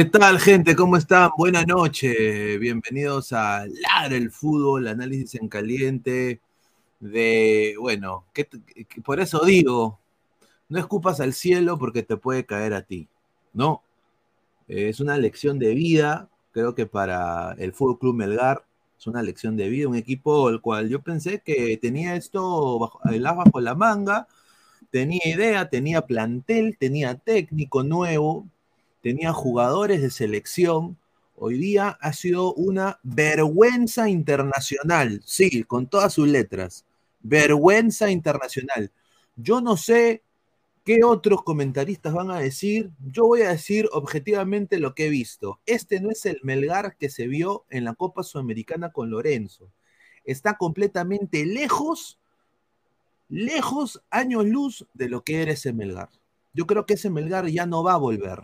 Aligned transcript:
¿Qué 0.00 0.06
tal, 0.06 0.40
gente? 0.40 0.74
¿Cómo 0.74 0.96
están? 0.96 1.30
Buenas 1.36 1.66
noches. 1.66 2.58
Bienvenidos 2.58 3.34
a 3.34 3.66
Ladra 3.66 4.16
el 4.16 4.30
Fútbol, 4.30 4.88
análisis 4.88 5.34
en 5.34 5.46
caliente 5.46 6.40
de, 7.00 7.74
bueno, 7.78 8.24
que, 8.32 8.48
por 9.04 9.20
eso 9.20 9.44
digo, 9.44 9.98
no 10.70 10.78
escupas 10.78 11.20
al 11.20 11.34
cielo 11.34 11.76
porque 11.78 12.02
te 12.02 12.16
puede 12.16 12.46
caer 12.46 12.72
a 12.72 12.80
ti, 12.80 13.08
¿no? 13.52 13.82
Es 14.68 15.00
una 15.00 15.18
lección 15.18 15.58
de 15.58 15.74
vida, 15.74 16.30
creo 16.52 16.74
que 16.74 16.86
para 16.86 17.52
el 17.58 17.74
Fútbol 17.74 17.98
Club 17.98 18.14
Melgar 18.14 18.64
es 18.98 19.06
una 19.06 19.22
lección 19.22 19.54
de 19.58 19.68
vida, 19.68 19.86
un 19.86 19.96
equipo 19.96 20.48
el 20.48 20.62
cual 20.62 20.88
yo 20.88 21.02
pensé 21.02 21.42
que 21.44 21.76
tenía 21.76 22.16
esto 22.16 22.78
bajo, 22.78 23.00
el 23.10 23.22
bajo 23.22 23.60
la 23.60 23.74
manga, 23.74 24.28
tenía 24.90 25.20
idea, 25.26 25.68
tenía 25.68 26.06
plantel, 26.06 26.78
tenía 26.78 27.16
técnico 27.16 27.82
nuevo, 27.82 28.46
tenía 29.00 29.32
jugadores 29.32 30.02
de 30.02 30.10
selección. 30.10 30.98
Hoy 31.36 31.58
día 31.58 31.98
ha 32.00 32.12
sido 32.12 32.54
una 32.54 33.00
vergüenza 33.02 34.08
internacional, 34.08 35.22
sí, 35.24 35.64
con 35.64 35.86
todas 35.86 36.12
sus 36.12 36.28
letras. 36.28 36.84
Vergüenza 37.22 38.10
internacional. 38.10 38.92
Yo 39.36 39.60
no 39.60 39.76
sé 39.76 40.22
qué 40.84 41.04
otros 41.04 41.42
comentaristas 41.42 42.12
van 42.12 42.30
a 42.30 42.40
decir. 42.40 42.90
Yo 43.10 43.26
voy 43.26 43.42
a 43.42 43.50
decir 43.50 43.88
objetivamente 43.92 44.78
lo 44.78 44.94
que 44.94 45.06
he 45.06 45.10
visto. 45.10 45.60
Este 45.66 46.00
no 46.00 46.10
es 46.10 46.26
el 46.26 46.40
Melgar 46.42 46.96
que 46.96 47.08
se 47.08 47.26
vio 47.26 47.64
en 47.70 47.84
la 47.84 47.94
Copa 47.94 48.22
Sudamericana 48.22 48.92
con 48.92 49.10
Lorenzo. 49.10 49.70
Está 50.24 50.58
completamente 50.58 51.46
lejos, 51.46 52.18
lejos, 53.30 54.02
años 54.10 54.44
luz 54.44 54.86
de 54.92 55.08
lo 55.08 55.24
que 55.24 55.40
era 55.40 55.52
ese 55.52 55.72
Melgar. 55.72 56.10
Yo 56.52 56.66
creo 56.66 56.84
que 56.84 56.94
ese 56.94 57.08
Melgar 57.08 57.46
ya 57.46 57.64
no 57.64 57.82
va 57.82 57.94
a 57.94 57.98
volver 57.98 58.40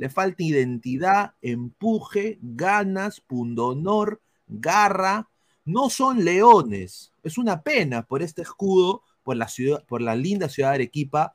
le 0.00 0.08
falta 0.08 0.42
identidad, 0.42 1.34
empuje, 1.42 2.38
ganas, 2.40 3.20
pundonor, 3.20 4.22
garra. 4.48 5.28
No 5.66 5.90
son 5.90 6.24
leones. 6.24 7.12
Es 7.22 7.36
una 7.36 7.60
pena 7.60 8.06
por 8.06 8.22
este 8.22 8.40
escudo, 8.40 9.02
por 9.22 9.36
la, 9.36 9.46
ciudad, 9.46 9.84
por 9.84 10.00
la 10.00 10.16
linda 10.16 10.48
ciudad 10.48 10.70
de 10.70 10.76
Arequipa, 10.76 11.34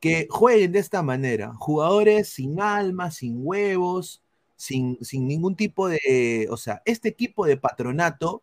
que 0.00 0.26
jueguen 0.30 0.72
de 0.72 0.78
esta 0.78 1.02
manera. 1.02 1.52
Jugadores 1.52 2.30
sin 2.30 2.62
alma, 2.62 3.10
sin 3.10 3.40
huevos, 3.46 4.22
sin, 4.56 4.96
sin 5.04 5.28
ningún 5.28 5.54
tipo 5.54 5.88
de... 5.88 6.48
O 6.50 6.56
sea, 6.56 6.80
este 6.86 7.10
equipo 7.10 7.44
de 7.44 7.58
patronato 7.58 8.42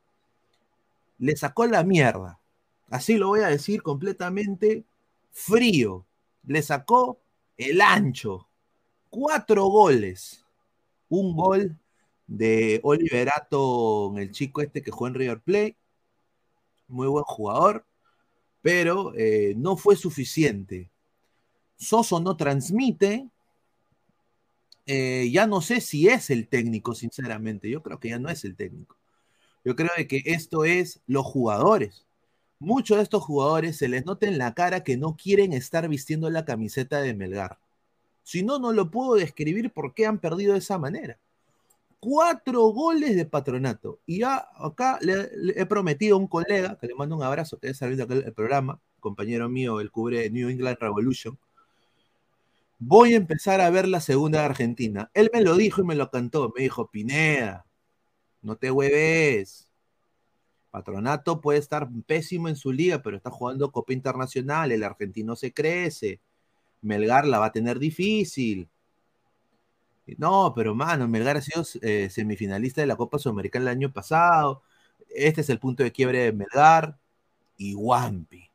le 1.18 1.36
sacó 1.36 1.66
la 1.66 1.84
mierda. 1.84 2.40
Así 2.92 3.18
lo 3.18 3.30
voy 3.30 3.40
a 3.40 3.48
decir 3.48 3.82
completamente 3.82 4.84
frío. 5.32 6.06
Le 6.46 6.62
sacó 6.62 7.18
el 7.58 7.82
ancho 7.82 8.48
cuatro 9.14 9.66
goles. 9.66 10.44
Un 11.08 11.36
gol 11.36 11.78
de 12.26 12.80
Oliverato, 12.84 14.12
el 14.18 14.32
chico 14.32 14.62
este 14.62 14.82
que 14.82 14.90
jugó 14.90 15.08
en 15.08 15.14
River 15.14 15.40
Plate. 15.40 15.78
Muy 16.88 17.08
buen 17.08 17.24
jugador, 17.24 17.86
pero 18.62 19.14
eh, 19.16 19.54
no 19.56 19.78
fue 19.78 19.96
suficiente. 19.96 20.90
Soso 21.78 22.20
no 22.20 22.36
transmite. 22.36 23.28
Eh, 24.88 25.30
ya 25.32 25.46
no 25.46 25.62
sé 25.62 25.80
si 25.80 26.08
es 26.08 26.32
el 26.32 26.48
técnico, 26.48 26.96
sinceramente. 26.96 27.70
Yo 27.70 27.84
creo 27.84 28.00
que 28.00 28.10
ya 28.10 28.20
no 28.20 28.30
es 28.30 28.44
el 28.46 28.56
técnico. 28.56 28.98
Yo 29.64 29.76
creo 29.76 29.92
que 30.08 30.24
esto 30.26 30.66
es 30.66 31.02
los 31.06 31.26
jugadores. 31.26 32.08
Muchos 32.58 32.98
de 32.98 33.04
estos 33.04 33.24
jugadores 33.24 33.78
se 33.78 33.88
les 33.88 34.06
nota 34.06 34.28
en 34.28 34.40
la 34.40 34.56
cara 34.56 34.84
que 34.84 34.98
no 34.98 35.16
quieren 35.16 35.54
estar 35.54 35.88
vistiendo 35.88 36.30
la 36.32 36.46
camiseta 36.46 37.02
de 37.02 37.14
Melgar. 37.14 37.60
Si 38.24 38.42
no, 38.42 38.58
no 38.58 38.72
lo 38.72 38.90
puedo 38.90 39.16
describir 39.16 39.72
por 39.72 39.94
qué 39.94 40.06
han 40.06 40.18
perdido 40.18 40.54
de 40.54 40.60
esa 40.60 40.78
manera. 40.78 41.20
Cuatro 42.00 42.62
goles 42.70 43.16
de 43.16 43.26
patronato. 43.26 44.00
Y 44.06 44.20
ya 44.20 44.48
acá 44.56 44.98
le, 45.02 45.30
he 45.56 45.66
prometido 45.66 46.16
a 46.16 46.20
un 46.20 46.28
colega, 46.28 46.78
que 46.80 46.88
le 46.88 46.96
mando 46.96 47.16
un 47.16 47.24
abrazo, 47.24 47.60
que 47.60 47.70
está 47.70 47.88
viendo 47.88 48.12
el 48.14 48.34
programa, 48.34 48.80
compañero 49.00 49.50
mío, 49.50 49.80
el 49.80 49.92
cubre 49.92 50.30
New 50.30 50.50
England 50.50 50.78
Revolution. 50.80 51.38
Voy 52.80 53.14
a 53.14 53.18
empezar 53.18 53.62
a 53.62 53.70
ver 53.70 53.88
la 53.88 54.02
segunda 54.02 54.40
de 54.40 54.46
Argentina. 54.46 55.10
Él 55.14 55.30
me 55.34 55.42
lo 55.42 55.56
dijo 55.56 55.82
y 55.82 55.86
me 55.86 55.96
lo 55.96 56.10
cantó. 56.10 56.52
Me 56.56 56.64
dijo, 56.64 56.90
Pineda, 56.90 57.66
no 58.42 58.58
te 58.58 58.72
hueves. 58.72 59.70
Patronato 60.72 61.40
puede 61.40 61.60
estar 61.60 61.88
pésimo 62.06 62.50
en 62.50 62.56
su 62.56 62.72
liga, 62.72 63.02
pero 63.02 63.16
está 63.16 63.30
jugando 63.30 63.72
Copa 63.72 63.94
Internacional. 63.94 64.72
El 64.72 64.84
argentino 64.84 65.36
se 65.36 65.54
crece 65.54 66.20
Melgar 66.84 67.26
la 67.26 67.40
va 67.40 67.48
a 67.48 67.52
tener 67.52 67.80
difícil. 67.80 68.70
No, 70.18 70.54
pero 70.56 70.76
mano, 70.76 71.08
Melgar 71.08 71.38
ha 71.38 71.42
sido 71.42 71.64
eh, 71.82 72.10
semifinalista 72.10 72.82
de 72.82 72.88
la 72.88 72.96
Copa 72.98 73.20
Sudamericana 73.20 73.72
el 73.72 73.78
año 73.78 73.94
pasado. 73.94 74.62
Este 75.10 75.42
es 75.42 75.50
el 75.50 75.60
punto 75.60 75.84
de 75.84 75.92
quiebre 75.92 76.20
de 76.20 76.34
Melgar 76.34 76.98
y 77.58 77.76
Wampi. 77.76 78.50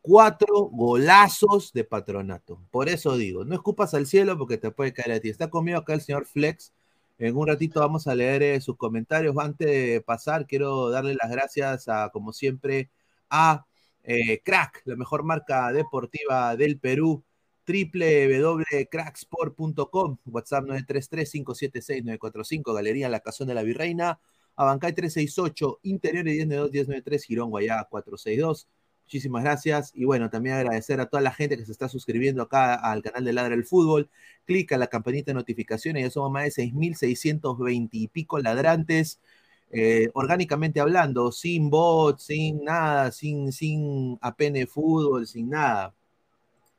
Cuatro 0.00 0.70
golazos 0.72 1.72
de 1.72 1.84
patronato. 1.84 2.60
Por 2.70 2.88
eso 2.88 3.16
digo, 3.16 3.44
no 3.44 3.54
escupas 3.54 3.92
al 3.94 4.06
cielo 4.06 4.38
porque 4.38 4.56
te 4.56 4.70
puede 4.70 4.92
caer 4.92 5.12
a 5.12 5.20
ti. 5.20 5.28
Está 5.28 5.50
conmigo 5.50 5.78
acá 5.78 5.94
el 5.94 6.00
señor 6.00 6.26
Flex. 6.26 6.72
En 7.18 7.36
un 7.36 7.46
ratito 7.46 7.80
vamos 7.80 8.06
a 8.06 8.14
leer 8.14 8.42
eh, 8.42 8.60
sus 8.60 8.76
comentarios. 8.76 9.36
Antes 9.38 9.66
de 9.66 10.02
pasar, 10.06 10.46
quiero 10.46 10.90
darle 10.90 11.14
las 11.14 11.30
gracias 11.30 11.88
a, 11.88 12.10
como 12.10 12.32
siempre, 12.32 12.88
a 13.30 13.66
eh, 14.06 14.40
crack, 14.42 14.82
la 14.84 14.96
mejor 14.96 15.24
marca 15.24 15.72
deportiva 15.72 16.56
del 16.56 16.78
Perú, 16.78 17.24
www.cracksport.com, 17.66 20.18
WhatsApp 20.26 20.64
933-576-945, 20.64 22.72
Galería 22.72 23.08
La 23.08 23.18
Cazón 23.20 23.48
de 23.48 23.54
la 23.54 23.64
Virreina, 23.64 24.20
Abancay 24.54 24.94
368, 24.94 25.80
Interiores 25.82 26.36
1092-1093, 26.46 27.24
Girón 27.24 27.50
Guayá 27.50 27.84
462. 27.90 28.68
Muchísimas 29.06 29.44
gracias. 29.44 29.92
Y 29.94 30.04
bueno, 30.04 30.30
también 30.30 30.56
agradecer 30.56 31.00
a 31.00 31.06
toda 31.06 31.22
la 31.22 31.32
gente 31.32 31.56
que 31.56 31.64
se 31.64 31.72
está 31.72 31.88
suscribiendo 31.88 32.42
acá 32.42 32.74
al 32.74 33.02
canal 33.02 33.24
de 33.24 33.32
Ladra 33.32 33.54
el 33.54 33.64
Fútbol. 33.64 34.10
Clica 34.44 34.76
la 34.78 34.88
campanita 34.88 35.30
de 35.30 35.34
notificaciones. 35.34 36.02
Ya 36.02 36.10
somos 36.10 36.32
más 36.32 36.44
de 36.44 36.50
6.620 36.50 37.88
y 37.92 38.08
pico 38.08 38.38
ladrantes. 38.40 39.20
Eh, 39.70 40.10
orgánicamente 40.14 40.80
hablando, 40.80 41.32
sin 41.32 41.70
bots, 41.70 42.24
sin 42.24 42.64
nada, 42.64 43.10
sin, 43.12 43.52
sin 43.52 44.18
APN 44.20 44.66
fútbol, 44.66 45.26
sin 45.26 45.50
nada, 45.50 45.94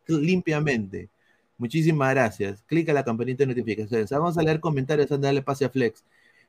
limpiamente. 0.07 1.09
Muchísimas 1.57 2.11
gracias. 2.13 2.63
Clica 2.67 2.93
la 2.93 3.03
campanita 3.03 3.43
de 3.43 3.47
notificaciones. 3.47 4.09
Vamos 4.11 4.37
a 4.37 4.43
leer 4.43 4.59
comentarios 4.59 5.11
antes 5.11 5.21
de 5.21 5.27
darle 5.27 5.41
pase 5.41 5.65
a 5.65 5.69
Flex. 5.69 6.03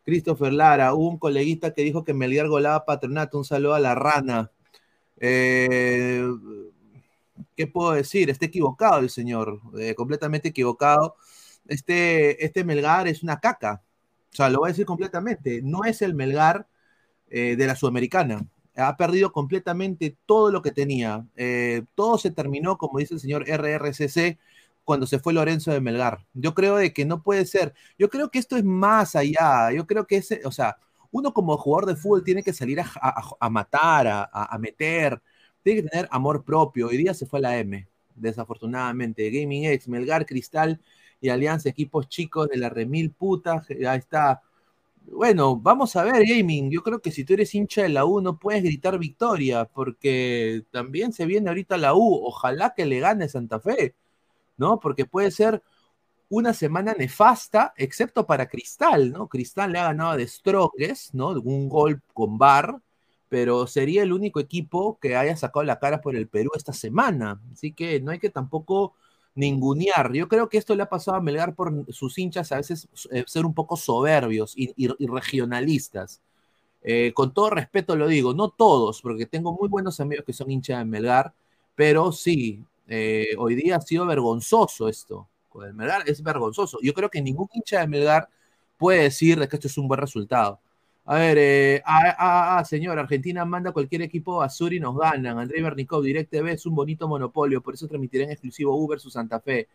Christopher 0.04 0.52
Lara, 0.52 0.94
un 0.94 1.18
coleguista 1.18 1.72
que 1.74 1.82
dijo 1.82 2.04
que 2.04 2.14
Melgar 2.14 2.48
golaba 2.48 2.84
patronato. 2.84 3.38
Un 3.38 3.44
saludo 3.44 3.74
a 3.74 3.80
la 3.80 3.94
rana. 3.94 4.50
Eh, 5.20 6.24
¿Qué 7.56 7.66
puedo 7.66 7.92
decir? 7.92 8.30
Está 8.30 8.46
equivocado 8.46 9.00
el 9.00 9.10
señor, 9.10 9.60
eh, 9.78 9.94
completamente 9.94 10.48
equivocado. 10.48 11.16
Este, 11.66 12.44
este 12.44 12.64
Melgar 12.64 13.08
es 13.08 13.22
una 13.22 13.40
caca. 13.40 13.82
O 14.32 14.36
sea, 14.36 14.48
lo 14.50 14.58
voy 14.58 14.68
a 14.68 14.72
decir 14.72 14.86
completamente. 14.86 15.60
No 15.62 15.84
es 15.84 16.02
el 16.02 16.14
Melgar 16.14 16.66
eh, 17.30 17.56
de 17.56 17.66
la 17.66 17.76
Sudamericana. 17.76 18.46
Ha 18.76 18.96
perdido 18.96 19.32
completamente 19.32 20.16
todo 20.26 20.50
lo 20.50 20.62
que 20.62 20.70
tenía. 20.72 21.26
Eh, 21.36 21.82
todo 21.94 22.18
se 22.18 22.30
terminó, 22.30 22.78
como 22.78 22.98
dice 22.98 23.14
el 23.14 23.20
señor 23.20 23.44
RRCC, 23.48 24.38
cuando 24.84 25.06
se 25.06 25.18
fue 25.18 25.32
Lorenzo 25.32 25.72
de 25.72 25.80
Melgar. 25.80 26.26
Yo 26.34 26.54
creo 26.54 26.76
de 26.76 26.92
que 26.92 27.04
no 27.04 27.22
puede 27.22 27.44
ser. 27.46 27.74
Yo 27.98 28.08
creo 28.08 28.30
que 28.30 28.38
esto 28.38 28.56
es 28.56 28.64
más 28.64 29.16
allá. 29.16 29.72
Yo 29.72 29.86
creo 29.86 30.06
que 30.06 30.16
ese, 30.18 30.42
o 30.44 30.52
sea, 30.52 30.78
uno 31.10 31.32
como 31.34 31.56
jugador 31.58 31.86
de 31.86 31.96
fútbol 31.96 32.24
tiene 32.24 32.42
que 32.42 32.52
salir 32.52 32.80
a, 32.80 33.50
matar, 33.50 34.28
a, 34.32 34.58
meter, 34.58 35.20
tiene 35.62 35.82
que 35.82 35.88
tener 35.88 36.08
amor 36.10 36.44
propio. 36.44 36.88
Hoy 36.88 36.96
día 36.98 37.14
se 37.14 37.26
fue 37.26 37.40
la 37.40 37.58
M, 37.58 37.88
desafortunadamente. 38.14 39.30
Gaming 39.30 39.66
X, 39.66 39.88
Melgar, 39.88 40.26
Cristal 40.26 40.80
y 41.20 41.28
Alianza, 41.28 41.68
equipos 41.68 42.08
chicos 42.08 42.48
de 42.48 42.58
la 42.58 42.68
remil 42.68 43.10
puta, 43.10 43.64
ahí 43.88 43.98
está. 43.98 44.42
Bueno, 45.10 45.56
vamos 45.56 45.96
a 45.96 46.04
ver, 46.04 46.24
Gaming. 46.26 46.70
Yo 46.70 46.82
creo 46.82 47.00
que 47.00 47.10
si 47.10 47.24
tú 47.24 47.32
eres 47.34 47.54
hincha 47.54 47.82
de 47.82 47.88
la 47.88 48.04
U, 48.04 48.20
no 48.20 48.38
puedes 48.38 48.62
gritar 48.62 48.98
victoria, 48.98 49.64
porque 49.64 50.64
también 50.70 51.12
se 51.12 51.26
viene 51.26 51.48
ahorita 51.48 51.78
la 51.78 51.94
U. 51.94 52.20
Ojalá 52.24 52.74
que 52.76 52.86
le 52.86 53.00
gane 53.00 53.28
Santa 53.28 53.58
Fe, 53.58 53.94
¿no? 54.58 54.78
Porque 54.80 55.06
puede 55.06 55.30
ser 55.30 55.62
una 56.28 56.52
semana 56.52 56.94
nefasta, 56.94 57.72
excepto 57.76 58.26
para 58.26 58.48
Cristal, 58.48 59.12
¿no? 59.12 59.28
Cristal 59.28 59.72
le 59.72 59.78
ha 59.78 59.84
ganado 59.84 60.16
de 60.16 60.28
Strongest, 60.28 61.14
¿no? 61.14 61.30
Un 61.30 61.68
gol 61.68 62.02
con 62.12 62.36
bar, 62.38 62.80
pero 63.28 63.66
sería 63.66 64.02
el 64.02 64.12
único 64.12 64.40
equipo 64.40 64.98
que 65.00 65.16
haya 65.16 65.36
sacado 65.36 65.64
la 65.64 65.78
cara 65.78 66.00
por 66.00 66.16
el 66.16 66.28
Perú 66.28 66.50
esta 66.54 66.72
semana. 66.72 67.40
Así 67.52 67.72
que 67.72 68.00
no 68.00 68.10
hay 68.10 68.18
que 68.18 68.30
tampoco 68.30 68.94
ningunear. 69.38 70.12
Yo 70.12 70.28
creo 70.28 70.48
que 70.48 70.58
esto 70.58 70.74
le 70.74 70.82
ha 70.82 70.88
pasado 70.88 71.16
a 71.16 71.20
Melgar 71.20 71.54
por 71.54 71.72
sus 71.92 72.18
hinchas 72.18 72.50
a 72.52 72.56
veces 72.56 72.88
eh, 73.10 73.24
ser 73.26 73.46
un 73.46 73.54
poco 73.54 73.76
soberbios 73.76 74.52
y, 74.56 74.88
regionalistas. 75.06 76.20
Eh, 76.82 77.12
con 77.14 77.32
todo 77.32 77.50
respeto 77.50 77.96
lo 77.96 78.08
digo, 78.08 78.34
no 78.34 78.50
todos, 78.50 79.02
porque 79.02 79.26
tengo 79.26 79.52
muy 79.52 79.68
buenos 79.68 80.00
amigos 80.00 80.24
que 80.24 80.32
son 80.32 80.50
hinchas 80.50 80.78
de 80.78 80.84
Melgar, 80.84 81.34
pero 81.74 82.12
sí, 82.12 82.64
eh, 82.88 83.28
hoy 83.38 83.54
día 83.54 83.76
ha 83.76 83.80
sido 83.80 84.06
vergonzoso 84.06 84.88
esto. 84.88 85.28
catastrófico. 85.48 85.64
El 85.64 85.74
Melgar 85.74 86.08
es 86.08 86.22
vergonzoso. 86.22 86.78
Yo 86.82 86.92
creo 86.94 87.08
que 87.10 87.22
ningún 87.22 87.48
hincha 87.52 87.80
de 87.80 87.88
Melgar 87.88 88.28
puede 88.76 89.02
decir 89.04 89.38
que 89.48 89.56
esto 89.56 89.68
es 89.68 89.78
un 89.78 89.88
buen 89.88 90.00
resultado. 90.00 90.60
A 91.10 91.14
ver, 91.16 91.38
eh, 91.38 91.82
ah, 91.86 92.58
ah, 92.58 92.64
señor, 92.66 92.98
Argentina 92.98 93.42
manda 93.46 93.72
cualquier 93.72 94.02
equipo 94.02 94.42
a 94.42 94.50
Sur 94.50 94.74
y 94.74 94.78
nos 94.80 94.94
ganan. 94.94 95.38
André 95.38 95.62
Bernicov, 95.62 96.02
DirecTV 96.02 96.52
es 96.52 96.66
un 96.66 96.74
bonito 96.74 97.08
monopolio, 97.08 97.62
por 97.62 97.72
eso 97.72 97.88
transmitirá 97.88 98.24
en 98.24 98.32
exclusivo 98.32 98.76
Uber 98.76 99.00
su 99.00 99.08
Santa 99.08 99.40
Fe. 99.40 99.68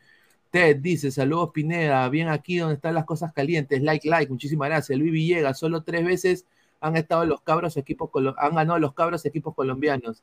Ted 0.51 0.77
dice, 0.77 1.09
saludos 1.11 1.49
Pineda, 1.51 2.07
bien 2.09 2.29
aquí 2.29 2.57
donde 2.57 2.75
están 2.75 2.93
las 2.93 3.05
cosas 3.05 3.33
calientes, 3.33 3.81
like, 3.81 4.07
like, 4.07 4.31
muchísimas 4.31 4.69
gracias. 4.69 4.99
Luis 4.99 5.11
Villegas, 5.11 5.57
solo 5.57 5.81
tres 5.81 6.05
veces 6.05 6.45
han 6.81 6.97
estado 6.97 7.25
los 7.25 7.41
cabros 7.41 7.77
equipos, 7.77 8.11
han 8.37 8.55
ganado 8.55 8.77
los 8.77 8.93
cabros 8.93 9.25
equipos 9.25 9.55
colombianos. 9.55 10.21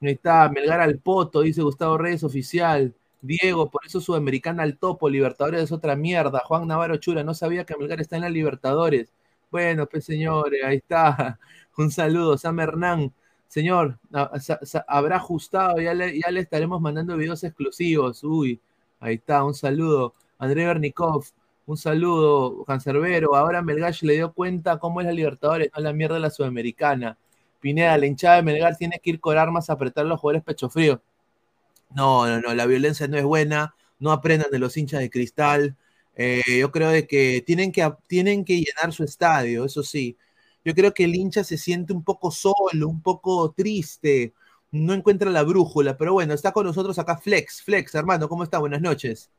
Ahí 0.00 0.10
está, 0.12 0.48
Melgar 0.48 0.80
al 0.80 0.98
Poto, 0.98 1.40
dice 1.40 1.62
Gustavo 1.62 1.98
Reyes, 1.98 2.22
oficial. 2.24 2.94
Diego, 3.20 3.68
por 3.70 3.84
eso 3.84 4.00
Sudamericana 4.00 4.62
al 4.62 4.78
topo, 4.78 5.08
Libertadores 5.10 5.62
es 5.64 5.72
otra 5.72 5.96
mierda. 5.96 6.40
Juan 6.46 6.68
Navarro 6.68 6.98
Chura, 6.98 7.24
no 7.24 7.34
sabía 7.34 7.64
que 7.64 7.76
Melgar 7.76 8.00
está 8.00 8.16
en 8.16 8.22
la 8.22 8.30
Libertadores. 8.30 9.08
Bueno, 9.50 9.86
pues 9.86 10.04
señores, 10.04 10.62
ahí 10.64 10.76
está. 10.76 11.38
Un 11.76 11.90
saludo, 11.90 12.38
Sam 12.38 12.60
Hernán. 12.60 13.12
Señor, 13.48 13.98
habrá 14.88 15.16
ajustado, 15.16 15.80
ya 15.80 15.94
le, 15.94 16.20
ya 16.20 16.30
le 16.30 16.40
estaremos 16.40 16.80
mandando 16.80 17.16
videos 17.16 17.44
exclusivos. 17.44 18.24
Uy, 18.24 18.60
ahí 19.00 19.14
está, 19.14 19.44
un 19.44 19.54
saludo. 19.54 20.14
André 20.38 20.66
Bernikov, 20.66 21.24
un 21.66 21.76
saludo. 21.76 22.64
Cancerbero, 22.64 23.36
ahora 23.36 23.62
Melgar 23.62 23.94
le 24.02 24.14
dio 24.14 24.32
cuenta 24.32 24.78
cómo 24.78 25.00
es 25.00 25.06
la 25.06 25.12
Libertadores, 25.12 25.70
no 25.74 25.82
la 25.82 25.92
mierda 25.92 26.14
de 26.16 26.20
la 26.22 26.30
Sudamericana. 26.30 27.18
Pineda, 27.60 27.96
la 27.98 28.06
hinchada 28.06 28.36
de 28.36 28.42
Melgar 28.42 28.76
tiene 28.76 29.00
que 29.02 29.10
ir 29.10 29.20
con 29.20 29.38
armas 29.38 29.70
a 29.70 29.74
apretar 29.74 30.04
a 30.04 30.08
los 30.08 30.20
jugadores 30.20 30.42
pecho 30.44 30.68
frío. 30.68 31.00
No, 31.94 32.26
no, 32.26 32.40
no, 32.40 32.54
la 32.54 32.66
violencia 32.66 33.08
no 33.08 33.16
es 33.16 33.24
buena, 33.24 33.74
no 33.98 34.12
aprendan 34.12 34.50
de 34.50 34.58
los 34.58 34.76
hinchas 34.76 35.00
de 35.00 35.10
cristal. 35.10 35.76
Eh, 36.16 36.60
yo 36.60 36.72
creo 36.72 36.90
de 36.90 37.06
que 37.06 37.42
tienen, 37.46 37.70
que 37.70 37.88
tienen 38.06 38.44
que 38.44 38.56
llenar 38.56 38.92
su 38.92 39.04
estadio, 39.04 39.66
eso 39.66 39.82
sí. 39.82 40.16
Yo 40.64 40.74
creo 40.74 40.92
que 40.92 41.04
el 41.04 41.14
hincha 41.14 41.44
se 41.44 41.58
siente 41.58 41.92
un 41.92 42.02
poco 42.02 42.30
solo, 42.30 42.88
un 42.88 43.02
poco 43.02 43.52
triste, 43.52 44.32
no 44.72 44.94
encuentra 44.94 45.30
la 45.30 45.42
brújula, 45.42 45.96
pero 45.96 46.14
bueno, 46.14 46.34
está 46.34 46.52
con 46.52 46.66
nosotros 46.66 46.98
acá 46.98 47.18
Flex. 47.18 47.62
Flex, 47.62 47.94
Armando, 47.94 48.28
¿cómo 48.28 48.42
está? 48.42 48.58
Buenas 48.58 48.80
noches. 48.80 49.30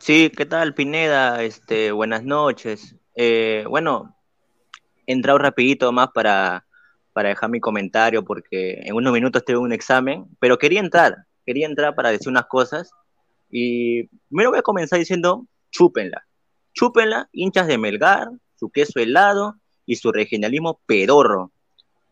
Sí, 0.00 0.32
¿qué 0.34 0.46
tal, 0.46 0.74
Pineda? 0.74 1.42
Este, 1.44 1.92
buenas 1.92 2.24
noches. 2.24 2.96
Eh, 3.14 3.64
bueno, 3.68 4.16
he 5.06 5.12
entrado 5.12 5.38
rapidito 5.38 5.92
más 5.92 6.08
para, 6.14 6.66
para 7.12 7.28
dejar 7.28 7.50
mi 7.50 7.60
comentario 7.60 8.24
porque 8.24 8.80
en 8.84 8.94
unos 8.94 9.12
minutos 9.12 9.44
tengo 9.44 9.60
un 9.60 9.72
examen, 9.72 10.26
pero 10.40 10.58
quería 10.58 10.80
entrar, 10.80 11.26
quería 11.44 11.66
entrar 11.66 11.94
para 11.94 12.10
decir 12.10 12.28
unas 12.28 12.46
cosas 12.46 12.90
y 13.50 14.04
primero 14.28 14.50
voy 14.50 14.58
a 14.58 14.62
comenzar 14.62 14.98
diciendo, 14.98 15.46
chúpenla, 15.70 16.26
chúpenla, 16.72 17.28
hinchas 17.32 17.66
de 17.66 17.78
Melgar, 17.78 18.28
su 18.56 18.70
queso 18.70 19.00
helado 19.00 19.56
y 19.86 19.96
su 19.96 20.12
regionalismo 20.12 20.80
pedorro, 20.86 21.52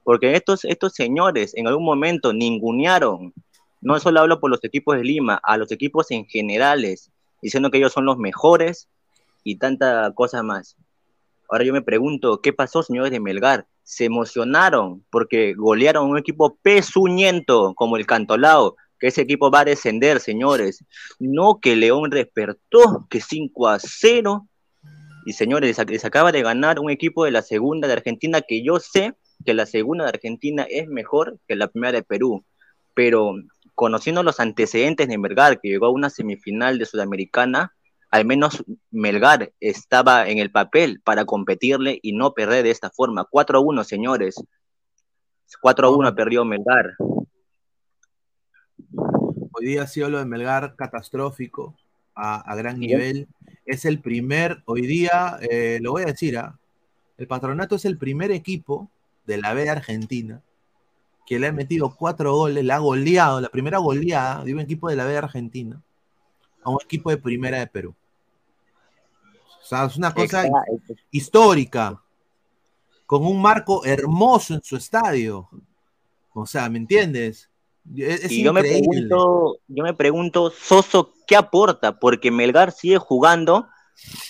porque 0.05 0.35
estos, 0.35 0.64
estos 0.64 0.95
señores 0.95 1.53
en 1.57 1.66
algún 1.66 1.85
momento 1.85 2.33
ningunearon, 2.33 3.35
no 3.81 3.99
solo 4.01 4.21
hablo 4.21 4.40
por 4.40 4.51
los 4.51 4.62
equipos 4.64 4.97
de 4.97 5.05
Lima, 5.05 5.40
a 5.42 5.57
los 5.57 5.71
equipos 5.73 6.11
en 6.11 6.27
generales, 6.27 7.11
diciendo 7.42 7.71
que 7.71 7.79
ellos 7.79 7.92
son 7.92 8.05
los 8.05 8.16
mejores 8.16 8.88
y 9.45 9.57
tanta 9.57 10.12
cosa 10.14 10.42
más. 10.42 10.77
Ahora 11.49 11.64
yo 11.64 11.73
me 11.73 11.83
pregunto, 11.83 12.40
¿qué 12.40 12.53
pasó, 12.53 12.83
señores 12.83 13.12
de 13.12 13.21
Melgar? 13.21 13.66
Se 13.83 14.05
emocionaron 14.05 15.05
porque 15.11 15.55
golearon 15.55 16.11
un 16.11 16.19
equipo 16.19 16.57
pesuñento 16.61 17.75
como 17.75 17.97
el 17.97 18.07
Cantolao, 18.07 18.77
que 18.98 19.09
ese 19.09 19.22
equipo 19.22 19.50
va 19.50 19.61
a 19.61 19.64
descender, 19.64 20.20
señores. 20.20 20.85
No 21.18 21.61
que 21.61 21.76
León 21.76 22.11
despertó, 22.11 23.06
que 23.11 23.20
5 23.20 23.68
a 23.68 23.78
0. 23.78 24.48
Y 25.26 25.32
señores, 25.32 25.78
les 25.88 26.04
acaba 26.04 26.32
de 26.32 26.42
ganar 26.42 26.78
un 26.78 26.90
equipo 26.90 27.24
de 27.24 27.30
la 27.30 27.42
segunda 27.42 27.88
de 27.88 27.94
Argentina 27.94 28.40
que 28.40 28.62
yo 28.62 28.78
sé 28.80 29.14
que 29.44 29.54
la 29.54 29.66
segunda 29.66 30.04
de 30.04 30.11
Argentina 30.11 30.66
es 30.68 30.88
mejor 30.88 31.38
que 31.46 31.56
la 31.56 31.68
primera 31.68 31.92
de 31.92 32.02
Perú. 32.02 32.44
Pero 32.94 33.35
conociendo 33.74 34.22
los 34.22 34.40
antecedentes 34.40 35.09
de 35.09 35.18
Melgar, 35.18 35.61
que 35.61 35.68
llegó 35.68 35.87
a 35.87 35.90
una 35.90 36.11
semifinal 36.11 36.78
de 36.78 36.87
Sudamericana, 36.87 37.74
al 38.11 38.24
menos 38.24 38.64
Melgar 38.90 39.52
estaba 39.61 40.28
en 40.28 40.38
el 40.38 40.50
papel 40.50 41.00
para 41.04 41.24
competirle 41.24 41.98
y 42.02 42.12
no 42.12 42.32
perder 42.32 42.64
de 42.64 42.70
esta 42.70 42.90
forma. 42.90 43.26
4-1, 43.30 43.85
señores. 43.85 44.37
4-1 45.62 46.14
perdió 46.14 46.44
Melgar. 46.44 46.94
Hoy 49.59 49.66
día 49.66 49.85
ha 49.85 49.87
sido 49.87 50.11
lo 50.11 50.19
de 50.19 50.27
Melgar 50.27 50.77
catastrófico 50.77 51.75
a, 52.14 52.55
gran 52.57 52.79
nivel. 52.79 53.27
Es 53.64 53.87
el 53.87 54.01
primer, 54.01 54.62
hoy 54.66 54.83
día, 54.87 55.38
eh, 55.51 55.79
lo 55.81 55.92
voy 55.92 56.03
a 56.03 56.07
decir, 56.07 56.37
¿ah? 56.37 56.59
el 57.16 57.27
patronato 57.27 57.77
es 57.77 57.87
el 57.87 57.97
primer 57.97 58.33
equipo 58.33 58.90
de 59.25 59.38
la 59.38 59.55
B 59.55 59.62
de 59.62 59.71
Argentina 59.71 60.42
que 61.27 61.38
le 61.38 61.47
ha 61.49 61.53
metido 61.53 61.95
cuatro 61.97 62.35
goles, 62.35 62.64
le 62.64 62.73
ha 62.73 62.79
goleado, 62.79 63.40
la 63.40 63.49
primera 63.49 63.79
goleada 63.79 64.45
de 64.45 64.53
un 64.53 64.61
equipo 64.61 64.90
de 64.90 64.97
la 64.97 65.07
B 65.07 65.12
de 65.12 65.19
Argentina 65.19 65.83
a 66.62 66.71
un 66.71 66.79
equipo 66.85 67.11
de 67.11 67.16
primera 67.16 67.59
de 67.59 67.66
Perú. 67.66 67.95
O 69.62 69.64
sea, 69.64 69.87
es 69.87 69.97
una 69.97 70.12
cosa 70.12 70.45
histórica, 71.11 72.01
con 73.07 73.25
un 73.25 73.40
marco 73.40 73.85
hermoso 73.85 74.55
en 74.55 74.62
su 74.62 74.77
estadio. 74.77 75.49
O 76.35 76.47
sea, 76.47 76.69
¿me 76.69 76.79
entiendes? 76.79 77.49
Y 77.94 78.42
yo 78.42 78.53
me 78.53 78.62
pregunto, 78.62 79.59
yo 79.68 79.85
me 79.85 79.94
pregunto, 79.94 80.51
Soso, 80.51 81.12
¿qué 81.27 81.37
aporta? 81.37 81.99
Porque 81.99 82.31
Melgar 82.31 82.72
sigue 82.72 82.99
jugando 82.99 83.66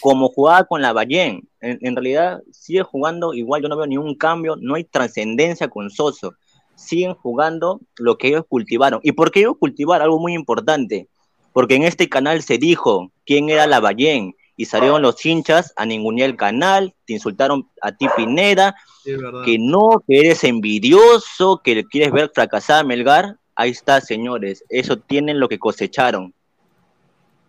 como 0.00 0.28
jugaba 0.28 0.64
con 0.64 0.82
la 0.82 0.92
Ballén. 0.92 1.48
En, 1.60 1.96
realidad 1.96 2.40
sigue 2.52 2.82
jugando 2.82 3.34
igual, 3.34 3.62
yo 3.62 3.68
no 3.68 3.76
veo 3.76 3.86
ningún 3.86 4.14
cambio, 4.14 4.56
no 4.60 4.74
hay 4.74 4.84
trascendencia 4.84 5.68
con 5.68 5.90
Soso. 5.90 6.34
Siguen 6.74 7.14
jugando 7.14 7.80
lo 7.98 8.18
que 8.18 8.28
ellos 8.28 8.44
cultivaron. 8.48 9.00
¿Y 9.02 9.12
por 9.12 9.30
qué 9.30 9.40
ellos 9.40 9.56
cultivar? 9.58 10.02
Algo 10.02 10.18
muy 10.18 10.34
importante. 10.34 11.08
Porque 11.52 11.74
en 11.74 11.84
este 11.84 12.08
canal 12.08 12.42
se 12.42 12.58
dijo 12.58 13.10
quién 13.24 13.48
era 13.48 13.66
la 13.66 13.80
Ballén 13.80 14.34
y 14.56 14.66
salieron 14.66 15.02
los 15.02 15.24
hinchas 15.24 15.72
a 15.76 15.86
ningunear 15.86 16.30
el 16.30 16.36
canal, 16.36 16.94
te 17.06 17.14
insultaron 17.14 17.68
a 17.82 17.92
ti 17.92 18.06
Pineda, 18.16 18.74
que 19.04 19.56
no, 19.58 20.02
que 20.06 20.20
eres 20.20 20.44
envidioso, 20.44 21.60
que 21.62 21.84
quieres 21.84 22.12
ver 22.12 22.30
fracasar 22.34 22.80
a 22.80 22.84
Melgar. 22.84 23.36
Ahí 23.56 23.70
está, 23.70 24.00
señores, 24.02 24.64
eso 24.68 24.98
tienen 24.98 25.40
lo 25.40 25.48
que 25.48 25.58
cosecharon. 25.58 26.34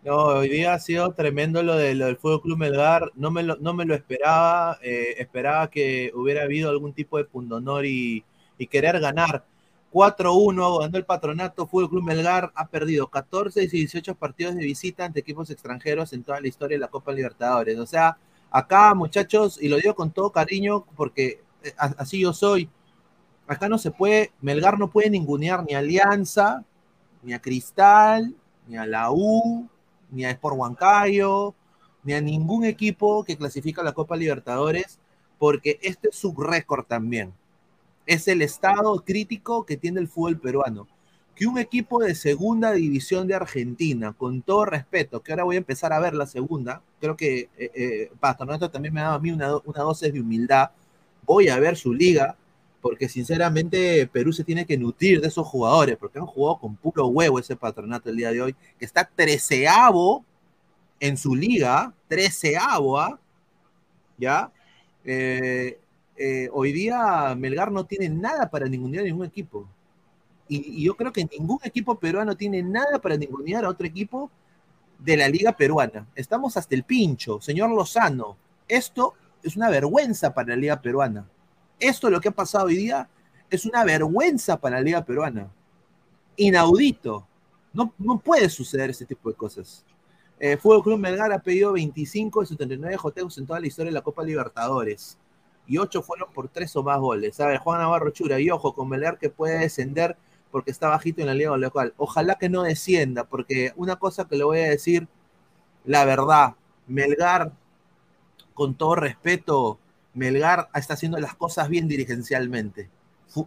No, 0.03 0.15
hoy 0.15 0.47
día 0.47 0.73
ha 0.73 0.79
sido 0.79 1.11
tremendo 1.11 1.61
lo, 1.61 1.75
de, 1.75 1.93
del 1.93 2.15
Fuego 2.15 2.41
Club 2.41 2.57
Melgar, 2.57 3.11
no 3.15 3.29
me 3.29 3.43
lo, 3.43 3.57
no 3.57 3.73
me 3.73 3.83
lo 3.83 3.93
esperaba, 3.93 4.79
eh, 4.81 5.15
esperaba 5.17 5.69
que 5.69 6.11
hubiera 6.15 6.43
habido 6.43 6.69
algún 6.69 6.93
tipo 6.93 7.17
de 7.17 7.25
pundonor 7.25 7.85
y, 7.85 8.23
y 8.57 8.67
querer 8.67 9.01
ganar. 9.01 9.43
4-1, 9.91 10.79
ganó 10.79 10.97
el 10.97 11.05
patronato, 11.05 11.67
Fútbol 11.67 11.89
Club 11.89 12.03
Melgar 12.03 12.51
ha 12.55 12.67
perdido 12.67 13.07
14 13.07 13.63
y 13.63 13.67
18 13.67 14.15
partidos 14.15 14.55
de 14.55 14.63
visita 14.63 15.05
ante 15.05 15.21
equipos 15.21 15.49
extranjeros 15.49 16.13
en 16.13 16.23
toda 16.23 16.39
la 16.39 16.47
historia 16.47 16.75
de 16.75 16.81
la 16.81 16.89
Copa 16.89 17.11
Libertadores. 17.11 17.77
O 17.79 17.85
sea, 17.85 18.17
acá 18.51 18.93
muchachos, 18.93 19.61
y 19.61 19.67
lo 19.67 19.77
digo 19.77 19.95
con 19.95 20.11
todo 20.11 20.31
cariño 20.31 20.85
porque 20.95 21.41
eh, 21.63 21.73
así 21.77 22.21
yo 22.21 22.33
soy, 22.33 22.69
Acá 23.47 23.69
no 23.69 23.77
se 23.77 23.91
puede, 23.91 24.31
Melgar 24.41 24.77
no 24.77 24.89
puede 24.89 25.09
ningunear 25.09 25.63
ni 25.63 25.73
a 25.73 25.79
Alianza, 25.79 26.65
ni 27.23 27.33
a 27.33 27.41
Cristal, 27.41 28.35
ni 28.67 28.75
a 28.75 28.85
la 28.85 29.11
U, 29.11 29.69
ni 30.11 30.25
a 30.25 30.31
Sport 30.31 30.57
Huancayo, 30.57 31.55
ni 32.03 32.13
a 32.13 32.21
ningún 32.21 32.65
equipo 32.65 33.23
que 33.23 33.37
clasifica 33.37 33.83
la 33.83 33.93
Copa 33.93 34.17
Libertadores, 34.17 34.99
porque 35.39 35.79
este 35.81 36.09
es 36.09 36.15
su 36.15 36.33
récord 36.33 36.85
también. 36.85 37.33
Es 38.05 38.27
el 38.27 38.41
estado 38.41 39.03
crítico 39.03 39.65
que 39.65 39.77
tiene 39.77 40.01
el 40.01 40.07
fútbol 40.07 40.39
peruano. 40.39 40.87
Que 41.35 41.45
un 41.45 41.57
equipo 41.57 41.99
de 41.99 42.15
segunda 42.15 42.71
división 42.71 43.27
de 43.27 43.35
Argentina, 43.35 44.13
con 44.13 44.41
todo 44.41 44.65
respeto, 44.65 45.21
que 45.21 45.31
ahora 45.31 45.43
voy 45.43 45.55
a 45.55 45.59
empezar 45.59 45.93
a 45.93 45.99
ver 45.99 46.15
la 46.15 46.25
segunda, 46.25 46.81
creo 46.99 47.15
que 47.15 47.49
eh, 47.57 47.71
eh, 47.75 48.11
Patronato 48.19 48.71
también 48.71 48.93
me 48.93 49.01
ha 49.01 49.05
dado 49.05 49.15
a 49.17 49.19
mí 49.19 49.31
una, 49.31 49.55
una 49.57 49.83
dosis 49.83 50.11
de 50.11 50.19
humildad, 50.19 50.71
voy 51.25 51.49
a 51.49 51.59
ver 51.59 51.77
su 51.77 51.93
liga, 51.93 52.35
porque 52.87 53.09
sinceramente 53.09 54.07
Perú 54.07 54.31
se 54.31 54.45
tiene 54.45 54.65
que 54.65 54.77
nutrir 54.77 55.19
de 55.19 55.27
esos 55.27 55.45
jugadores, 55.45 55.97
porque 55.97 56.19
han 56.19 56.25
jugado 56.25 56.57
con 56.59 56.77
puro 56.77 57.07
huevo 57.07 57.37
ese 57.37 57.57
patronato 57.57 58.09
el 58.09 58.15
día 58.15 58.31
de 58.31 58.41
hoy, 58.41 58.55
que 58.79 58.85
está 58.85 59.03
treceavo 59.03 60.23
en 61.01 61.17
su 61.17 61.35
liga, 61.35 61.93
treceavo, 62.07 62.97
¿ah? 62.97 63.19
¿ya? 64.17 64.49
Eh, 65.03 65.77
eh, 66.15 66.49
hoy 66.53 66.71
día 66.71 67.35
Melgar 67.37 67.73
no 67.73 67.85
tiene 67.85 68.07
nada 68.07 68.49
para 68.49 68.69
ningunear 68.69 69.03
ningún 69.03 69.25
equipo. 69.25 69.67
Y, 70.47 70.81
yo 70.81 70.95
creo 70.95 71.11
que 71.11 71.27
ningún 71.37 71.59
equipo 71.65 71.99
peruano 71.99 72.37
tiene 72.37 72.63
nada 72.63 73.01
para 73.01 73.17
ningunear 73.17 73.65
a 73.65 73.69
otro 73.69 73.85
equipo 73.85 74.31
de 74.97 75.17
la 75.17 75.27
liga 75.27 75.51
peruana. 75.51 76.07
Estamos 76.15 76.55
hasta 76.55 76.73
el 76.73 76.83
pincho, 76.83 77.41
señor 77.41 77.69
Lozano. 77.69 78.37
Esto 78.65 79.13
es 79.43 79.57
una 79.57 79.69
vergüenza 79.69 80.33
para 80.33 80.51
la 80.51 80.55
liga 80.55 80.81
peruana. 80.81 81.27
Esto 81.79 82.09
lo 82.09 82.19
que 82.19 82.29
ha 82.29 82.31
pasado 82.31 82.65
hoy 82.65 82.75
día 82.75 83.09
es 83.49 83.65
una 83.65 83.83
vergüenza 83.83 84.59
para 84.59 84.77
la 84.77 84.83
liga 84.83 85.05
peruana. 85.05 85.51
Inaudito. 86.35 87.27
No, 87.73 87.93
no 87.97 88.19
puede 88.19 88.49
suceder 88.49 88.89
ese 88.89 89.05
tipo 89.05 89.29
de 89.29 89.35
cosas. 89.35 89.85
Eh, 90.39 90.57
Fútbol 90.57 90.83
Club 90.83 90.99
Melgar 90.99 91.31
ha 91.31 91.39
pedido 91.39 91.73
25 91.73 92.41
de 92.41 92.47
79 92.47 92.97
jotejos 92.97 93.37
en 93.37 93.47
toda 93.47 93.59
la 93.59 93.67
historia 93.67 93.89
de 93.89 93.95
la 93.95 94.01
Copa 94.01 94.23
Libertadores. 94.23 95.17
Y 95.65 95.77
8 95.77 96.01
fueron 96.01 96.31
por 96.31 96.47
3 96.47 96.75
o 96.75 96.83
más 96.83 96.99
goles. 96.99 97.39
A 97.39 97.47
ver, 97.47 97.57
Juan 97.59 97.79
Navarro 97.79 98.11
Chura, 98.11 98.39
y 98.39 98.49
ojo, 98.49 98.73
con 98.73 98.87
Melgar 98.89 99.17
que 99.17 99.29
puede 99.29 99.59
descender 99.59 100.17
porque 100.51 100.71
está 100.71 100.87
bajito 100.87 101.21
en 101.21 101.27
la 101.27 101.33
liga 101.33 101.55
local. 101.57 101.93
Ojalá 101.97 102.35
que 102.35 102.49
no 102.49 102.63
descienda, 102.63 103.25
porque 103.25 103.73
una 103.75 103.97
cosa 103.97 104.27
que 104.27 104.37
le 104.37 104.43
voy 104.43 104.59
a 104.59 104.69
decir, 104.69 105.07
la 105.85 106.05
verdad, 106.05 106.55
Melgar, 106.87 107.51
con 108.53 108.75
todo 108.75 108.95
respeto, 108.95 109.77
Melgar 110.17 110.67
está 110.73 110.95
haciendo 110.95 111.19
las 111.19 111.35
cosas 111.35 111.69
bien 111.69 111.87
dirigencialmente. 111.87 112.89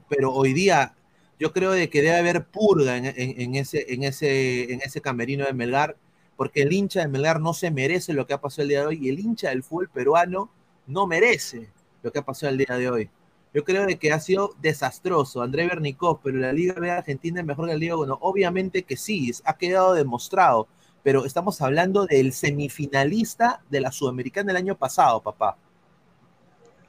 Pero 0.09 0.33
hoy 0.33 0.53
día 0.53 0.95
yo 1.39 1.53
creo 1.53 1.73
de 1.73 1.91
que 1.91 2.03
debe 2.03 2.17
haber 2.17 2.45
purga 2.45 2.97
en, 2.97 3.55
ese, 3.57 3.87
en, 3.93 4.81
camerino 5.03 5.47
de 5.47 5.53
Melgar, 5.53 5.97
porque 6.37 6.63
el 6.63 6.73
hincha 6.73 7.01
de 7.01 7.09
Melgar 7.09 7.41
no 7.41 7.55
se 7.55 7.71
merece 7.71 8.13
lo 8.13 8.27
que 8.27 8.35
ha 8.35 8.41
pasado 8.41 8.63
el 8.63 8.69
día 8.69 8.81
de 8.81 8.87
hoy 8.87 8.99
y 9.03 9.09
el 9.09 9.19
hincha 9.19 9.49
del 9.49 9.63
fútbol 9.63 9.89
peruano 9.89 10.51
no 10.87 11.07
merece 11.07 11.69
lo 12.03 12.13
que 12.13 12.21
ha 12.21 12.25
pasado 12.25 12.53
el 12.53 12.59
día 12.59 12.77
de 12.77 12.91
hoy. 12.91 13.11
Yo 13.53 13.65
creo 13.65 13.85
de 13.85 13.99
que 13.99 14.13
ha 14.13 14.21
sido 14.21 14.55
desastroso. 14.61 15.43
André 15.43 15.67
Bernicov, 15.67 16.21
pero 16.23 16.39
la 16.39 16.53
Liga 16.53 16.75
B 16.75 16.89
Argentina 16.89 17.41
es 17.41 17.47
mejor 17.47 17.67
que 17.67 17.73
la 17.73 17.79
Liga 17.79 17.97
1. 17.97 18.19
Obviamente 18.21 18.85
que 18.85 18.97
sí, 18.97 19.33
ha 19.45 19.57
quedado 19.57 19.95
demostrado, 19.95 20.69
pero 21.03 21.25
estamos 21.25 21.61
hablando 21.61 22.07
del 22.07 22.33
semifinalista 22.33 23.63
de 23.69 23.81
la 23.81 23.91
Sudamericana 23.91 24.49
del 24.49 24.57
año 24.57 24.77
pasado, 24.77 25.21
papá. 25.21 25.57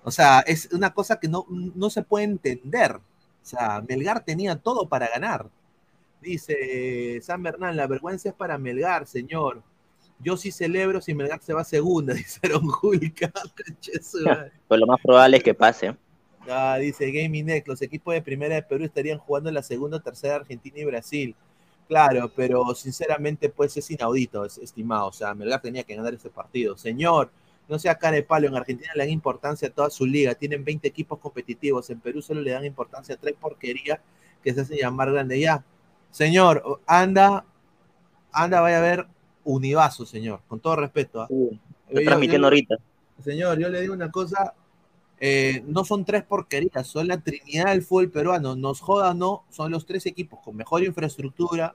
O 0.03 0.11
sea, 0.11 0.39
es 0.41 0.69
una 0.71 0.93
cosa 0.93 1.19
que 1.19 1.27
no, 1.27 1.45
no 1.49 1.89
se 1.89 2.01
puede 2.03 2.25
entender. 2.25 2.93
O 2.95 3.45
sea, 3.45 3.83
Melgar 3.87 4.23
tenía 4.23 4.55
todo 4.55 4.87
para 4.87 5.07
ganar. 5.09 5.49
Dice 6.21 7.19
San 7.21 7.41
Bernal, 7.41 7.75
la 7.75 7.87
vergüenza 7.87 8.29
es 8.29 8.35
para 8.35 8.57
Melgar, 8.57 9.07
señor. 9.07 9.63
Yo 10.19 10.37
sí 10.37 10.51
celebro 10.51 11.01
si 11.01 11.15
Melgar 11.15 11.41
se 11.41 11.53
va 11.53 11.61
a 11.61 11.65
segunda, 11.65 12.13
dice 12.13 12.39
Julka. 12.49 13.31
pues 14.67 14.79
lo 14.79 14.87
más 14.87 14.99
probable 15.01 15.37
es 15.37 15.43
que 15.43 15.53
pase. 15.53 15.95
Ah, 16.47 16.77
dice 16.79 17.11
Gaming 17.11 17.45
Next, 17.45 17.67
los 17.67 17.81
equipos 17.81 18.13
de 18.13 18.21
primera 18.21 18.55
de 18.55 18.63
Perú 18.63 18.83
estarían 18.83 19.19
jugando 19.19 19.49
en 19.49 19.55
la 19.55 19.63
segunda, 19.63 19.99
tercera 19.99 20.35
Argentina 20.35 20.79
y 20.79 20.85
Brasil. 20.85 21.35
Claro, 21.87 22.31
pero 22.35 22.73
sinceramente 22.73 23.49
pues 23.49 23.75
es 23.77 23.91
inaudito, 23.91 24.45
es 24.45 24.57
estimado. 24.57 25.07
O 25.07 25.13
sea, 25.13 25.33
Melgar 25.35 25.61
tenía 25.61 25.83
que 25.83 25.95
ganar 25.95 26.13
ese 26.13 26.29
partido. 26.29 26.77
Señor, 26.77 27.31
no 27.71 27.79
sea 27.79 27.95
cara 27.95 28.17
de 28.17 28.23
palo, 28.23 28.49
en 28.49 28.55
Argentina 28.55 28.91
le 28.93 29.03
dan 29.03 29.10
importancia 29.10 29.69
a 29.69 29.71
toda 29.71 29.89
su 29.89 30.05
liga, 30.05 30.36
tienen 30.36 30.65
20 30.65 30.86
equipos 30.86 31.19
competitivos, 31.19 31.89
en 31.89 32.01
Perú 32.01 32.21
solo 32.21 32.41
le 32.41 32.51
dan 32.51 32.65
importancia 32.65 33.15
a 33.15 33.17
tres 33.17 33.34
porquerías 33.39 34.01
que 34.43 34.53
se 34.53 34.62
hacen 34.62 34.77
llamar 34.77 35.10
grande 35.13 35.39
ya. 35.39 35.63
Señor, 36.12 36.81
anda, 36.86 37.45
anda, 38.34 38.60
vaya 38.60 38.79
a 38.79 38.81
ver 38.81 39.07
Univaso, 39.45 40.05
señor, 40.05 40.41
con 40.49 40.60
todo 40.60 40.75
respeto. 40.75 41.21
¿ah? 41.21 41.27
estoy 41.88 42.05
transmitiendo 42.05 42.47
ahorita. 42.47 42.75
Señor, 43.23 43.57
yo 43.57 43.69
le 43.69 43.79
digo 43.79 43.93
una 43.93 44.12
cosa, 44.12 44.53
eh, 45.21 45.63
no 45.65 45.86
son 45.86 46.03
tres 46.03 46.23
porquerías, 46.23 46.86
son 46.86 47.07
la 47.07 47.21
trinidad 47.21 47.67
del 47.67 47.84
fútbol 47.84 48.12
peruano. 48.12 48.57
Nos 48.57 48.81
joda, 48.81 49.13
no, 49.13 49.45
son 49.49 49.71
los 49.71 49.86
tres 49.86 50.05
equipos 50.05 50.41
con 50.43 50.57
mejor 50.57 50.84
infraestructura, 50.84 51.73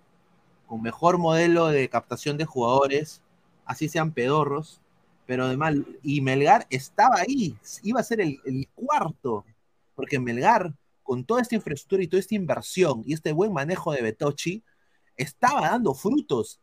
con 0.66 0.82
mejor 0.82 1.16
modelo 1.16 1.68
de 1.68 1.88
captación 1.88 2.36
de 2.36 2.44
jugadores, 2.44 3.22
así 3.64 3.88
sean 3.88 4.12
pedorros, 4.12 4.82
pero 5.26 5.44
además, 5.44 5.74
y 6.02 6.20
Melgar 6.20 6.66
estaba 6.70 7.16
ahí, 7.16 7.56
iba 7.82 8.00
a 8.00 8.04
ser 8.04 8.20
el, 8.20 8.68
cuarto, 8.74 9.44
porque 9.94 10.20
Melgar, 10.20 10.72
con 11.02 11.24
toda 11.24 11.42
esta 11.42 11.56
infraestructura 11.56 12.02
y 12.02 12.08
toda 12.08 12.20
esta 12.20 12.34
inversión 12.34 13.02
y 13.04 13.12
este 13.12 13.32
buen 13.32 13.52
manejo 13.52 13.92
de 13.92 14.02
Betochi, 14.02 14.62
estaba 15.16 15.62
dando 15.62 15.94
frutos, 15.94 16.60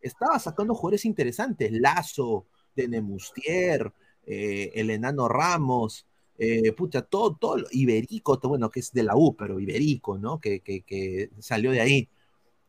estaba 0.00 0.38
sacando 0.38 0.74
jugadores 0.74 1.04
interesantes, 1.04 1.72
Lazo, 1.72 2.46
de 2.76 2.88
Nemustier, 2.88 3.92
eh, 4.26 4.70
el 4.74 4.90
enano 4.90 5.28
Ramos, 5.28 6.06
eh, 6.38 6.72
pucha, 6.72 7.02
todo, 7.02 7.36
todo, 7.36 7.64
Iberico, 7.70 8.38
bueno, 8.44 8.70
que 8.70 8.80
es 8.80 8.92
de 8.92 9.02
la 9.02 9.16
U, 9.16 9.34
pero 9.36 9.60
Iberico, 9.60 10.18
¿no? 10.18 10.40
Que, 10.40 10.60
que 10.60 11.30
salió 11.38 11.70
de 11.70 11.80
ahí. 11.80 12.08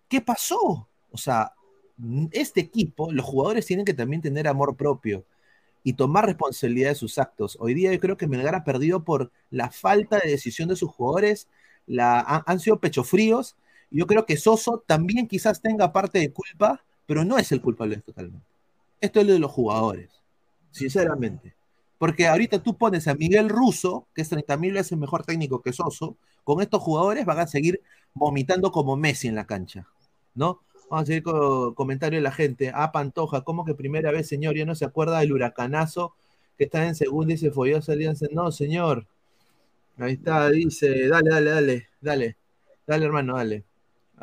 ¿Qué 0.07 0.21
pasó? 0.21 0.87
O 1.11 1.17
sea, 1.17 1.53
este 2.31 2.61
equipo, 2.61 3.11
los 3.11 3.25
jugadores 3.25 3.65
tienen 3.65 3.85
que 3.85 3.93
también 3.93 4.21
tener 4.21 4.47
amor 4.47 4.75
propio 4.75 5.25
y 5.85 5.93
tomar 5.93 6.25
responsabilidad 6.25 6.89
de 6.89 6.95
sus 6.95 7.19
actos. 7.19 7.57
Hoy 7.61 7.75
día 7.75 7.93
yo 7.93 7.99
creo 7.99 8.17
que 8.17 8.25
Melgar 8.25 8.55
ha 8.55 8.63
perdido 8.63 9.03
por 9.03 9.31
la 9.51 9.69
falta 9.69 10.17
de 10.17 10.31
decisión 10.31 10.67
de 10.67 10.75
sus 10.75 10.89
jugadores, 10.89 11.47
la, 11.85 12.43
han, 12.47 12.59
sido 12.59 12.79
pechofríos. 12.79 13.55
Yo 13.91 14.07
creo 14.07 14.25
que 14.25 14.35
Soso 14.35 14.83
también 14.87 15.27
quizás 15.27 15.61
tenga 15.61 15.93
parte 15.93 16.17
de 16.17 16.33
culpa, 16.33 16.83
pero 17.05 17.23
no 17.23 17.37
es 17.37 17.51
el 17.51 17.61
culpable 17.61 17.97
totalmente. 17.97 18.47
Esto 18.99 19.19
es 19.19 19.27
lo 19.27 19.33
de 19.33 19.39
los 19.39 19.51
jugadores, 19.51 20.09
sinceramente. 20.71 21.53
Porque 21.99 22.27
ahorita 22.27 22.63
tú 22.63 22.75
pones 22.75 23.07
a 23.07 23.13
Miguel 23.13 23.47
Russo, 23.47 24.07
que 24.15 24.23
es 24.23 24.29
30 24.29 24.57
mil 24.57 24.73
veces 24.73 24.97
mejor 24.97 25.23
técnico 25.23 25.61
que 25.61 25.71
Soso, 25.71 26.17
con 26.43 26.63
estos 26.63 26.81
jugadores 26.81 27.25
van 27.25 27.37
a 27.37 27.47
seguir 27.47 27.79
vomitando 28.15 28.71
como 28.71 28.97
Messi 28.97 29.27
en 29.27 29.35
la 29.35 29.45
cancha, 29.45 29.87
¿no? 30.33 30.61
Vamos 30.89 31.03
a 31.03 31.05
seguir 31.05 31.23
con 31.23 31.73
comentario 31.73 32.19
de 32.19 32.23
la 32.23 32.31
gente. 32.31 32.71
Ah, 32.73 32.91
Pantoja, 32.91 33.41
¿cómo 33.41 33.65
que 33.65 33.73
primera 33.73 34.11
vez, 34.11 34.27
señor? 34.27 34.55
Ya 34.55 34.65
no 34.65 34.75
se 34.75 34.85
acuerda 34.85 35.19
del 35.19 35.33
huracanazo 35.33 36.13
que 36.57 36.65
está 36.65 36.85
en 36.87 36.95
segunda 36.95 37.33
y 37.33 37.37
se 37.37 37.51
salir. 37.81 38.11
No, 38.31 38.51
señor. 38.51 39.05
Ahí 39.97 40.13
está, 40.13 40.49
dice, 40.49 41.07
dale, 41.07 41.29
dale, 41.29 41.51
dale, 41.51 41.87
dale. 42.01 42.37
Dale, 42.85 43.05
hermano, 43.05 43.35
dale. 43.35 43.63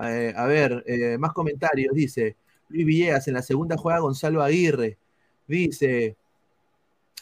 Eh, 0.02 0.32
a 0.36 0.46
ver, 0.46 0.84
eh, 0.86 1.18
más 1.18 1.32
comentarios. 1.32 1.94
Dice, 1.94 2.36
Luis 2.68 2.86
Villegas, 2.86 3.28
en 3.28 3.34
la 3.34 3.42
segunda 3.42 3.76
juega 3.76 3.98
Gonzalo 4.00 4.42
Aguirre. 4.42 4.98
Dice, 5.46 6.16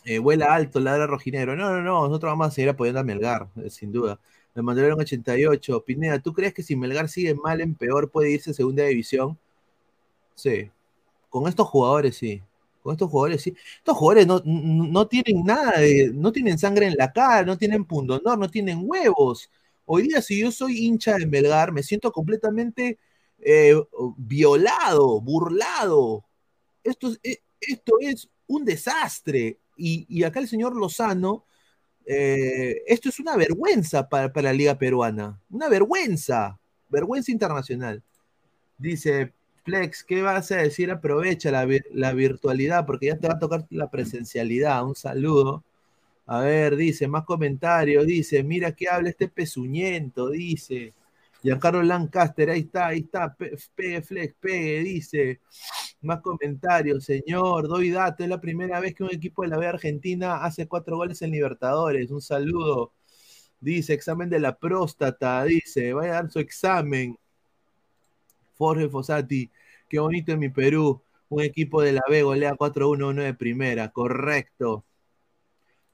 eh, 0.05 0.18
vuela 0.18 0.55
alto, 0.55 0.81
ladra 0.81 1.07
rojinegro. 1.07 1.57
No, 1.57 1.70
no, 1.70 1.83
no, 1.83 2.09
nosotros 2.09 2.31
vamos 2.33 2.48
a 2.48 2.50
seguir 2.50 2.70
apoyando 2.70 3.00
a 3.00 3.05
Melgar, 3.05 3.48
sin 3.68 3.92
duda. 3.92 4.20
Me 4.54 4.62
mandaron 4.62 4.98
88. 5.00 5.84
Pineda, 5.84 6.18
¿tú 6.20 6.32
crees 6.32 6.52
que 6.54 6.62
si 6.62 6.76
Melgar 6.76 7.08
sigue 7.08 7.34
mal 7.34 7.60
en 7.60 7.74
peor 7.74 8.10
puede 8.10 8.32
irse 8.32 8.50
a 8.50 8.54
segunda 8.54 8.84
división? 8.84 9.38
Sí. 10.34 10.70
Con 11.28 11.46
estos 11.48 11.68
jugadores 11.68 12.16
sí. 12.16 12.42
Con 12.82 12.92
estos 12.92 13.10
jugadores 13.10 13.42
sí. 13.42 13.54
Estos 13.78 13.96
jugadores 13.96 14.26
no, 14.26 15.06
tienen 15.06 15.44
nada 15.44 15.78
de, 15.78 16.10
no 16.12 16.32
tienen 16.32 16.58
sangre 16.58 16.86
en 16.86 16.96
la 16.96 17.12
cara, 17.12 17.44
no 17.44 17.56
tienen 17.58 17.84
pundonor, 17.84 18.38
no 18.38 18.50
tienen 18.50 18.80
huevos. 18.82 19.50
Hoy 19.86 20.02
día, 20.08 20.22
si 20.22 20.40
yo 20.40 20.50
soy 20.50 20.78
hincha 20.86 21.16
de 21.16 21.26
Melgar, 21.26 21.72
me 21.72 21.82
siento 21.82 22.12
completamente 22.12 22.98
eh, 23.38 23.74
violado, 24.16 25.20
burlado. 25.20 26.24
Esto, 26.82 27.12
eh, 27.22 27.38
esto 27.60 27.94
es 28.00 28.28
un 28.46 28.64
desastre. 28.64 29.58
Y 29.76 30.24
acá 30.24 30.40
el 30.40 30.48
señor 30.48 30.76
Lozano 30.76 31.44
eh, 32.12 32.83
esto 32.88 33.09
es 33.09 33.20
una 33.20 33.37
vergüenza 33.37 34.09
para, 34.09 34.33
la 34.42 34.53
liga 34.53 34.77
peruana, 34.77 35.40
una 35.49 35.68
vergüenza, 35.68 36.59
vergüenza 36.88 37.31
internacional. 37.31 38.03
Dice 38.79 39.33
Flex, 39.64 40.03
¿qué 40.03 40.20
vas 40.20 40.51
a 40.51 40.57
decir? 40.57 40.90
Aprovecha 40.90 41.53
la, 41.53 42.12
virtualidad 42.12 42.85
porque 42.85 43.07
ya 43.07 43.16
te 43.16 43.29
va 43.29 43.35
a 43.35 43.38
tocar 43.38 43.64
la 43.70 43.88
presencialidad. 43.90 44.85
Un 44.85 44.96
saludo. 44.96 45.62
A 46.27 46.40
ver, 46.40 46.75
dice, 46.75 47.07
más 47.07 47.25
comentarios, 47.25 48.05
dice, 48.07 48.42
mira 48.42 48.73
que 48.73 48.88
habla 48.88 49.11
este 49.11 49.29
pezuñento, 49.29 50.31
dice. 50.31 50.94
Giancarlo 51.42 51.81
Lancaster, 51.81 52.51
ahí 52.51 52.61
está, 52.61 52.88
ahí 52.88 53.01
está, 53.01 53.37
pegue, 53.77 54.03
flex, 54.03 54.35
pegue, 54.40 54.81
dice. 54.81 55.40
Más 56.02 56.20
comentarios, 56.22 57.04
señor, 57.04 57.68
doy 57.68 57.90
dato, 57.90 58.22
es 58.22 58.28
la 58.30 58.40
primera 58.40 58.80
vez 58.80 58.94
que 58.94 59.02
un 59.04 59.10
equipo 59.12 59.42
de 59.42 59.48
la 59.48 59.58
B 59.58 59.66
Argentina 59.66 60.42
hace 60.44 60.66
cuatro 60.66 60.96
goles 60.96 61.20
en 61.22 61.30
Libertadores. 61.30 62.10
Un 62.10 62.22
saludo. 62.22 62.92
Dice, 63.60 63.92
examen 63.94 64.30
de 64.30 64.40
la 64.40 64.58
próstata, 64.58 65.44
dice, 65.44 65.92
vaya 65.92 66.12
a 66.12 66.22
dar 66.22 66.30
su 66.30 66.38
examen. 66.40 67.16
Jorge 68.56 68.88
Fossati, 68.88 69.50
qué 69.88 69.98
bonito 69.98 70.32
en 70.32 70.38
mi 70.38 70.48
Perú. 70.50 71.02
Un 71.28 71.42
equipo 71.42 71.82
de 71.82 71.92
la 71.92 72.02
B 72.08 72.22
golea 72.22 72.54
4-1-1 72.56 73.22
de 73.22 73.34
primera, 73.34 73.90
correcto. 73.90 74.84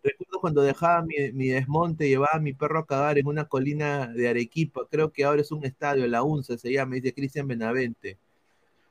Recuerdo 0.02 0.40
cuando 0.40 0.62
dejaba 0.62 1.02
mi, 1.02 1.48
desmonte, 1.48 2.08
llevaba 2.08 2.34
a 2.34 2.40
mi 2.40 2.52
perro 2.52 2.78
a 2.78 2.86
cagar 2.86 3.18
en 3.18 3.26
una 3.26 3.46
colina 3.46 4.06
de 4.06 4.28
Arequipa. 4.28 4.82
Creo 4.90 5.12
que 5.12 5.24
ahora 5.24 5.42
es 5.42 5.50
un 5.52 5.64
estadio, 5.64 6.06
la 6.06 6.22
UNSA 6.22 6.58
se 6.58 6.72
llama, 6.72 6.94
dice 6.94 7.12
Cristian 7.12 7.48
Benavente. 7.48 8.18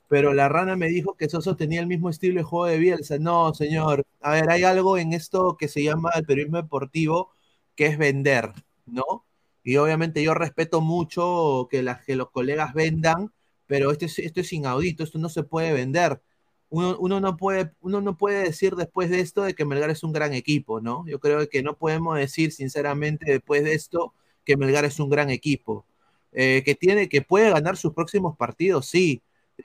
Pero 0.07 0.33
la 0.33 0.49
rana 0.49 0.75
me 0.75 0.87
dijo 0.87 1.15
que 1.15 1.29
Soso 1.29 1.55
tenía 1.55 1.81
el 1.81 1.87
mismo 1.87 2.09
estilo 2.09 2.39
de 2.39 2.43
juego 2.43 2.65
de 2.65 2.77
Bielsa. 2.79 3.17
No, 3.19 3.53
señor. 3.53 4.05
A 4.21 4.31
ver, 4.31 4.49
hay 4.49 4.63
algo 4.63 4.97
en 4.97 5.13
esto 5.13 5.57
que 5.57 5.67
se 5.67 5.83
llama 5.83 6.11
el 6.15 6.25
periodismo 6.25 6.57
deportivo, 6.57 7.31
que 7.75 7.87
es 7.87 7.97
vender, 7.97 8.51
¿no? 8.85 9.25
Y 9.63 9.77
obviamente 9.77 10.23
yo 10.23 10.33
respeto 10.35 10.81
mucho 10.81 11.67
que, 11.71 11.83
que 12.05 12.15
los 12.15 12.29
colegas 12.31 12.73
vendan, 12.73 13.33
pero 13.67 13.91
esto 13.91 14.05
es, 14.05 14.19
esto 14.19 14.41
es 14.41 14.53
inaudito, 14.53 15.03
esto 15.03 15.17
no 15.19 15.29
se 15.29 15.43
puede 15.43 15.73
vender 15.73 16.21
uno, 16.69 17.19
no 17.19 17.37
puede, 17.37 17.71
uno 17.81 18.01
no 18.01 18.17
puede 18.17 18.43
decir 18.43 18.75
después 18.75 19.09
de 19.09 19.19
esto 19.19 19.43
de 19.43 19.53
que 19.53 19.65
Melgar 19.65 19.89
es 19.89 20.03
un 20.03 20.13
gran 20.13 20.33
equipo, 20.33 20.81
¿no? 20.81 21.05
Yo 21.07 21.19
creo 21.19 21.47
que 21.49 21.63
no 21.63 21.77
podemos 21.77 22.17
decir 22.17 22.51
sinceramente 22.51 23.31
después 23.31 23.63
de 23.63 23.73
esto 23.73 24.13
que 24.43 24.57
Melgar 24.57 24.85
es 24.85 24.99
un 24.99 25.09
gran 25.09 25.29
equipo. 25.29 25.85
Eh, 26.31 26.63
que 26.65 26.75
tiene, 26.75 27.07
que 27.07 27.21
puede 27.21 27.49
ganar 27.49 27.77
sus 27.77 27.93
próximos 27.93 28.35
partidos, 28.35 28.87
sí, 28.87 29.21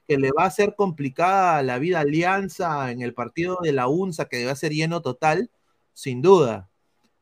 que 0.06 0.18
le 0.18 0.30
va 0.32 0.44
a 0.44 0.50
ser 0.50 0.74
complicada 0.76 1.62
la 1.62 1.78
vida 1.78 2.00
Alianza 2.00 2.90
en 2.90 3.02
el 3.02 3.14
partido 3.14 3.58
de 3.62 3.72
la 3.72 3.88
UNSA, 3.88 4.26
que 4.28 4.38
debe 4.38 4.56
ser 4.56 4.72
lleno 4.72 5.02
total, 5.02 5.50
sin 5.94 6.22
duda. 6.22 6.70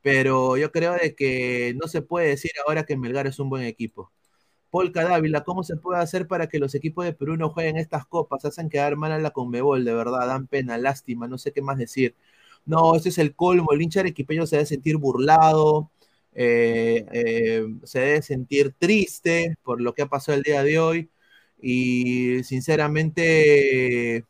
Pero 0.03 0.57
yo 0.57 0.73
creo 0.73 0.95
de 0.95 1.15
que 1.15 1.75
no 1.81 1.89
se 1.89 2.03
puede 2.03 2.29
decir 2.29 2.53
ahora 2.67 2.85
que 2.85 2.97
Melgar 2.97 3.27
es 3.27 3.39
un 3.39 3.51
buen 3.51 3.65
equipo. 3.65 4.13
Paul 4.71 4.93
Cadávila, 4.93 5.45
¿cómo 5.45 5.63
se 5.65 5.77
puede 5.77 6.01
hacer 6.01 6.27
para 6.29 6.49
que 6.49 6.59
los 6.59 6.75
equipos 6.75 7.05
de 7.05 7.15
Perú 7.15 7.37
no 7.37 7.51
jueguen 7.51 7.77
estas 7.79 8.07
copas? 8.07 8.45
Hacen 8.45 8.69
quedar 8.69 8.97
mal 8.97 9.13
a 9.13 9.19
la 9.19 9.31
Conmebol, 9.31 9.85
de 9.85 9.95
verdad, 9.95 10.27
dan 10.27 10.47
pena, 10.47 10.79
lástima, 10.79 11.27
no 11.29 11.39
sé 11.39 11.53
qué 11.53 11.63
más 11.63 11.79
decir. 11.79 12.15
No, 12.67 12.95
ese 12.97 13.09
es 13.11 13.19
el 13.19 13.35
colmo, 13.35 13.73
el 13.73 13.83
hincha 13.83 14.01
arequipeño 14.01 14.47
se 14.47 14.57
debe 14.57 14.67
sentir 14.67 14.97
burlado, 14.99 15.91
eh, 16.35 17.07
eh, 17.13 17.67
se 17.85 18.01
debe 18.01 18.23
sentir 18.23 18.75
triste 18.79 19.57
por 19.63 19.81
lo 19.81 19.95
que 19.95 20.03
ha 20.03 20.07
pasado 20.09 20.37
el 20.37 20.45
día 20.45 20.63
de 20.63 20.79
hoy 20.79 21.11
y 21.61 22.43
sinceramente 22.45 24.25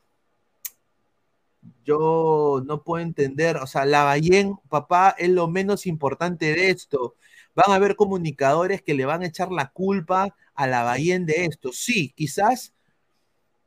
yo 1.85 2.63
no 2.67 2.83
puedo 2.83 3.03
entender, 3.03 3.57
o 3.57 3.67
sea, 3.67 3.85
la 3.87 4.05
Ballén, 4.05 4.57
papá, 4.69 5.15
es 5.19 5.31
lo 5.31 5.49
menos 5.49 5.87
importante 5.87 6.47
de 6.47 6.71
esto. 6.71 7.17
Van 7.55 7.71
a 7.73 7.77
haber 7.77 7.97
comunicadores 7.97 8.83
que 8.83 8.95
le 8.95 9.07
van 9.07 9.23
a 9.23 9.27
echar 9.27 9.51
la 9.51 9.71
culpa 9.71 10.35
a 10.55 10.67
la 10.67 10.83
Ballén 10.83 11.27
de 11.27 11.47
esto. 11.47 11.73
Sí, 11.73 12.13
quizás 12.15 12.75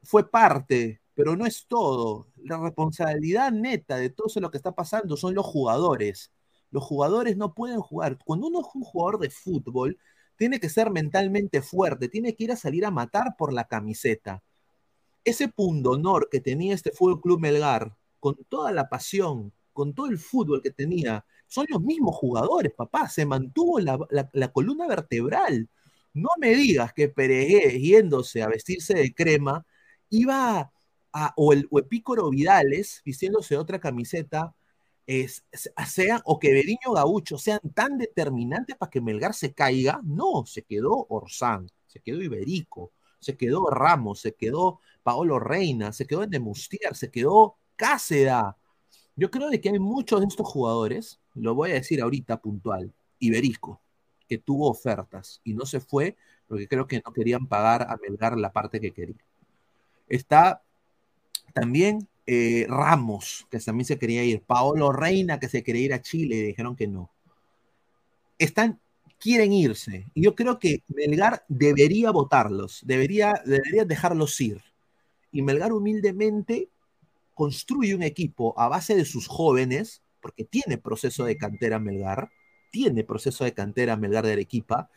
fue 0.03 0.29
parte, 0.29 1.01
pero 1.15 1.35
no 1.35 1.45
es 1.45 1.65
todo. 1.67 2.27
La 2.37 2.57
responsabilidad 2.57 3.51
neta 3.51 3.97
de 3.97 4.09
todo 4.09 4.27
lo 4.39 4.51
que 4.51 4.57
está 4.57 4.73
pasando 4.73 5.17
son 5.17 5.33
los 5.35 5.45
jugadores. 5.45 6.31
Los 6.71 6.83
jugadores 6.83 7.37
no 7.37 7.53
pueden 7.53 7.81
jugar. 7.81 8.17
Cuando 8.23 8.47
uno 8.47 8.61
es 8.61 8.67
un 8.75 8.83
jugador 8.83 9.19
de 9.19 9.29
fútbol, 9.29 9.97
tiene 10.41 10.59
que 10.59 10.69
ser 10.69 10.89
mentalmente 10.89 11.61
fuerte, 11.61 12.09
tiene 12.09 12.33
que 12.33 12.45
ir 12.45 12.51
a 12.51 12.55
salir 12.55 12.83
a 12.83 12.89
matar 12.89 13.35
por 13.37 13.53
la 13.53 13.65
camiseta. 13.67 14.41
Ese 15.23 15.49
punto 15.49 15.91
honor 15.91 16.29
que 16.31 16.39
tenía 16.39 16.73
este 16.73 16.89
Fútbol 16.91 17.21
Club 17.21 17.39
Melgar, 17.39 17.95
con 18.19 18.35
toda 18.49 18.71
la 18.71 18.89
pasión, 18.89 19.53
con 19.71 19.93
todo 19.93 20.07
el 20.07 20.17
fútbol 20.17 20.63
que 20.63 20.71
tenía, 20.71 21.23
son 21.45 21.67
los 21.69 21.79
mismos 21.83 22.15
jugadores, 22.15 22.73
papá. 22.75 23.07
Se 23.07 23.23
mantuvo 23.23 23.79
la, 23.79 24.51
columna 24.51 24.87
vertebral. 24.87 25.69
No 26.11 26.29
me 26.39 26.55
digas 26.55 26.91
que 26.91 27.07
Peregué, 27.07 27.79
yéndose 27.79 28.41
a 28.41 28.47
vestirse 28.47 28.95
de 28.95 29.13
crema, 29.13 29.63
iba 30.09 30.71
a, 31.13 31.33
o 31.37 31.53
el 31.53 31.69
Epícoro 31.71 32.31
Vidales, 32.31 33.03
vistiéndose 33.05 33.57
otra 33.57 33.79
camiseta, 33.79 34.55
es, 35.07 35.43
o 36.25 36.39
que 36.39 36.53
Beriño 36.53 36.93
Gaucho 36.93 37.37
sean 37.37 37.59
tan 37.73 37.97
determinantes 37.97 38.75
para 38.77 38.89
que 38.89 39.01
Melgar 39.01 39.33
se 39.33 39.53
caiga, 39.53 39.99
no, 40.03 40.45
se 40.45 40.63
quedó 40.63 41.05
Orsán, 41.09 41.69
se 41.87 41.99
quedó 41.99 42.21
Iberico, 42.21 42.91
se 43.19 43.35
quedó 43.35 43.69
Ramos, 43.69 44.21
se 44.21 44.33
quedó 44.33 44.79
Paolo 45.03 45.39
Reina, 45.39 45.91
se 45.91 46.05
quedó 46.05 46.23
Endemustier, 46.23 46.95
se 46.95 47.11
quedó 47.11 47.55
Cáceda. 47.75 48.57
Yo 49.15 49.29
creo 49.29 49.49
de 49.49 49.59
que 49.59 49.69
hay 49.69 49.79
muchos 49.79 50.21
de 50.21 50.27
estos 50.27 50.47
jugadores, 50.47 51.19
lo 51.33 51.55
voy 51.55 51.71
a 51.71 51.75
decir 51.75 52.01
ahorita 52.01 52.41
puntual, 52.41 52.93
Iberico, 53.19 53.81
que 54.27 54.37
tuvo 54.37 54.69
ofertas 54.69 55.41
y 55.43 55.53
no 55.53 55.65
se 55.65 55.79
fue 55.79 56.15
porque 56.51 56.67
creo 56.67 56.85
que 56.85 57.01
no 57.05 57.13
querían 57.13 57.47
pagar 57.47 57.83
a 57.83 57.95
Melgar 57.95 58.37
la 58.37 58.51
parte 58.51 58.81
que 58.81 58.91
quería. 58.91 59.23
Está 60.09 60.61
también 61.53 62.09
eh, 62.25 62.65
Ramos, 62.69 63.47
que 63.49 63.59
también 63.59 63.85
se 63.85 63.97
quería 63.97 64.23
ir, 64.23 64.41
Paolo 64.41 64.91
Reina, 64.91 65.39
que 65.39 65.49
se 65.49 65.63
quería 65.63 65.85
ir 65.85 65.93
a 65.93 66.01
Chile, 66.01 66.35
y 66.35 66.41
dijeron 66.41 66.75
que 66.75 66.87
no. 66.87 67.09
Están, 68.37 68.79
quieren 69.19 69.53
irse. 69.53 70.07
Y 70.13 70.23
yo 70.23 70.35
creo 70.35 70.59
que 70.59 70.83
Melgar 70.87 71.45
debería 71.47 72.11
votarlos, 72.11 72.81
debería, 72.85 73.41
debería 73.45 73.85
dejarlos 73.85 74.39
ir. 74.41 74.61
Y 75.31 75.41
Melgar 75.41 75.71
humildemente 75.71 76.69
construye 77.33 77.95
un 77.95 78.03
equipo 78.03 78.53
a 78.59 78.67
base 78.67 78.95
de 78.95 79.05
sus 79.05 79.27
jóvenes, 79.27 80.01
porque 80.21 80.43
tiene 80.43 80.77
proceso 80.77 81.23
de 81.25 81.37
cantera 81.37 81.79
Melgar, 81.79 82.29
tiene 82.71 83.03
proceso 83.03 83.43
de 83.43 83.53
cantera 83.53 83.95
Melgar 83.95 84.25
de 84.25 84.33
Arequipa, 84.33 84.89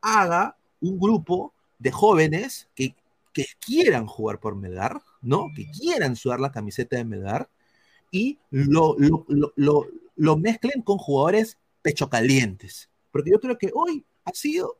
haga 0.00 0.56
un 0.80 0.98
grupo 0.98 1.52
de 1.78 1.90
jóvenes 1.90 2.68
que, 2.74 2.94
que 3.32 3.46
quieran 3.60 4.06
jugar 4.06 4.40
por 4.40 4.56
Melgar, 4.56 5.00
¿no? 5.20 5.48
Que 5.54 5.66
quieran 5.70 6.16
sudar 6.16 6.40
la 6.40 6.52
camiseta 6.52 6.96
de 6.96 7.04
Melgar 7.04 7.48
y 8.10 8.38
lo, 8.50 8.96
lo, 8.96 10.36
mezclen 10.36 10.82
con 10.82 10.98
jugadores 10.98 11.58
pechocalientes. 11.82 12.90
Porque 13.10 13.30
yo 13.30 13.40
creo 13.40 13.58
que 13.58 13.70
hoy 13.74 14.04
ha 14.24 14.32
sido 14.32 14.78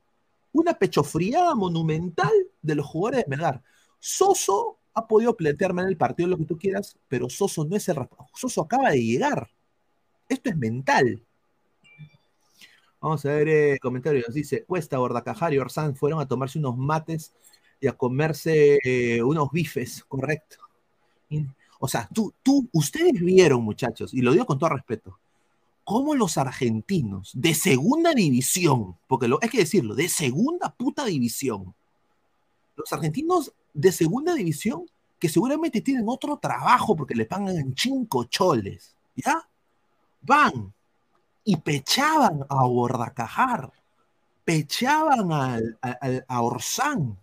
una 0.53 0.75
pechofriada 0.75 1.55
monumental 1.55 2.33
de 2.63 2.75
los 2.75 2.87
jugadores 2.87 3.25
de 3.25 3.31
Melgar. 3.31 3.63
Soso 3.99 4.79
ha 4.95 5.07
podido 5.07 5.37
plantearme 5.37 5.83
en 5.83 5.89
el 5.89 5.97
partido 5.97 6.29
lo 6.29 6.39
que 6.39 6.45
tú 6.45 6.59
quieras, 6.59 6.99
pero 7.09 7.29
Soso 7.29 7.65
no 7.65 7.77
es 7.77 7.89
el 7.89 7.97
Soso 8.35 8.63
acaba 8.63 8.91
de 8.91 9.03
llegar. 9.03 9.51
Esto 10.29 10.51
es 10.51 10.57
mental. 10.57 11.25
Vamos 13.01 13.25
a 13.25 13.33
ver 13.33 13.49
eh, 13.49 13.79
comentarios. 13.81 14.35
Dice, 14.35 14.65
Cuesta, 14.65 14.99
Bordacajar 14.99 15.55
y 15.55 15.59
Orsán 15.59 15.97
fueron 15.97 16.21
a 16.21 16.29
tomarse 16.29 16.59
unos 16.59 16.77
mates 16.77 17.33
y 17.81 17.87
a 17.87 17.93
comerse 17.93 18.79
eh, 18.85 19.23
unos 19.23 19.51
bifes, 19.51 20.05
correcto. 20.05 20.57
o 21.79 21.89
sea, 21.89 22.09
tú, 22.13 22.35
tú, 22.43 22.69
ustedes 22.73 23.15
vieron, 23.15 23.63
muchachos, 23.63 24.13
y 24.13 24.21
lo 24.21 24.33
digo 24.33 24.47
con 24.47 24.59
todo 24.59 24.71
respeto, 24.71 25.19
cómo 25.85 26.15
los 26.15 26.37
argentinos 26.37 27.33
de 27.35 27.55
segunda 27.55 28.13
división, 28.13 28.97
porque 29.07 29.29
lo, 29.29 29.39
hay 29.43 29.49
que 29.49 29.59
decirlo, 29.59 29.95
de 29.95 30.09
segunda 30.09 30.73
puta 30.75 31.05
división, 31.05 31.75
los 32.77 32.93
argentinos 32.93 33.53
de 33.73 33.93
segunda 33.93 34.35
división 34.35 34.87
que 35.19 35.29
seguramente 35.29 35.81
tienen 35.81 36.05
otro 36.09 36.39
trabajo 36.39 36.97
porque 36.97 37.15
le 37.15 37.27
pagan 37.27 37.75
cinco 37.77 38.25
choles, 38.25 38.95
¿ya? 39.17 39.47
Van 40.23 40.73
y 41.45 41.57
pechaban 41.57 42.45
a 42.49 42.65
Bordacajar, 42.65 43.73
pechaban 44.45 45.31
a 45.33 46.41
Orsán, 46.41 47.19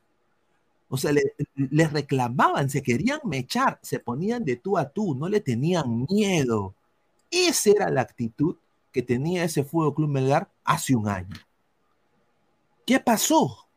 o 0.89 0.97
sea, 0.97 1.11
les 1.55 1.91
reclamaban, 1.91 2.69
se 2.69 2.81
querían 2.81 3.19
mechar, 3.23 3.79
se 3.81 3.99
ponían 3.99 4.45
de 4.45 4.55
tú 4.55 4.77
a 4.77 4.89
tú, 4.89 5.15
no 5.15 5.27
le 5.27 5.41
tenían 5.41 6.05
miedo. 6.09 6.73
Esa 7.29 7.71
era 7.71 7.89
la 7.89 8.01
actitud 8.01 8.55
que 8.93 9.01
tenía 9.01 9.43
ese 9.43 9.63
Fútbol 9.63 9.93
Club 9.93 10.09
Melgar 10.09 10.49
hace 10.63 10.95
un 10.95 11.09
año. 11.09 11.35
¿Qué 12.85 12.99
pasó? 12.99 13.67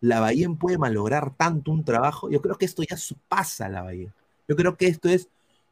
La 0.00 0.20
Bahía 0.20 0.48
puede 0.50 0.76
malograr 0.76 1.34
tanto 1.34 1.70
un 1.70 1.82
trabajo. 1.82 2.30
Yo 2.30 2.42
creo 2.42 2.56
que 2.56 2.66
esto 2.66 2.82
ya 2.82 2.96
pasa 3.28 3.68
la 3.68 3.82
Bahía. 3.82 4.14
Yo 4.46 4.56
creo 4.56 4.76
que 4.76 4.86
esto 4.86 5.08
es, 5.08 5.28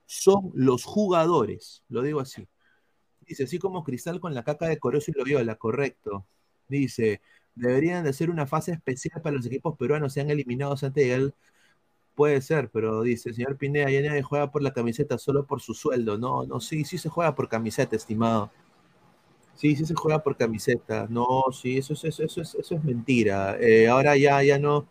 son 0.07 0.51
los 0.55 0.85
jugadores, 0.85 1.83
lo 1.91 2.01
digo 2.01 2.21
así. 2.21 2.47
Dice, 3.27 3.45
así 3.45 3.59
como 3.59 3.85
Cristal 3.85 4.21
con 4.21 4.35
la 4.35 4.43
caca 4.43 4.67
de 4.67 4.79
Corozo 4.79 5.11
y 5.11 5.19
lo 5.19 5.25
viola, 5.25 5.57
correcto. 5.57 6.25
Dice, 6.67 7.21
deberían 7.59 8.05
de 8.05 8.13
ser 8.13 8.31
una 8.31 8.47
fase 8.47 8.73
especial 8.73 9.21
para 9.23 9.37
los 9.37 9.47
equipos 9.47 9.77
peruanos, 9.77 10.13
sean 10.13 10.31
eliminados 10.31 10.85
antes 10.85 11.05
de 11.05 11.15
él. 11.15 11.35
Puede 12.15 12.41
ser, 12.43 12.71
pero 12.71 13.03
dice, 13.03 13.33
señor 13.33 13.57
Pineda, 13.59 13.91
ya 13.91 14.03
nadie 14.03 14.23
juega 14.23 14.51
por 14.51 14.63
la 14.63 14.73
camiseta 14.73 15.19
solo 15.19 15.47
por 15.47 15.61
su 15.63 15.75
sueldo. 15.75 16.19
No, 16.19 16.45
no, 16.47 16.61
sí, 16.61 16.85
sí 16.85 16.99
se 16.99 17.09
juega 17.09 17.35
por 17.35 17.49
camiseta, 17.49 17.97
estimado. 17.97 18.51
Sí, 19.55 19.75
sí 19.77 19.85
se 19.87 19.95
juega 19.95 20.23
por 20.23 20.37
camiseta. 20.37 21.07
No, 21.11 21.45
sí, 21.53 21.79
eso 21.79 21.93
es, 21.95 22.05
eso, 22.05 22.23
eso, 22.25 22.43
eso 22.43 22.75
es 22.75 22.85
mentira. 22.85 23.57
Eh, 23.61 23.89
ahora 23.89 24.17
ya, 24.17 24.43
ya 24.43 24.59
no. 24.59 24.87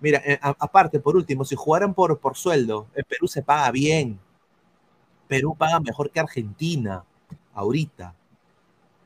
Mira, 0.00 0.22
eh, 0.24 0.38
aparte, 0.42 1.00
por 1.00 1.16
último, 1.16 1.44
si 1.44 1.56
jugaran 1.56 1.94
por, 1.94 2.18
por 2.20 2.36
sueldo, 2.36 2.88
en 2.94 3.04
Perú 3.04 3.26
se 3.28 3.42
paga 3.42 3.70
bien. 3.72 4.20
Perú 5.28 5.56
paga 5.56 5.80
mejor 5.80 6.10
que 6.10 6.20
Argentina, 6.20 7.04
ahorita. 7.54 8.14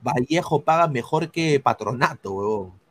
Vallejo 0.03 0.63
paga 0.63 0.89
mejor 0.89 1.31
que 1.31 1.61
Patronato, 1.61 2.33
huevón. 2.33 2.86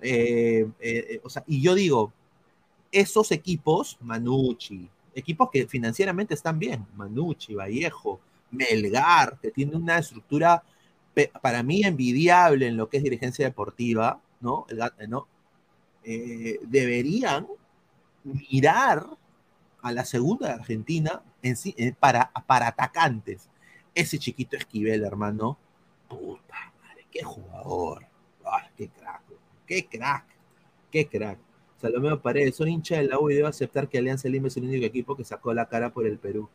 Eh, 0.00 0.68
eh, 0.80 1.20
o 1.22 1.30
sea, 1.30 1.44
y 1.46 1.60
yo 1.60 1.74
digo, 1.74 2.12
esos 2.90 3.30
equipos, 3.30 3.96
Manucci, 4.00 4.88
equipos 5.14 5.50
que 5.50 5.66
financieramente 5.66 6.34
están 6.34 6.58
bien, 6.58 6.86
Manucci, 6.96 7.54
Vallejo, 7.54 8.20
Melgar, 8.50 9.38
que 9.40 9.50
tiene 9.50 9.76
una 9.76 9.98
estructura 9.98 10.62
para 11.40 11.62
mí 11.62 11.82
envidiable 11.82 12.66
en 12.66 12.76
lo 12.76 12.88
que 12.88 12.96
es 12.96 13.02
dirigencia 13.02 13.44
deportiva, 13.44 14.20
¿no? 14.40 14.66
¿no? 15.08 15.28
Eh, 16.04 16.58
deberían 16.62 17.46
mirar 18.24 19.06
a 19.82 19.92
la 19.92 20.04
segunda 20.04 20.48
de 20.48 20.54
Argentina 20.54 21.22
en 21.42 21.94
para, 21.94 22.30
para 22.46 22.68
atacantes. 22.68 23.48
Ese 23.94 24.18
chiquito 24.18 24.56
Esquivel, 24.56 25.04
hermano, 25.04 25.58
puta 26.08 26.72
madre, 26.82 27.06
qué 27.10 27.22
jugador, 27.22 28.06
qué 28.76 28.88
crack 28.88 29.21
qué 29.66 29.86
crack, 29.86 30.24
qué 30.90 31.06
crack. 31.06 31.38
Salomeo 31.82 32.20
Paredes, 32.22 32.54
soy 32.54 32.70
hincha 32.70 32.96
de 32.96 33.08
la 33.08 33.18
U 33.18 33.28
y 33.28 33.34
debo 33.34 33.48
aceptar 33.48 33.88
que 33.88 33.98
Alianza 33.98 34.28
Lima 34.28 34.46
es 34.46 34.56
el 34.56 34.64
único 34.64 34.86
equipo 34.86 35.16
que 35.16 35.24
sacó 35.24 35.52
la 35.52 35.66
cara 35.66 35.92
por 35.92 36.06
el 36.06 36.16
Perú. 36.16 36.48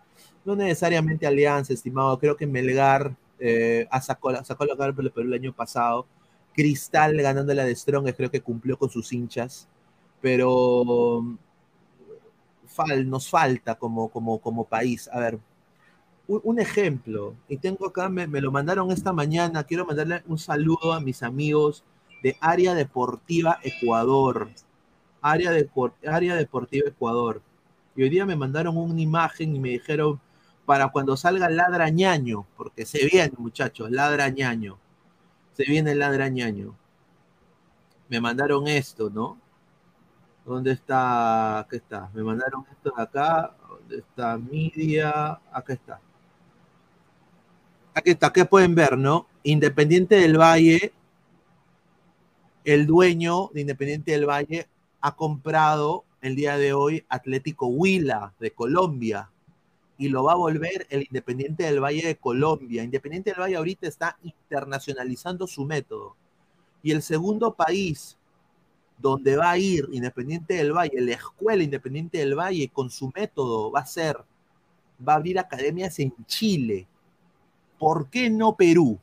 No 0.45 0.55
necesariamente 0.55 1.27
Alianza, 1.27 1.73
estimado, 1.73 2.17
creo 2.17 2.37
que 2.37 2.47
Melgar 2.47 3.13
eh, 3.37 3.87
sacó, 4.01 4.31
la, 4.31 4.45
sacó 4.45 4.63
la 4.65 4.77
cara 4.77 4.93
por 4.93 5.03
el 5.03 5.11
Perú 5.11 5.27
el 5.27 5.33
año 5.33 5.53
pasado. 5.53 6.07
Cristal 6.53 7.17
ganando 7.17 7.53
la 7.53 7.65
de 7.65 7.75
Strong, 7.75 8.13
creo 8.15 8.31
que 8.31 8.41
cumplió 8.41 8.77
con 8.79 8.89
sus 8.89 9.11
hinchas, 9.11 9.67
pero 10.21 11.37
fal, 12.65 13.09
nos 13.09 13.29
falta 13.29 13.75
como, 13.75 14.09
como, 14.09 14.39
como 14.39 14.63
país. 14.63 15.09
A 15.11 15.19
ver, 15.19 15.39
un, 16.27 16.59
ejemplo, 16.59 17.35
y 17.47 17.57
tengo 17.57 17.87
acá, 17.87 18.09
me, 18.09 18.27
me, 18.27 18.41
lo 18.41 18.51
mandaron 18.51 18.91
esta 18.91 19.13
mañana, 19.13 19.63
quiero 19.65 19.85
mandarle 19.85 20.23
un 20.27 20.37
saludo 20.37 20.93
a 20.93 20.99
mis 20.99 21.21
amigos 21.21 21.83
de 22.23 22.38
Área 22.39 22.73
Deportiva 22.73 23.60
Ecuador. 23.63 24.49
Área, 25.21 25.51
de, 25.51 25.69
Área 26.06 26.36
Deportiva 26.36 26.89
Ecuador. 26.89 27.41
Y 27.95 28.03
hoy 28.03 28.10
día 28.10 28.25
me 28.25 28.36
mandaron 28.36 28.77
una 28.77 29.01
imagen 29.01 29.56
y 29.56 29.60
me 29.60 29.69
dijeron, 29.69 30.19
para 30.65 30.89
cuando 30.89 31.15
salga 31.15 31.49
Ladrañaño, 31.49 32.45
porque 32.58 32.86
se 32.86 33.06
viene, 33.06 33.34
muchachos, 33.38 33.89
Ladrañaño. 33.89 34.77
Se 35.53 35.63
viene 35.63 35.93
el 35.93 35.99
Ladrañaño. 35.99 36.75
Me 38.10 38.21
mandaron 38.21 38.67
esto, 38.67 39.10
¿no? 39.10 39.39
¿Dónde 40.45 40.71
está? 40.71 41.60
Aquí 41.60 41.77
está. 41.77 42.10
Me 42.13 42.23
mandaron 42.23 42.65
esto 42.71 42.93
de 42.95 43.03
acá. 43.03 43.56
¿Dónde 43.67 43.97
está 43.97 44.38
Media? 44.38 45.39
Acá 45.51 45.73
está. 45.73 45.99
Aquí 47.93 48.12
está. 48.12 48.32
¿Qué 48.32 48.45
pueden 48.45 48.75
ver, 48.75 48.97
no? 48.97 49.27
Independiente 49.43 50.15
del 50.15 50.38
Valle, 50.38 50.93
el 52.67 52.86
dueño 52.86 53.49
de 53.53 53.62
Independiente 53.62 54.12
del 54.12 54.25
Valle 54.25 54.67
ha 54.99 55.15
comprado 55.15 56.03
el 56.19 56.36
día 56.36 56.58
de 56.58 56.73
hoy 56.73 57.06
Atlético 57.08 57.67
Huila 57.67 58.34
de 58.41 58.51
Colombia 58.51 59.32
y 59.97 60.10
lo 60.10 60.25
va 60.25 60.34
a 60.34 60.36
volver 60.36 60.86
el 60.89 61.03
Independiente 61.03 61.63
del 61.63 61.82
Valle 61.82 62.06
de 62.06 62.17
Colombia. 62.17 62.84
Independiente 62.84 63.30
del 63.30 63.39
Valle 63.39 63.56
ahorita 63.56 63.88
está 63.88 64.17
internacionalizando 64.21 65.47
su 65.47 65.63
método. 65.63 66.17
Y 66.84 66.91
el 66.91 67.01
segundo 67.03 67.53
país 67.53 68.17
donde 68.97 69.38
va 69.38 69.51
a 69.51 69.58
ir 69.58 69.88
Independiente 69.93 70.56
del 70.56 70.73
Valle, 70.73 70.99
la 70.99 71.13
escuela 71.13 71.63
Independiente 71.63 72.17
del 72.17 72.36
Valle 72.36 72.67
con 72.67 72.89
su 72.89 73.13
método 73.15 73.71
va 73.71 73.80
a 73.80 73.86
ser, 73.86 74.17
va 75.08 75.13
a 75.13 75.15
abrir 75.15 75.39
academias 75.39 75.99
en 75.99 76.13
Chile. 76.25 76.86
¿Por 77.80 78.10
qué 78.10 78.30
no 78.30 78.58
Perú? 78.58 78.99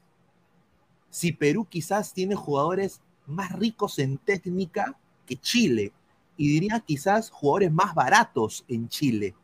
Si 1.08 1.32
Perú 1.32 1.66
quizás 1.66 2.12
tiene 2.12 2.34
jugadores 2.34 3.00
más 3.26 3.52
ricos 3.52 3.98
en 3.98 4.18
técnica 4.18 4.98
que 5.26 5.36
Chile 5.36 5.92
y 6.36 6.48
diría 6.48 6.80
quizás 6.80 7.30
jugadores 7.30 7.72
más 7.72 7.94
baratos 7.94 8.64
en 8.68 8.88
Chile. 8.88 9.34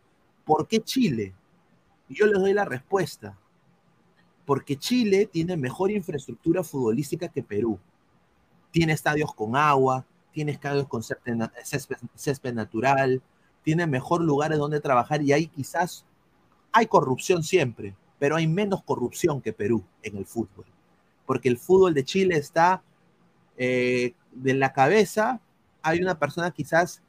¿Por 0.44 0.66
qué 0.66 0.80
Chile? 0.80 1.34
Yo 2.08 2.26
les 2.26 2.38
doy 2.38 2.52
la 2.52 2.64
respuesta. 2.64 3.38
Porque 4.44 4.76
Chile 4.76 5.26
tiene 5.26 5.56
mejor 5.56 5.92
infraestructura 5.92 6.64
futbolística 6.64 7.28
que 7.28 7.42
Perú. 7.42 7.78
Tiene 8.72 8.92
estadios 8.92 9.32
con 9.32 9.54
agua, 9.54 10.04
tiene 10.32 10.52
estadios 10.52 10.88
con 10.88 11.02
césped, 11.02 12.54
natural, 12.54 13.22
tiene 13.62 13.86
mejor 13.86 14.22
lugares 14.22 14.58
donde 14.58 14.80
trabajar 14.80 15.22
y 15.22 15.32
ahí 15.32 15.46
quizás 15.46 16.04
hay 16.72 16.86
corrupción 16.86 17.42
siempre, 17.42 17.94
pero 18.18 18.36
hay 18.36 18.46
menos 18.46 18.82
corrupción 18.82 19.40
que 19.40 19.52
Perú 19.52 19.84
en 20.02 20.16
el 20.16 20.26
fútbol. 20.26 20.64
Porque 21.26 21.48
el 21.48 21.58
fútbol 21.58 21.94
de 21.94 22.04
Chile 22.04 22.36
está 22.36 22.82
eh, 23.62 24.14
de 24.32 24.54
la 24.54 24.72
cabeza, 24.72 25.38
hay 25.82 26.00
una 26.00 26.18
persona 26.18 26.50
quizás 26.50 27.02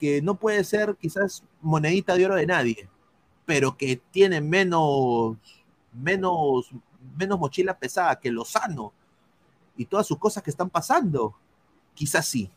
que 0.00 0.20
no 0.20 0.34
puede 0.34 0.64
ser 0.64 0.96
quizás 0.96 1.44
monedita 1.60 2.16
de 2.16 2.26
oro 2.26 2.34
de 2.34 2.44
nadie, 2.44 2.88
pero 3.46 3.76
que 3.76 4.00
tiene 4.10 4.40
menos, 4.40 5.36
menos, 5.92 6.72
menos 7.16 7.38
mochila 7.38 7.78
pesada 7.78 8.18
que 8.18 8.32
Lozano 8.32 8.92
y 9.76 9.84
todas 9.84 10.04
sus 10.04 10.18
cosas 10.18 10.42
que 10.42 10.50
están 10.50 10.70
pasando, 10.70 11.36
quizás 11.94 12.26
sí. 12.26 12.50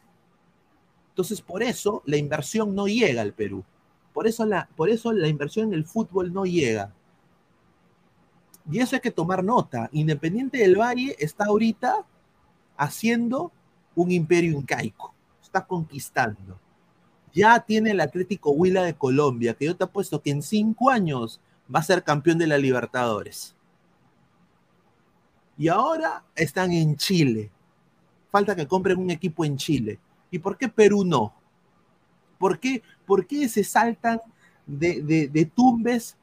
Entonces, 1.09 1.39
por 1.39 1.61
eso 1.61 2.01
la 2.07 2.17
inversión 2.17 2.73
no 2.73 2.87
llega 2.87 3.21
al 3.21 3.33
Perú. 3.33 3.63
Por 4.11 4.25
eso 4.25 4.43
la, 4.47 4.67
por 4.75 4.89
eso 4.89 5.13
la 5.13 5.27
inversión 5.27 5.67
en 5.67 5.75
el 5.75 5.85
fútbol 5.85 6.33
no 6.33 6.45
llega. 6.45 6.91
Y 8.71 8.79
eso 8.79 8.95
hay 8.95 9.01
que 9.01 9.11
tomar 9.11 9.43
nota. 9.43 9.87
Independiente 9.91 10.57
del 10.57 10.79
Valle 10.79 11.15
está 11.19 11.45
ahorita 11.45 12.03
haciendo 12.77 13.51
un 13.95 14.11
imperio 14.11 14.51
incaico. 14.51 15.13
Está 15.41 15.65
conquistando 15.65 16.59
ya 17.35 17.59
tiene 17.59 17.91
el 17.91 17.99
Atlético 17.99 18.51
Huila 18.51 18.83
de 18.83 18.95
Colombia, 18.95 19.53
que 19.53 19.65
yo 19.65 19.75
te 19.75 19.83
apuesto 19.83 20.21
que 20.21 20.31
en 20.31 20.41
cinco 20.41 20.89
años 20.89 21.41
va 21.73 21.79
a 21.79 21.83
ser 21.83 22.01
campeón 22.01 22.37
de 22.37 22.47
la 22.47 22.57
Libertadores. 22.57 23.53
Y 25.57 25.67
ahora 25.67 26.23
están 26.33 26.71
en 26.71 26.95
Chile. 26.95 27.51
Falta 28.31 28.55
que 28.55 28.67
compren 28.67 28.97
un 28.97 29.09
equipo 29.09 29.43
en 29.43 29.57
Chile. 29.57 29.99
¿Y 30.31 30.39
por 30.39 30.57
qué 30.57 30.69
Perú 30.69 31.03
no? 31.03 31.33
¿Por 32.37 32.57
qué, 32.57 32.81
por 33.05 33.27
qué 33.27 33.49
se 33.49 33.65
saltan 33.65 34.21
de, 34.65 35.29
de 35.29 35.45
Tumbes 35.45 36.15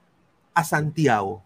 a 0.54 0.64
Santiago? 0.64 1.42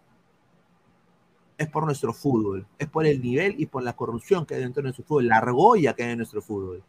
Es 1.57 1.67
por 1.69 1.85
nuestro 1.85 2.13
fútbol, 2.13 2.67
es 2.77 2.87
por 2.87 3.05
el 3.05 3.21
nivel 3.21 3.55
y 3.57 3.65
por 3.65 3.81
la 3.83 3.93
corrupción 3.93 4.45
que 4.45 4.55
hay 4.55 4.61
dentro 4.61 4.81
de 4.81 4.87
nuestro 4.87 5.03
fútbol, 5.05 5.27
la 5.27 5.37
argolla 5.37 5.93
que 5.93 6.03
hay 6.03 6.11
en 6.11 6.17
nuestro 6.19 6.41
fútbol. 6.41 6.83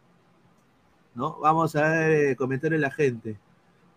Vamos 1.15 1.75
a 1.75 1.89
ver 1.89 2.35
comentarios 2.37 2.79
de 2.79 2.87
la 2.87 2.91
gente. 2.91 3.37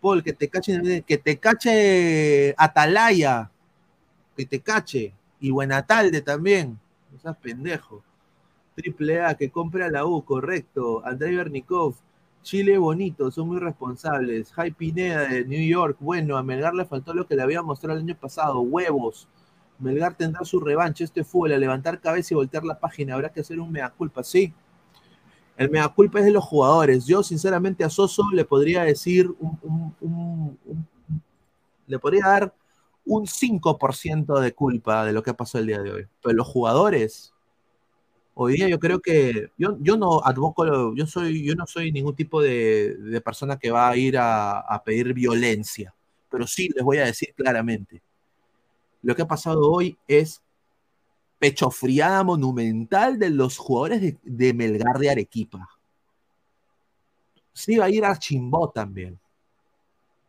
Paul, 0.01 0.23
que 0.23 0.33
te 0.33 0.49
cache, 0.49 1.05
que 1.07 1.19
te 1.19 1.39
cache 1.39 2.55
Atalaya, 2.57 3.51
que 4.37 4.47
te 4.47 4.61
cache, 4.61 5.15
y 5.39 5.51
Buenatalde 5.51 6.23
también, 6.23 6.79
no 7.13 7.19
seas 7.19 7.37
pendejo. 7.37 8.03
Triple 8.75 9.23
A, 9.23 9.35
que 9.35 9.51
compre 9.51 9.85
a 9.85 9.91
la 9.91 10.07
U, 10.07 10.25
correcto. 10.25 11.03
Andrei 11.05 11.37
Bernikov, 11.37 11.95
Chile 12.43 12.79
bonito, 12.79 13.31
son 13.31 13.49
muy 13.49 13.61
responsables. 13.61 14.53
Jai 14.53 14.71
Pineda 14.71 15.29
de 15.29 15.45
New 15.45 15.63
York, 15.69 15.99
bueno, 16.01 16.37
a 16.37 16.43
Melgar 16.43 16.75
le 16.75 16.85
faltó 16.87 17.13
lo 17.15 17.27
que 17.27 17.37
le 17.37 17.43
había 17.43 17.63
mostrado 17.63 17.99
el 17.99 18.05
año 18.05 18.17
pasado, 18.17 18.61
huevos. 18.61 19.29
Melgar 19.83 20.15
tendrá 20.17 20.45
su 20.45 20.61
revancha, 20.61 21.05
este 21.05 21.25
fútbol, 21.25 21.53
a 21.53 21.59
levantar 21.59 22.01
cabeza 22.01 22.33
y 22.33 22.37
voltear 22.37 22.65
la 22.65 22.79
página, 22.79 23.15
habrá 23.15 23.33
que 23.33 23.41
hacer 23.41 23.59
un 23.61 23.71
mea 23.71 23.91
culpa, 23.91 24.23
sí. 24.23 24.55
El 25.57 25.71
mea 25.71 25.89
culpa 25.89 26.21
es 26.21 26.25
de 26.25 26.31
los 26.31 26.45
jugadores. 26.45 27.05
Yo, 27.05 27.23
sinceramente, 27.23 27.85
a 27.85 27.91
Soso 27.91 28.25
le 28.33 28.45
podría 28.45 28.85
decir 28.85 29.31
un, 29.41 30.59
le 31.87 31.99
podría 31.99 32.27
dar 32.27 32.55
un 33.05 33.27
5% 33.27 34.41
de 34.41 34.55
culpa 34.55 35.05
de 35.05 35.13
lo 35.13 35.23
que 35.23 35.35
pasó 35.35 35.59
el 35.59 35.67
día 35.67 35.83
de 35.83 35.93
hoy. 35.93 36.07
Pero 36.23 36.37
los 36.37 36.47
jugadores, 36.47 37.35
hoy 38.35 38.55
día 38.55 38.69
yo 38.69 38.79
creo 38.79 39.01
que 39.01 39.51
yo, 39.59 39.77
yo 39.81 39.97
no 39.97 40.23
advoco, 40.25 40.95
yo 40.95 41.07
soy, 41.07 41.45
yo 41.45 41.55
no 41.55 41.67
soy 41.67 41.93
ningún 41.93 42.15
tipo 42.15 42.41
de, 42.41 43.21
persona 43.25 43.59
que 43.59 43.71
va 43.71 43.91
a 43.91 43.97
ir 43.97 44.17
a, 44.19 44.83
pedir 44.85 45.13
violencia, 45.13 45.95
pero 46.31 46.47
sí 46.47 46.69
les 46.75 46.85
voy 46.85 46.99
a 46.99 47.05
decir 47.05 47.35
claramente. 47.35 48.03
Lo 49.03 49.15
que 49.15 49.23
ha 49.23 49.29
pasado 49.29 49.71
hoy 49.71 49.99
es 50.07 50.41
pechofriada 51.39 52.23
monumental 52.23 53.19
de 53.19 53.31
los 53.31 53.59
jugadores 53.59 54.17
de, 54.23 54.55
Melgar 54.55 54.99
de 54.99 55.11
Arequipa. 55.11 55.69
Sí, 57.53 57.77
va 57.77 57.87
a 57.87 57.91
ir 57.91 58.05
a 58.05 58.17
Chimbó 58.17 58.71
también. 58.71 59.19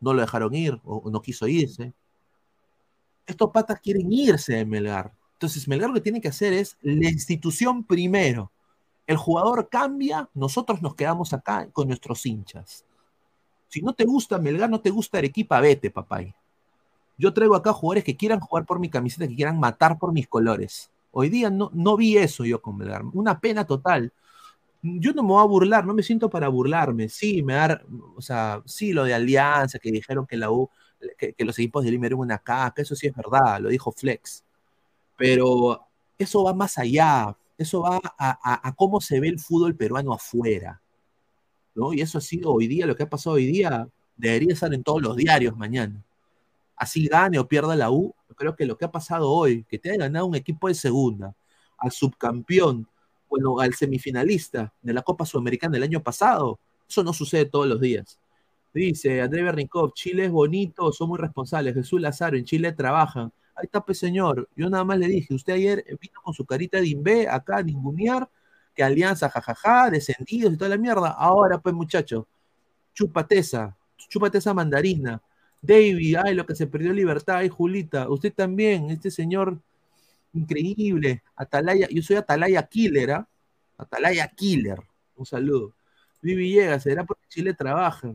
No 0.00 0.12
lo 0.12 0.20
dejaron 0.20 0.54
ir 0.54 0.80
o 0.84 1.08
no 1.08 1.22
quiso 1.22 1.46
irse. 1.46 1.94
Estos 3.26 3.50
patas 3.50 3.80
quieren 3.80 4.12
irse 4.12 4.54
de 4.54 4.66
Melgar. 4.66 5.14
Entonces, 5.34 5.66
Melgar 5.68 5.88
lo 5.88 5.94
que 5.94 6.00
tiene 6.00 6.20
que 6.20 6.28
hacer 6.28 6.52
es 6.52 6.76
la 6.82 7.08
institución 7.08 7.84
primero. 7.84 8.50
El 9.06 9.16
jugador 9.16 9.68
cambia, 9.68 10.28
nosotros 10.34 10.82
nos 10.82 10.94
quedamos 10.94 11.32
acá 11.32 11.68
con 11.72 11.88
nuestros 11.88 12.24
hinchas. 12.26 12.84
Si 13.68 13.82
no 13.82 13.92
te 13.92 14.04
gusta 14.04 14.38
Melgar, 14.38 14.70
no 14.70 14.80
te 14.80 14.90
gusta 14.90 15.18
Arequipa, 15.18 15.60
vete, 15.60 15.90
papá. 15.90 16.22
Yo 17.16 17.32
traigo 17.32 17.54
acá 17.54 17.72
jugadores 17.72 18.04
que 18.04 18.16
quieran 18.16 18.40
jugar 18.40 18.66
por 18.66 18.80
mi 18.80 18.90
camiseta, 18.90 19.28
que 19.28 19.36
quieran 19.36 19.58
matar 19.58 19.98
por 19.98 20.12
mis 20.12 20.28
colores. 20.28 20.90
Hoy 21.12 21.28
día 21.28 21.48
no, 21.50 21.70
no 21.72 21.96
vi 21.96 22.16
eso 22.16 22.44
yo 22.44 22.60
con 22.60 22.76
Melgar. 22.76 23.04
Una 23.12 23.38
pena 23.40 23.64
total. 23.64 24.12
Yo 24.82 25.12
no 25.12 25.22
me 25.22 25.28
voy 25.28 25.42
a 25.42 25.46
burlar, 25.46 25.86
no 25.86 25.94
me 25.94 26.02
siento 26.02 26.28
para 26.28 26.48
burlarme. 26.48 27.08
Sí, 27.08 27.42
me 27.42 27.54
da, 27.54 27.82
o 28.16 28.20
sea, 28.20 28.62
sí, 28.66 28.92
lo 28.92 29.04
de 29.04 29.14
Alianza, 29.14 29.78
que 29.78 29.92
dijeron 29.92 30.26
que 30.26 30.36
la 30.36 30.50
U, 30.50 30.68
que, 31.16 31.34
los 31.38 31.58
equipos 31.58 31.84
de 31.84 31.90
Lima 31.90 32.06
eran 32.06 32.18
una 32.18 32.38
caca, 32.38 32.82
eso 32.82 32.94
sí 32.94 33.06
es 33.06 33.14
verdad, 33.14 33.60
lo 33.60 33.68
dijo 33.68 33.92
Flex. 33.92 34.44
Pero 35.16 35.86
eso 36.18 36.44
va 36.44 36.54
más 36.54 36.78
allá, 36.78 37.36
eso 37.56 37.82
va 37.82 38.00
a, 38.18 38.68
a, 38.68 38.74
cómo 38.74 39.00
se 39.00 39.20
ve 39.20 39.28
el 39.28 39.38
fútbol 39.40 39.76
peruano 39.76 40.12
afuera. 40.12 40.82
¿no? 41.74 41.92
Y 41.92 42.00
eso 42.00 42.18
ha 42.18 42.20
sido 42.20 42.52
hoy 42.52 42.66
día, 42.66 42.86
lo 42.86 42.96
que 42.96 43.04
ha 43.04 43.08
pasado 43.08 43.36
hoy 43.36 43.46
día, 43.46 43.88
debería 44.16 44.52
estar 44.52 44.72
en 44.74 44.82
todos 44.82 45.02
los 45.02 45.16
diarios 45.16 45.56
mañana. 45.56 46.03
Así 46.76 47.06
gane 47.06 47.38
o 47.38 47.46
pierda 47.46 47.76
la 47.76 47.90
U, 47.90 48.14
creo 48.36 48.56
que 48.56 48.66
lo 48.66 48.76
que 48.76 48.84
ha 48.84 48.90
pasado 48.90 49.30
hoy, 49.30 49.64
que 49.64 49.78
te 49.78 49.90
haya 49.90 50.00
ganado 50.00 50.26
un 50.26 50.34
equipo 50.34 50.68
de 50.68 50.74
segunda, 50.74 51.34
al 51.78 51.92
subcampeón, 51.92 52.88
bueno, 53.28 53.58
al 53.60 53.74
semifinalista 53.74 54.72
de 54.82 54.92
la 54.92 55.02
Copa 55.02 55.26
Sudamericana 55.26 55.74
del 55.74 55.84
año 55.84 56.02
pasado, 56.02 56.58
eso 56.88 57.02
no 57.02 57.12
sucede 57.12 57.46
todos 57.46 57.66
los 57.66 57.80
días. 57.80 58.18
Dice 58.72 59.22
André 59.22 59.42
Bernikov, 59.42 59.92
Chile 59.94 60.26
es 60.26 60.32
bonito, 60.32 60.92
son 60.92 61.08
muy 61.08 61.18
responsables. 61.18 61.74
Jesús 61.74 62.00
Lazaro, 62.00 62.36
en 62.36 62.44
Chile 62.44 62.72
trabajan. 62.72 63.32
Ahí 63.54 63.66
está, 63.66 63.84
pues 63.84 63.98
señor. 63.98 64.48
Yo 64.56 64.68
nada 64.68 64.82
más 64.84 64.98
le 64.98 65.06
dije, 65.06 65.32
usted 65.32 65.52
ayer 65.54 65.84
vino 66.00 66.20
con 66.22 66.34
su 66.34 66.44
carita 66.44 66.78
de 66.78 66.88
imbe 66.88 67.28
acá 67.28 67.58
a 67.58 67.62
ningunear, 67.62 68.28
que 68.74 68.82
alianza, 68.82 69.30
jajaja, 69.30 69.90
descendidos 69.90 70.52
y 70.52 70.56
toda 70.56 70.70
la 70.70 70.76
mierda. 70.76 71.10
Ahora, 71.10 71.58
pues 71.58 71.72
muchacho, 71.72 72.26
chupateza, 72.92 73.76
chúpate 74.08 74.38
esa 74.38 74.52
mandarina. 74.52 75.22
David, 75.66 76.16
ay, 76.22 76.34
lo 76.34 76.44
que 76.44 76.54
se 76.54 76.66
perdió 76.66 76.92
libertad, 76.92 77.36
ay, 77.36 77.48
Julita, 77.48 78.08
usted 78.10 78.34
también, 78.34 78.90
este 78.90 79.10
señor 79.10 79.58
increíble, 80.34 81.22
Atalaya, 81.34 81.88
yo 81.88 82.02
soy 82.02 82.16
Atalaya 82.16 82.62
Killer, 82.64 83.12
¿ah? 83.12 83.28
Atalaya 83.78 84.28
Killer, 84.28 84.78
un 85.16 85.24
saludo. 85.24 85.72
Vivi 86.20 86.52
llega, 86.52 86.78
será 86.80 87.04
porque 87.04 87.22
Chile 87.28 87.54
trabaja. 87.54 88.14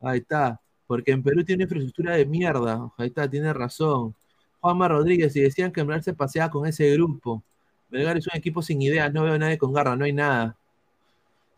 Ahí 0.00 0.18
está, 0.18 0.60
porque 0.88 1.12
en 1.12 1.22
Perú 1.22 1.44
tiene 1.44 1.64
infraestructura 1.64 2.16
de 2.16 2.26
mierda, 2.26 2.90
ahí 2.98 3.08
está, 3.08 3.30
tiene 3.30 3.52
razón. 3.52 4.14
Juanma 4.60 4.88
Rodríguez, 4.88 5.32
si 5.32 5.40
decían 5.40 5.70
que 5.70 5.84
Melgar 5.84 6.02
se 6.02 6.14
paseaba 6.14 6.50
con 6.50 6.66
ese 6.66 6.90
grupo. 6.94 7.44
Melgar 7.90 8.16
es 8.16 8.26
un 8.26 8.36
equipo 8.36 8.60
sin 8.60 8.82
ideas, 8.82 9.12
no 9.12 9.22
veo 9.22 9.34
a 9.34 9.38
nadie 9.38 9.58
con 9.58 9.72
garra, 9.72 9.94
no 9.94 10.04
hay 10.04 10.12
nada. 10.12 10.56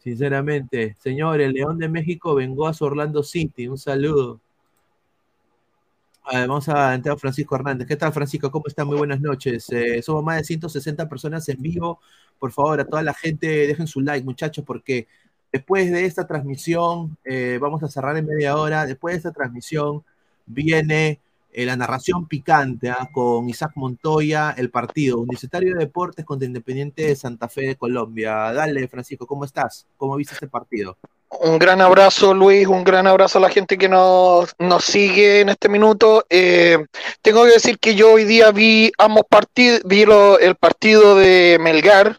Sinceramente, 0.00 0.96
señor, 1.00 1.40
el 1.40 1.52
León 1.54 1.78
de 1.78 1.88
México 1.88 2.34
vengó 2.34 2.66
a 2.66 2.74
su 2.74 2.84
Orlando 2.84 3.22
City, 3.22 3.68
un 3.68 3.78
saludo 3.78 4.40
vamos 6.32 6.68
a 6.68 6.94
entrar 6.94 7.16
a 7.16 7.18
Francisco 7.18 7.54
Hernández. 7.56 7.86
¿Qué 7.88 7.96
tal, 7.96 8.12
Francisco? 8.12 8.50
¿Cómo 8.50 8.64
están? 8.66 8.86
Muy 8.86 8.96
buenas 8.96 9.20
noches. 9.20 9.66
Eh, 9.70 10.02
somos 10.02 10.22
más 10.22 10.38
de 10.38 10.44
160 10.44 11.08
personas 11.08 11.48
en 11.48 11.60
vivo. 11.62 12.00
Por 12.38 12.52
favor, 12.52 12.80
a 12.80 12.84
toda 12.84 13.02
la 13.02 13.14
gente, 13.14 13.46
dejen 13.46 13.86
su 13.86 14.00
like, 14.00 14.24
muchachos, 14.24 14.64
porque 14.64 15.08
después 15.52 15.90
de 15.90 16.04
esta 16.04 16.26
transmisión, 16.26 17.16
eh, 17.24 17.58
vamos 17.60 17.82
a 17.82 17.88
cerrar 17.88 18.16
en 18.16 18.26
media 18.26 18.56
hora. 18.56 18.86
Después 18.86 19.14
de 19.14 19.18
esta 19.18 19.32
transmisión, 19.32 20.04
viene 20.46 21.20
eh, 21.50 21.64
la 21.64 21.76
narración 21.76 22.28
picante 22.28 22.90
¿ah? 22.90 23.08
con 23.12 23.48
Isaac 23.48 23.72
Montoya, 23.74 24.54
el 24.56 24.70
partido 24.70 25.18
Universitario 25.18 25.74
de 25.74 25.80
Deportes 25.80 26.24
contra 26.24 26.46
Independiente 26.46 27.06
de 27.06 27.16
Santa 27.16 27.48
Fe 27.48 27.62
de 27.62 27.76
Colombia. 27.76 28.52
Dale, 28.52 28.86
Francisco, 28.88 29.26
¿cómo 29.26 29.44
estás? 29.44 29.86
¿Cómo 29.96 30.16
viste 30.16 30.34
este 30.34 30.48
partido? 30.48 30.96
Un 31.30 31.58
gran 31.58 31.80
abrazo, 31.80 32.32
Luis, 32.32 32.66
un 32.66 32.84
gran 32.84 33.06
abrazo 33.06 33.38
a 33.38 33.42
la 33.42 33.50
gente 33.50 33.76
que 33.76 33.88
nos, 33.88 34.54
nos 34.58 34.84
sigue 34.84 35.40
en 35.40 35.50
este 35.50 35.68
minuto. 35.68 36.24
Eh, 36.30 36.86
tengo 37.22 37.44
que 37.44 37.52
decir 37.52 37.78
que 37.78 37.94
yo 37.94 38.12
hoy 38.12 38.24
día 38.24 38.50
vi 38.50 38.90
ambos 38.98 39.24
partidos, 39.28 39.82
vi 39.84 40.02
el 40.40 40.56
partido 40.56 41.16
de 41.16 41.58
Melgar, 41.60 42.18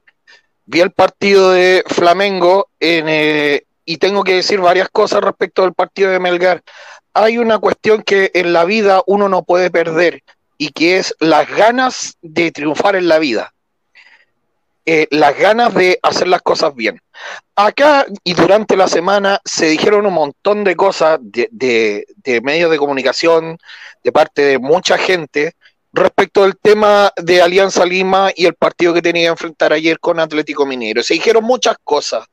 vi 0.66 0.82
el 0.82 0.92
partido 0.92 1.52
de 1.52 1.84
Flamengo, 1.88 2.70
eh, 2.80 3.64
y 3.84 3.98
tengo 3.98 4.24
que 4.24 4.36
decir 4.36 4.60
varias 4.60 4.90
cosas 4.90 5.22
respecto 5.22 5.64
al 5.64 5.74
partido 5.74 6.12
de 6.12 6.20
Melgar. 6.20 6.62
Hay 7.22 7.38
una 7.38 7.60
cuestión 7.60 8.02
que 8.02 8.32
en 8.34 8.54
la 8.54 8.64
vida 8.64 9.02
uno 9.06 9.28
no 9.28 9.44
puede 9.44 9.70
perder, 9.70 10.24
y 10.58 10.70
que 10.70 10.98
es 10.98 11.16
las 11.20 11.50
ganas 11.50 12.18
de 12.22 12.52
triunfar 12.52 12.96
en 12.96 13.08
la 13.08 13.18
vida. 13.18 13.54
Eh, 14.86 15.08
las 15.12 15.38
ganas 15.38 15.74
de 15.74 16.00
hacer 16.02 16.28
las 16.28 16.42
cosas 16.42 16.76
bien. 16.76 17.02
Acá 17.56 18.06
y 18.24 18.34
durante 18.34 18.78
la 18.78 18.88
semana 18.88 19.40
se 19.46 19.68
dijeron 19.68 20.06
un 20.06 20.14
montón 20.14 20.64
de 20.64 20.76
cosas 20.76 21.20
de, 21.22 22.06
medios 22.42 22.72
de 22.72 22.78
comunicación, 22.78 23.58
de 24.04 24.12
parte 24.12 24.42
de 24.42 24.60
mucha 24.60 24.98
gente, 24.98 25.54
respecto 25.94 26.44
al 26.44 26.58
tema 26.58 27.12
de 27.18 27.42
Alianza 27.42 27.86
Lima 27.86 28.32
y 28.36 28.46
el 28.46 28.56
partido 28.56 28.94
que 28.94 29.02
tenía 29.02 29.24
que 29.24 29.32
enfrentar 29.32 29.74
ayer 29.74 30.00
con 30.00 30.20
Atlético 30.20 30.66
Minero. 30.66 31.04
Se 31.04 31.16
dijeron 31.16 31.44
muchas 31.44 31.76
cosas 31.84 32.26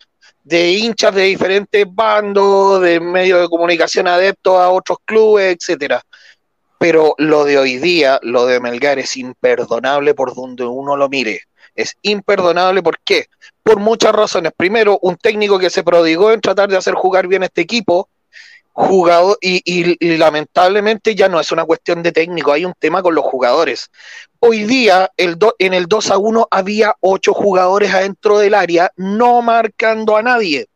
de 0.47 0.71
hinchas 0.73 1.15
de 1.15 1.23
diferentes 1.23 1.85
bandos, 1.89 2.81
de 2.81 3.01
medios 3.01 3.41
de 3.41 3.49
comunicación 3.49 4.07
adeptos 4.07 4.59
a 4.59 4.71
otros 4.71 4.99
clubes, 5.05 5.57
etcétera. 5.57 6.03
Pero 6.79 7.15
lo 7.19 7.45
de 7.45 7.59
hoy 7.59 7.79
día, 7.79 8.21
lo 8.23 8.47
de 8.47 8.61
Melgar 8.61 8.99
es 8.99 9.17
imperdonable 9.17 10.15
por 10.15 10.35
donde 10.35 10.65
uno 10.65 10.97
lo 10.97 11.09
mire 11.09 11.43
es 11.77 11.97
imperdonable. 12.03 12.83
¿Por 12.83 12.99
qué? 13.01 13.27
Por 13.63 13.79
muchas 13.79 14.13
razones. 14.13 14.53
Primero, 14.57 14.99
un 15.03 15.17
técnico 15.17 15.59
que 15.59 15.71
se 15.71 15.85
prodigó 15.85 16.33
en 16.33 16.41
tratar 16.41 16.69
de 16.69 16.77
hacer 16.77 16.95
jugar 16.95 17.29
bien 17.29 17.43
este 17.43 17.61
equipo, 17.61 18.09
jugado, 18.77 19.39
y, 19.41 19.97
lamentablemente 20.19 21.15
ya 21.15 21.31
no 21.31 21.41
es 21.41 21.51
una 21.51 21.65
cuestión 21.65 22.03
de 22.03 22.13
técnico, 22.13 22.53
hay 22.53 22.67
un 22.67 22.75
tema 22.79 23.03
con 23.03 23.15
los 23.15 23.25
jugadores. 23.25 23.91
Hoy 24.39 24.65
día, 24.65 25.11
el 25.17 25.39
en 25.59 25.73
el 25.73 25.87
2 25.87 26.11
a 26.11 26.19
1 26.19 26.49
había 26.51 26.95
ocho 27.01 27.33
jugadores 27.33 27.95
adentro 27.95 28.39
del 28.39 28.53
área, 28.53 28.93
no 28.97 29.41
marcando 29.41 30.15
a 30.17 30.23
nadie. 30.23 30.67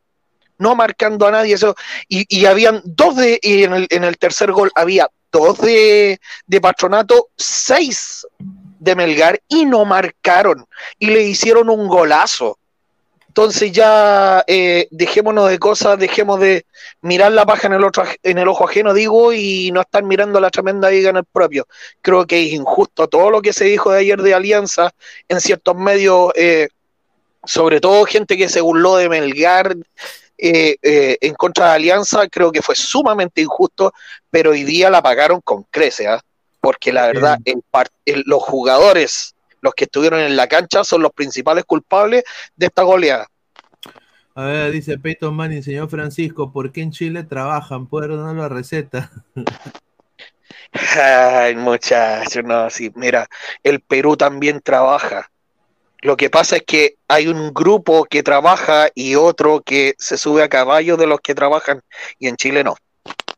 No 0.57 0.75
marcando 0.75 1.27
a 1.27 1.31
nadie. 1.31 1.55
Eso, 1.55 1.75
y, 2.09 2.25
y 2.35 2.47
habían 2.47 2.81
dos 2.85 3.17
de, 3.17 3.39
y 3.43 3.65
en 3.65 3.75
el, 3.75 3.87
en 3.91 4.05
el 4.05 4.17
tercer 4.17 4.51
gol 4.51 4.71
había 4.75 5.07
dos 5.31 5.59
de, 5.61 6.21
de 6.47 6.61
patronato, 6.61 7.29
seis 7.37 8.27
de 8.79 8.97
Melgar 8.97 9.41
y 9.47 9.67
no 9.67 9.85
marcaron 9.85 10.67
y 10.99 11.09
le 11.09 11.23
hicieron 11.23 11.69
un 11.69 11.87
golazo. 11.87 12.59
Entonces 13.31 13.71
ya 13.71 14.43
eh, 14.49 14.89
dejémonos 14.91 15.49
de 15.49 15.61
cosas, 15.61 15.97
dejemos 16.01 16.41
de 16.41 16.67
mirar 17.01 17.31
la 17.31 17.47
paja 17.47 17.69
en 17.69 17.75
el, 17.75 17.85
otro, 17.85 18.03
en 18.25 18.39
el 18.39 18.49
ojo 18.49 18.69
ajeno, 18.69 18.93
digo, 18.93 19.33
y 19.33 19.71
no 19.71 19.83
estar 19.83 20.03
mirando 20.03 20.41
la 20.41 20.51
tremenda 20.51 20.89
viga 20.89 21.11
en 21.11 21.19
el 21.19 21.25
propio. 21.25 21.69
Creo 22.03 22.27
que 22.27 22.45
es 22.45 22.53
injusto 22.53 23.07
todo 23.07 23.31
lo 23.31 23.41
que 23.41 23.53
se 23.53 23.67
dijo 23.67 23.93
de 23.93 24.01
ayer 24.01 24.21
de 24.21 24.35
Alianza 24.35 24.91
en 25.29 25.41
ciertos 25.41 25.77
medios, 25.77 26.33
eh, 26.35 26.71
sobre 27.45 27.81
todo 27.81 28.05
gente 28.05 28.37
que 28.37 28.49
se 28.49 28.61
burló 28.61 28.97
de 28.97 29.09
Melgar 29.09 29.77
eh, 30.37 30.77
en 30.83 31.35
contra 31.35 31.69
de 31.69 31.75
Alianza, 31.77 32.27
creo 32.27 32.51
que 32.51 32.63
fue 32.63 32.75
sumamente 32.75 33.43
injusto, 33.43 33.93
pero 34.29 34.51
hoy 34.51 34.65
día 34.65 34.91
la 34.91 35.03
pagaron 35.03 35.41
con 35.41 35.63
crece. 35.71 36.09
¿ah? 36.09 36.21
porque 36.61 36.93
la 36.93 37.07
verdad, 37.07 37.39
los 38.05 38.43
jugadores, 38.43 39.35
los 39.61 39.75
que 39.75 39.85
estuvieron 39.85 40.21
en 40.21 40.37
la 40.37 40.47
cancha, 40.47 40.85
son 40.85 41.03
los 41.03 41.13
principales 41.13 41.65
culpables 41.65 42.25
de 42.57 42.67
esta 42.67 42.83
goleada. 42.83 43.27
A 44.35 44.45
ver, 44.45 44.71
dice 44.71 44.97
Peyton 44.97 45.35
Manning, 45.35 45.63
señor 45.63 45.91
Francisco, 45.91 46.53
¿por 46.53 46.73
qué 46.73 46.83
en 46.83 46.93
Chile 46.93 47.25
trabajan? 47.25 47.87
¿Puede 47.87 48.17
dar 48.17 48.35
la 48.35 48.49
receta? 48.49 49.11
Ay, 50.73 51.57
muchachos, 51.57 52.45
no, 52.45 52.71
sí, 52.71 52.93
mira, 52.95 53.27
el 53.63 53.81
Perú 53.81 54.17
también 54.17 54.61
trabaja. 54.61 55.31
Lo 56.03 56.17
que 56.17 56.31
pasa 56.31 56.57
es 56.57 56.63
que 56.63 56.95
hay 57.09 57.27
un 57.27 57.53
grupo 57.53 58.05
que 58.05 58.23
trabaja 58.23 58.89
y 58.95 59.17
otro 59.17 59.61
que 59.61 59.95
se 59.99 60.17
sube 60.17 60.43
a 60.43 60.49
caballo 60.49 60.97
de 60.97 61.07
los 61.07 61.21
que 61.21 61.35
trabajan, 61.35 61.83
y 62.19 62.29
en 62.29 62.37
Chile 62.37 62.65
no. 62.65 62.77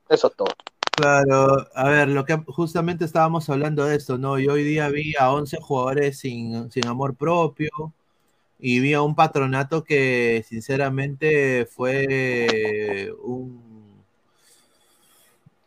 Eso 0.08 0.28
es 0.28 0.36
todo. 0.36 0.54
Claro, 0.94 1.68
a 1.74 1.88
ver, 1.88 2.08
lo 2.08 2.24
que 2.24 2.36
justamente 2.46 3.04
estábamos 3.04 3.48
hablando 3.48 3.84
de 3.84 3.96
esto, 3.96 4.18
¿no? 4.18 4.38
Yo 4.38 4.52
hoy 4.52 4.62
día 4.62 4.88
vi 4.90 5.14
a 5.18 5.32
11 5.32 5.58
jugadores 5.60 6.18
sin, 6.18 6.68
amor 6.86 7.16
propio 7.16 7.70
y 8.58 8.80
vi 8.80 8.94
a 8.94 9.02
un 9.02 9.14
patronato 9.14 9.84
que 9.84 10.44
sinceramente 10.48 11.66
fue 11.66 13.12
un, 13.22 14.04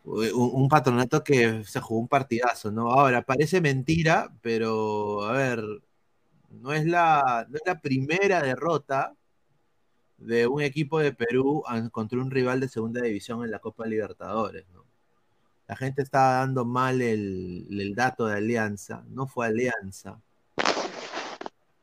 un, 0.03 0.69
patronato 0.69 1.23
que 1.23 1.63
se 1.65 1.81
jugó 1.81 2.01
un 2.01 2.07
partidazo, 2.07 2.71
¿no? 2.71 2.91
Ahora, 2.91 3.23
parece 3.23 3.61
mentira, 3.61 4.31
pero 4.41 5.23
a 5.23 5.33
ver, 5.33 5.63
no 6.51 6.73
es 6.73 6.85
la, 6.85 7.45
no 7.49 7.55
es 7.57 7.63
la 7.65 7.81
primera 7.81 8.41
derrota 8.41 9.15
de 10.17 10.47
un 10.47 10.61
equipo 10.61 10.99
de 10.99 11.13
Perú 11.13 11.63
contra 11.91 12.19
un 12.19 12.31
rival 12.31 12.59
de 12.59 12.69
segunda 12.69 13.01
división 13.01 13.43
en 13.43 13.51
la 13.51 13.59
Copa 13.59 13.85
Libertadores. 13.87 14.65
La 15.67 15.75
gente 15.75 16.01
estaba 16.01 16.39
dando 16.39 16.65
mal 16.65 17.01
el, 17.01 17.93
dato 17.95 18.27
de 18.27 18.37
Alianza. 18.37 19.03
No 19.09 19.27
fue 19.27 19.47
Alianza. 19.47 20.21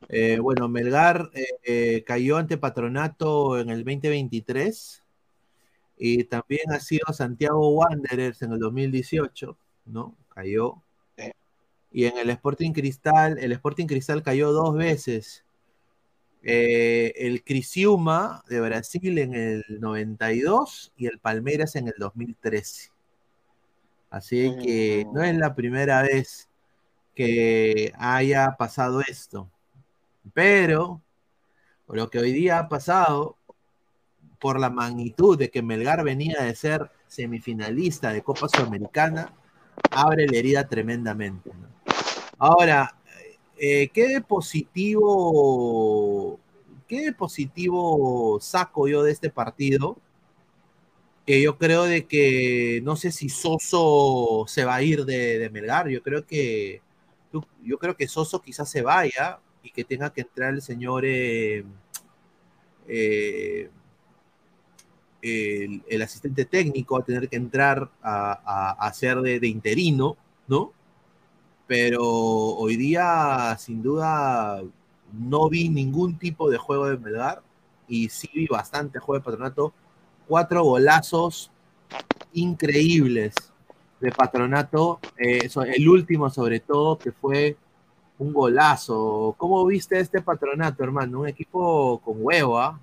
Eh, 0.08 0.38
bueno, 0.40 0.68
Melgar 0.68 1.30
eh, 1.64 2.04
cayó 2.06 2.36
ante 2.36 2.58
Patronato 2.58 3.58
en 3.58 3.70
el 3.70 3.84
2023 3.84 5.02
y 5.96 6.24
también 6.24 6.70
ha 6.72 6.80
sido 6.80 7.12
Santiago 7.12 7.70
Wanderers 7.70 8.42
en 8.42 8.52
el 8.52 8.58
2018, 8.58 9.56
¿no? 9.86 10.16
Cayó. 10.28 10.82
Y 11.90 12.06
en 12.06 12.16
el 12.16 12.30
Sporting 12.30 12.72
Cristal, 12.72 13.38
el 13.38 13.52
Sporting 13.52 13.86
Cristal 13.86 14.22
cayó 14.22 14.52
dos 14.52 14.74
veces. 14.74 15.44
Eh, 16.42 17.12
el 17.16 17.44
Crisiuma 17.44 18.42
de 18.48 18.60
Brasil 18.60 19.18
en 19.18 19.34
el 19.34 19.64
92 19.80 20.92
y 20.96 21.06
el 21.06 21.20
Palmeiras 21.20 21.76
en 21.76 21.88
el 21.88 21.94
2013. 21.98 22.91
Así 24.12 24.54
que 24.62 25.06
no 25.10 25.22
es 25.22 25.34
la 25.34 25.54
primera 25.54 26.02
vez 26.02 26.46
que 27.14 27.94
haya 27.96 28.56
pasado 28.58 29.00
esto. 29.00 29.48
Pero 30.34 31.00
lo 31.88 32.10
que 32.10 32.18
hoy 32.18 32.32
día 32.32 32.58
ha 32.58 32.68
pasado, 32.68 33.38
por 34.38 34.60
la 34.60 34.68
magnitud 34.68 35.38
de 35.38 35.50
que 35.50 35.62
Melgar 35.62 36.04
venía 36.04 36.42
de 36.42 36.54
ser 36.54 36.90
semifinalista 37.06 38.12
de 38.12 38.20
Copa 38.22 38.50
Sudamericana, 38.50 39.32
abre 39.90 40.26
la 40.26 40.36
herida 40.36 40.68
tremendamente. 40.68 41.50
Ahora, 42.36 42.94
eh, 43.56 43.88
¿qué 43.94 44.20
positivo, 44.20 45.18
qué 46.86 47.14
positivo 47.14 48.38
saco 48.42 48.88
yo 48.88 49.02
de 49.04 49.12
este 49.12 49.30
partido? 49.30 49.96
Que 51.26 51.40
yo 51.40 51.56
creo 51.56 51.84
de 51.84 52.06
que 52.06 52.80
no 52.84 52.96
sé 52.96 53.12
si 53.12 53.28
Soso 53.28 54.44
se 54.48 54.64
va 54.64 54.76
a 54.76 54.82
ir 54.82 55.04
de, 55.04 55.48
Melgar, 55.52 55.88
yo 55.88 56.02
creo 56.02 56.26
que 56.26 56.82
yo 57.64 57.78
creo 57.78 57.96
que 57.96 58.08
Soso 58.08 58.42
quizás 58.42 58.68
se 58.68 58.82
vaya 58.82 59.38
y 59.62 59.70
que 59.70 59.84
tenga 59.84 60.12
que 60.12 60.22
entrar 60.22 60.52
el 60.52 60.62
señor 60.62 61.04
eh, 61.06 61.64
eh, 62.88 63.70
el, 65.22 66.02
asistente 66.02 66.44
técnico 66.44 66.96
a 66.96 67.04
tener 67.04 67.28
que 67.28 67.36
entrar 67.36 67.88
a, 68.02 68.76
hacer 68.80 69.20
de, 69.20 69.38
de, 69.40 69.46
interino, 69.46 70.16
¿no? 70.48 70.72
Pero 71.66 72.02
hoy 72.04 72.76
día, 72.76 73.56
sin 73.58 73.82
duda, 73.82 74.62
no 75.12 75.48
vi 75.48 75.68
ningún 75.68 76.18
tipo 76.18 76.50
de 76.50 76.58
juego 76.58 76.86
de 76.88 76.98
Melgar 76.98 77.42
y 77.88 78.08
sí 78.08 78.28
vi 78.34 78.46
bastante 78.46 78.98
juego 78.98 79.20
de 79.20 79.24
patronato. 79.24 79.72
Cuatro 80.26 80.64
golazos 80.64 81.50
increíbles 82.32 83.34
de 84.00 84.10
patronato. 84.10 85.00
Eh, 85.16 85.48
el 85.74 85.88
último, 85.88 86.28
sobre 86.28 86.60
todo, 86.60 86.98
que 86.98 87.12
fue 87.12 87.56
un 88.18 88.32
golazo. 88.32 89.34
¿Cómo 89.38 89.64
viste 89.64 89.98
este 89.98 90.20
patronato, 90.20 90.82
hermano? 90.84 91.20
Un 91.20 91.28
equipo 91.28 92.00
con 92.04 92.16
huevo, 92.18 92.58
¿ah? 92.58 92.78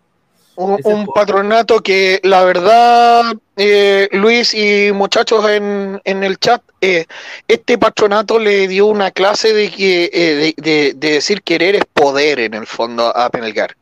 Un, 0.55 1.07
patronato 1.15 1.79
que 1.79 2.19
la 2.23 2.43
verdad, 2.43 3.33
eh, 3.55 4.09
Luis 4.11 4.53
y 4.53 4.91
muchachos 4.91 5.49
en, 5.49 6.01
el 6.03 6.37
chat, 6.37 6.61
eh, 6.81 7.05
este 7.47 7.77
patronato 7.77 8.37
le 8.39 8.67
dio 8.67 8.87
una 8.87 9.11
clase 9.11 9.53
de, 9.53 9.71
que, 9.71 10.53
de, 10.57 10.93
decir 10.95 11.43
querer 11.43 11.75
es 11.75 11.85
poder 11.85 12.41
en 12.41 12.55
el 12.55 12.67
fondo 12.67 13.15
a 13.15 13.29
Penelgar. 13.29 13.77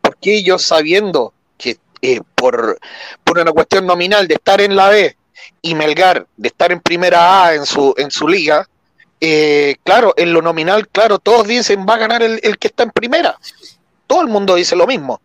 Porque 0.00 0.36
ellos 0.36 0.62
sabiendo 0.62 1.34
que 1.58 1.76
por, 2.34 2.78
por 3.24 3.38
una 3.38 3.52
cuestión 3.52 3.86
nominal 3.86 4.28
de 4.28 4.34
estar 4.34 4.60
en 4.60 4.76
la 4.76 4.88
B 4.88 5.16
y 5.62 5.74
Melgar 5.74 6.26
de 6.36 6.48
estar 6.48 6.72
en 6.72 6.80
primera 6.80 7.44
A 7.44 7.54
en 7.54 7.66
su, 7.66 7.94
en 7.96 8.10
su 8.10 8.28
liga, 8.28 8.66
eh, 9.20 9.76
claro, 9.82 10.14
en 10.16 10.32
lo 10.32 10.42
nominal, 10.42 10.88
claro, 10.88 11.18
todos 11.18 11.46
dicen 11.46 11.86
va 11.88 11.94
a 11.94 11.98
ganar 11.98 12.22
el, 12.22 12.58
que 12.58 12.68
está 12.68 12.82
en 12.82 12.90
primera. 12.90 13.38
Todo 14.06 14.22
el 14.22 14.28
mundo 14.28 14.54
dice 14.54 14.76
lo 14.76 14.86
mismo. 14.86 15.20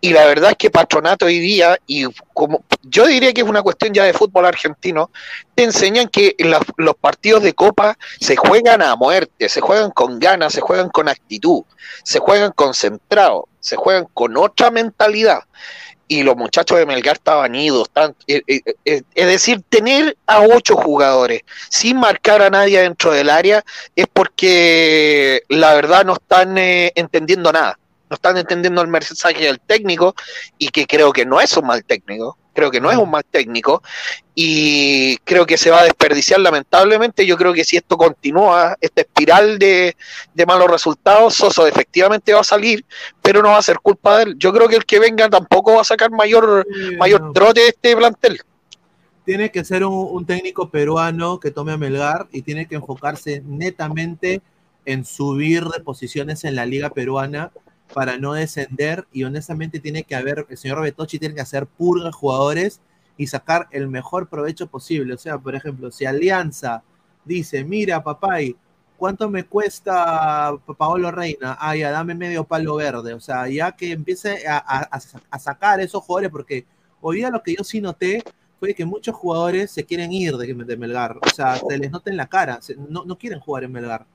Y 0.00 0.10
la 0.12 0.26
verdad 0.26 0.50
es 0.50 0.56
que 0.58 0.70
Patronato 0.70 1.26
hoy 1.26 1.38
día, 1.38 1.78
y 1.86 2.04
como 2.34 2.62
yo 2.82 3.06
diría 3.06 3.32
que 3.32 3.40
es 3.40 3.46
una 3.46 3.62
cuestión 3.62 3.94
ya 3.94 4.04
de 4.04 4.12
fútbol 4.12 4.44
argentino, 4.44 5.10
te 5.54 5.64
enseñan 5.64 6.08
que 6.08 6.36
los 6.76 6.94
partidos 6.96 7.42
de 7.42 7.54
Copa 7.54 7.96
se 8.20 8.36
juegan 8.36 8.82
a 8.82 8.96
muerte, 8.96 9.48
se 9.48 9.62
juegan 9.62 9.90
con 9.90 10.18
ganas, 10.18 10.52
se 10.52 10.60
juegan 10.60 10.90
con 10.90 11.08
actitud, 11.08 11.62
se 12.02 12.18
juegan 12.18 12.52
concentrados, 12.52 13.44
se 13.60 13.76
juegan 13.76 14.06
con 14.12 14.36
otra 14.36 14.70
mentalidad 14.70 15.40
y 16.08 16.22
los 16.22 16.36
muchachos 16.36 16.78
de 16.78 16.86
Melgar 16.86 17.16
estaban 17.16 17.54
idos. 17.54 17.90
Eh, 18.26 18.42
eh, 18.46 18.60
eh, 18.84 19.02
es 19.14 19.26
decir, 19.26 19.62
tener 19.68 20.16
a 20.26 20.42
ocho 20.42 20.76
jugadores 20.76 21.42
sin 21.68 21.98
marcar 21.98 22.42
a 22.42 22.50
nadie 22.50 22.80
dentro 22.80 23.12
del 23.12 23.30
área 23.30 23.64
es 23.96 24.06
porque 24.12 25.42
la 25.48 25.74
verdad 25.74 26.04
no 26.04 26.14
están 26.14 26.56
entendiendo 26.58 27.52
nada. 27.52 27.78
No 28.10 28.14
están 28.14 28.36
entendiendo 28.36 28.82
el 28.82 28.88
mensaje 28.88 29.44
del 29.44 29.60
técnico 29.60 30.14
y 30.58 30.68
que 30.68 30.86
creo 30.86 31.12
que 31.12 31.24
no 31.24 31.40
es 31.40 31.56
un 31.56 31.66
mal 31.66 31.84
técnico 31.84 32.36
creo 32.54 32.70
que 32.70 32.80
no 32.80 32.90
es 32.90 32.96
un 32.96 33.10
mal 33.10 33.24
técnico 33.30 33.82
y 34.34 35.16
creo 35.18 35.44
que 35.44 35.58
se 35.58 35.70
va 35.70 35.80
a 35.80 35.84
desperdiciar 35.84 36.40
lamentablemente. 36.40 37.26
Yo 37.26 37.36
creo 37.36 37.52
que 37.52 37.64
si 37.64 37.76
esto 37.76 37.96
continúa, 37.96 38.76
esta 38.80 39.02
espiral 39.02 39.58
de, 39.58 39.94
malos 40.46 40.70
resultados, 40.70 41.34
Soso 41.34 41.66
efectivamente 41.66 42.32
va 42.32 42.40
a 42.40 42.44
salir, 42.44 42.84
pero 43.20 43.42
no 43.42 43.50
va 43.50 43.58
a 43.58 43.62
ser 43.62 43.78
culpa 43.80 44.18
de 44.18 44.24
él. 44.24 44.34
Yo 44.38 44.52
creo 44.52 44.68
que 44.68 44.76
el 44.76 44.86
que 44.86 44.98
venga 44.98 45.28
tampoco 45.28 45.74
va 45.74 45.82
a 45.82 45.84
sacar 45.84 46.10
mayor, 46.10 46.66
mayor 46.98 47.32
trote 47.32 47.60
de 47.60 47.68
este 47.68 47.96
plantel. 47.96 48.40
Tiene 49.24 49.50
que 49.50 49.64
ser 49.64 49.84
un, 49.84 50.26
técnico 50.26 50.68
peruano 50.68 51.40
que 51.40 51.50
tome 51.50 51.72
a 51.72 51.78
Melgar 51.78 52.28
y 52.30 52.42
tiene 52.42 52.66
que 52.66 52.74
enfocarse 52.74 53.42
netamente 53.44 54.42
en 54.84 55.04
subir 55.04 55.64
de 55.64 55.80
posiciones 55.80 56.44
en 56.44 56.56
la 56.56 56.66
liga 56.66 56.90
peruana 56.90 57.50
para 57.92 58.18
no 58.18 58.32
descender 58.32 59.06
y 59.12 59.24
honestamente 59.24 59.80
tiene 59.80 60.04
que 60.04 60.14
haber, 60.14 60.46
el 60.48 60.56
señor 60.56 60.82
Betochi 60.82 61.18
tiene 61.18 61.34
que 61.34 61.40
hacer 61.40 61.66
purga 61.66 62.10
jugadores 62.12 62.80
y 63.16 63.26
sacar 63.26 63.68
el 63.70 63.88
mejor 63.88 64.28
provecho 64.28 64.66
posible. 64.66 65.14
O 65.14 65.18
sea, 65.18 65.38
por 65.38 65.54
ejemplo, 65.54 65.90
si 65.90 66.06
Alianza 66.06 66.82
dice, 67.24 67.64
mira, 67.64 68.02
papay, 68.02 68.56
¿cuánto 68.96 69.28
me 69.28 69.44
cuesta 69.44 70.56
Paolo 70.76 71.10
Reina? 71.10 71.56
Ah, 71.60 71.76
ya, 71.76 71.90
dame 71.90 72.14
medio 72.14 72.44
palo 72.44 72.76
verde. 72.76 73.14
O 73.14 73.20
sea, 73.20 73.48
ya 73.48 73.72
que 73.72 73.92
empiece 73.92 74.44
a, 74.48 74.98
sacar 75.38 75.80
esos 75.80 76.02
jugadores, 76.02 76.30
porque 76.30 76.66
hoy 77.00 77.18
día 77.18 77.30
lo 77.30 77.42
que 77.42 77.54
yo 77.56 77.64
sí 77.64 77.80
noté 77.80 78.24
fue 78.58 78.74
que 78.74 78.84
muchos 78.84 79.14
jugadores 79.14 79.70
se 79.70 79.84
quieren 79.84 80.12
ir 80.12 80.36
de, 80.36 80.76
Melgar. 80.76 81.18
O 81.18 81.34
sea, 81.34 81.56
se 81.56 81.78
les 81.78 81.90
nota 81.90 82.10
en 82.10 82.16
la 82.16 82.26
cara, 82.26 82.58
no 82.88 83.18
quieren 83.18 83.40
jugar 83.40 83.64
en 83.64 83.72
Melgar. 83.72 84.06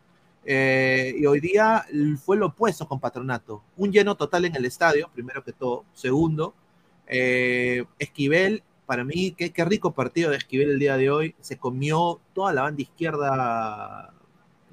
Eh, 0.45 1.15
y 1.17 1.25
hoy 1.25 1.39
día 1.39 1.85
fue 2.23 2.37
lo 2.37 2.47
opuesto 2.47 2.87
con 2.87 2.99
Patronato. 2.99 3.63
Un 3.77 3.91
lleno 3.91 4.15
total 4.15 4.45
en 4.45 4.55
el 4.55 4.65
estadio, 4.65 5.09
primero 5.13 5.43
que 5.43 5.53
todo. 5.53 5.85
Segundo, 5.93 6.53
eh, 7.07 7.85
Esquivel, 7.97 8.63
para 8.85 9.03
mí, 9.03 9.31
qué, 9.31 9.53
rico 9.65 9.93
partido 9.93 10.31
de 10.31 10.37
Esquivel 10.37 10.71
el 10.71 10.79
día 10.79 10.97
de 10.97 11.09
hoy. 11.09 11.35
Se 11.41 11.57
comió 11.57 12.19
toda 12.33 12.53
la 12.53 12.63
banda 12.63 12.81
izquierda 12.81 14.13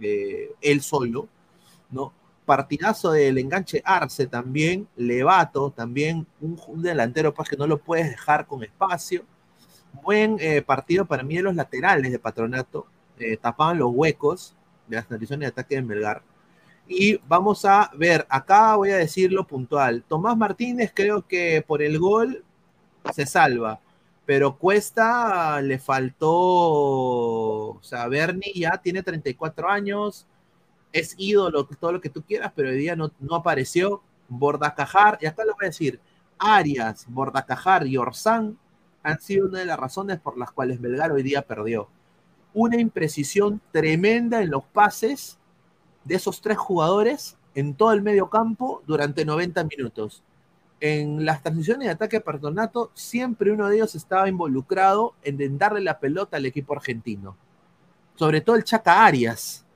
eh, 0.01 0.53
él 0.61 0.81
solo, 0.83 1.29
¿no? 1.91 2.13
Partidazo 2.45 3.11
del 3.11 3.39
enganche 3.39 3.83
Arce 3.85 4.29
también, 4.29 4.87
Levato 4.97 5.73
también, 5.73 6.27
un, 6.41 6.81
delantero 6.81 7.35
pues, 7.35 7.49
que 7.49 7.57
no 7.57 7.67
lo 7.67 7.79
puedes 7.79 8.09
dejar 8.09 8.47
con 8.47 8.63
espacio. 8.63 9.25
Buen 10.03 10.39
partido 10.65 11.07
para 11.07 11.23
mí 11.23 11.37
de 11.37 11.43
los 11.43 11.55
laterales 11.55 12.13
de 12.13 12.19
Patronato, 12.19 12.87
tapaban 13.41 13.79
los 13.79 13.91
huecos, 13.93 14.55
de 14.89 14.97
las 14.97 15.07
condiciones 15.07 15.47
de 15.47 15.51
ataque 15.51 15.77
de 15.77 15.83
Melgar. 15.83 16.23
Y 16.89 17.17
vamos 17.29 17.65
a 17.65 17.91
ver, 17.97 18.27
acá 18.29 18.77
voy 18.77 18.91
a 18.91 18.97
decirlo 18.97 19.47
puntual. 19.47 20.05
Tomás 20.07 20.37
Martínez 20.37 20.93
creo 20.95 21.27
que 21.27 21.65
por 21.67 21.83
el 21.83 21.99
gol 21.99 22.45
se 23.13 23.27
salva, 23.27 23.81
pero 24.25 24.57
Cuesta 24.57 25.61
le 25.63 25.79
faltó, 25.79 26.31
o 26.31 27.79
sea, 27.83 28.07
Bernie 28.09 28.53
ya 28.55 28.79
tiene 28.79 29.03
34 29.03 29.69
años, 29.69 30.27
es 30.93 31.15
ídolo, 31.19 31.67
todo 31.67 31.93
lo 31.93 32.01
que 32.01 32.11
tú 32.11 32.23
quieras, 32.23 32.53
pero 32.55 32.69
hoy 32.71 32.77
día 32.77 32.97
no, 32.97 33.13
no 33.21 33.37
apareció. 33.37 34.03
Bordacajar, 34.29 35.19
y 35.21 35.27
acá 35.27 35.45
lo 35.45 35.55
voy 35.55 35.67
a 35.67 35.69
decir, 35.69 36.01
Arias, 36.39 37.07
Bordacajar 37.09 37.87
y 37.87 37.97
Orsán 37.97 38.59
han 39.05 39.21
sido 39.21 39.47
una 39.47 39.61
de 39.61 39.67
las 39.67 39.79
razones 39.79 40.19
por 40.19 40.37
las 40.37 40.51
cuales 40.51 40.81
Melgar 40.81 41.13
hoy 41.13 41.23
día 41.23 41.43
perdió 41.43 41.89
una 42.57 42.81
imprecisión 42.81 43.61
tremenda 43.71 44.41
en 44.41 44.51
los 44.51 44.65
pases 44.65 45.39
de 46.05 46.15
esos 46.15 46.41
tres 46.41 46.57
jugadores 46.57 47.37
en 47.55 47.75
todo 47.75 47.93
el 47.93 48.01
medio 48.01 48.31
campo 48.31 48.83
durante 48.87 49.27
90 49.27 49.65
minutos. 49.65 50.23
En 50.81 51.27
las 51.27 51.43
transiciones 51.43 51.87
de 51.87 51.93
ataque 51.93 52.19
perdonato, 52.23 52.91
siempre 52.95 53.53
uno 53.53 53.69
de 53.69 53.77
ellos 53.77 53.95
estaba 53.95 54.27
involucrado 54.27 55.13
en 55.23 55.59
darle 55.59 55.83
la 55.83 56.01
pelota 56.01 56.39
al 56.39 56.47
equipo 56.47 56.73
argentino. 56.73 57.37
Sobre 58.15 58.41
todo 58.41 58.57
el 58.57 58.65
Chaca 58.65 59.05
Arias. 59.05 59.67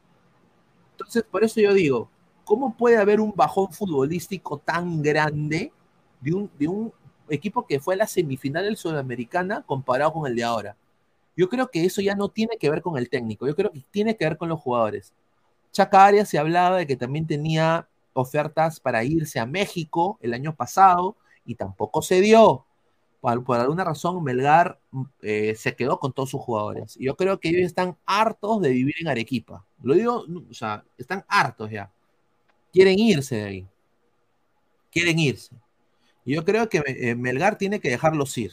Entonces, 0.92 1.22
por 1.30 1.44
eso 1.44 1.60
yo 1.60 1.74
digo, 1.74 2.08
¿cómo 2.46 2.74
puede 2.74 2.96
haber 2.96 3.20
un 3.20 3.34
bajón 3.36 3.70
futbolístico 3.70 4.56
tan 4.56 5.02
grande 5.02 5.70
de 6.22 6.32
un, 6.32 6.50
de 6.58 6.66
un 6.66 6.90
equipo 7.28 7.66
que 7.66 7.78
fue 7.78 7.92
a 7.92 7.98
la 7.98 8.06
semifinal 8.06 8.64
del 8.64 8.78
Sudamericana 8.78 9.64
comparado 9.66 10.14
con 10.14 10.26
el 10.26 10.34
de 10.34 10.44
ahora? 10.44 10.76
Yo 11.36 11.48
creo 11.48 11.70
que 11.70 11.84
eso 11.84 12.00
ya 12.00 12.14
no 12.14 12.28
tiene 12.28 12.56
que 12.58 12.70
ver 12.70 12.82
con 12.82 12.98
el 12.98 13.08
técnico, 13.08 13.46
yo 13.46 13.54
creo 13.54 13.72
que 13.72 13.82
tiene 13.90 14.16
que 14.16 14.24
ver 14.24 14.36
con 14.36 14.48
los 14.48 14.60
jugadores. 14.60 15.12
Chaca 15.72 16.04
Arias 16.04 16.28
se 16.28 16.38
hablaba 16.38 16.78
de 16.78 16.86
que 16.86 16.96
también 16.96 17.26
tenía 17.26 17.88
ofertas 18.12 18.80
para 18.80 19.04
irse 19.04 19.38
a 19.38 19.46
México 19.46 20.18
el 20.20 20.34
año 20.34 20.54
pasado 20.54 21.16
y 21.44 21.54
tampoco 21.54 22.02
se 22.02 22.20
dio. 22.20 22.64
Por, 23.20 23.58
alguna 23.58 23.84
razón, 23.84 24.22
Melgar 24.24 24.80
eh, 25.20 25.54
se 25.54 25.76
quedó 25.76 26.00
con 26.00 26.12
todos 26.12 26.30
sus 26.30 26.40
jugadores. 26.40 26.96
Y 26.96 27.04
yo 27.04 27.16
creo 27.16 27.38
que 27.38 27.50
ellos 27.50 27.66
están 27.66 27.96
hartos 28.06 28.62
de 28.62 28.70
vivir 28.70 28.94
en 28.98 29.08
Arequipa. 29.08 29.64
Lo 29.82 29.94
digo, 29.94 30.24
o 30.50 30.54
sea, 30.54 30.84
están 30.96 31.24
hartos 31.28 31.70
ya. 31.70 31.92
Quieren 32.72 32.98
irse 32.98 33.36
de 33.36 33.44
ahí. 33.44 33.68
Quieren 34.90 35.18
irse. 35.18 35.54
Y 36.24 36.34
yo 36.34 36.44
creo 36.44 36.68
que 36.68 36.82
eh, 36.86 37.14
Melgar 37.14 37.58
tiene 37.58 37.80
que 37.80 37.90
dejarlos 37.90 38.36
ir 38.38 38.52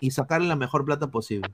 y 0.00 0.10
sacarle 0.12 0.46
la 0.46 0.56
mejor 0.56 0.84
plata 0.84 1.10
posible. 1.10 1.52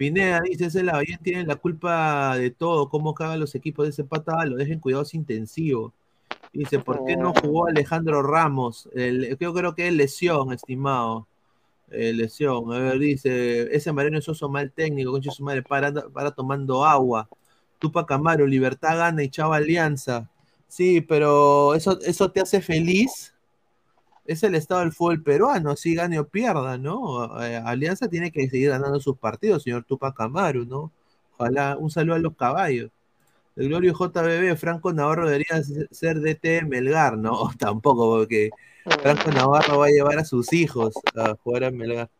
Pineda 0.00 0.40
dice, 0.40 0.64
ese 0.64 0.82
bien 0.82 1.20
tiene 1.22 1.44
la 1.44 1.56
culpa 1.56 2.34
de 2.38 2.50
todo, 2.50 2.88
cómo 2.88 3.12
cagan 3.12 3.38
los 3.38 3.54
equipos 3.54 3.84
de 3.84 3.90
ese 3.90 4.02
pata, 4.02 4.46
lo 4.46 4.56
dejen 4.56 4.80
cuidados 4.80 5.12
intensivos. 5.12 5.92
Dice, 6.54 6.78
¿por 6.78 7.04
qué 7.04 7.18
no 7.18 7.34
jugó 7.34 7.66
Alejandro 7.66 8.22
Ramos? 8.22 8.88
yo 8.94 9.52
creo 9.52 9.74
que 9.74 9.88
es 9.88 9.92
lesión, 9.92 10.54
estimado. 10.54 11.28
Eh, 11.90 12.14
lesión. 12.14 12.72
A 12.72 12.78
ver, 12.78 12.98
dice, 12.98 13.76
ese 13.76 13.92
Mariano 13.92 14.22
Soso 14.22 14.48
mal 14.48 14.72
técnico, 14.72 15.12
concha 15.12 15.32
su 15.32 15.44
madre, 15.44 15.62
para, 15.62 15.92
para 15.92 16.30
tomando 16.30 16.82
agua. 16.86 17.28
Tupa 17.78 18.06
Camaro, 18.06 18.46
Libertad 18.46 18.96
gana 18.96 19.22
y 19.22 19.28
Chava 19.28 19.56
Alianza. 19.56 20.30
Sí, 20.66 21.02
pero 21.02 21.74
eso, 21.74 22.00
eso 22.00 22.30
te 22.30 22.40
hace 22.40 22.62
feliz 22.62 23.29
es 24.24 24.42
el 24.42 24.54
estado 24.54 24.80
del 24.80 24.92
fútbol 24.92 25.22
peruano, 25.22 25.76
si 25.76 25.94
gane 25.94 26.18
o 26.18 26.28
pierda, 26.28 26.78
¿no? 26.78 27.42
Eh, 27.42 27.56
Alianza 27.56 28.08
tiene 28.08 28.30
que 28.30 28.48
seguir 28.48 28.70
ganando 28.70 29.00
sus 29.00 29.18
partidos, 29.18 29.62
señor 29.62 29.84
Tupac 29.84 30.20
Amaru, 30.20 30.64
¿no? 30.66 30.92
Ojalá, 31.36 31.76
un 31.78 31.90
saludo 31.90 32.16
a 32.16 32.18
los 32.18 32.36
caballos. 32.36 32.90
El 33.56 33.68
Glorio 33.68 33.94
JBB, 33.94 34.56
Franco 34.56 34.92
Navarro 34.92 35.26
debería 35.26 35.62
ser 35.90 36.20
DT 36.20 36.64
Melgar, 36.66 37.18
¿no? 37.18 37.50
Tampoco, 37.58 38.18
porque 38.18 38.50
Franco 39.02 39.30
Navarro 39.32 39.78
va 39.78 39.86
a 39.86 39.90
llevar 39.90 40.18
a 40.18 40.24
sus 40.24 40.52
hijos 40.52 40.94
a 41.16 41.34
jugar 41.42 41.64
a 41.64 41.70
Melgar. 41.70 42.10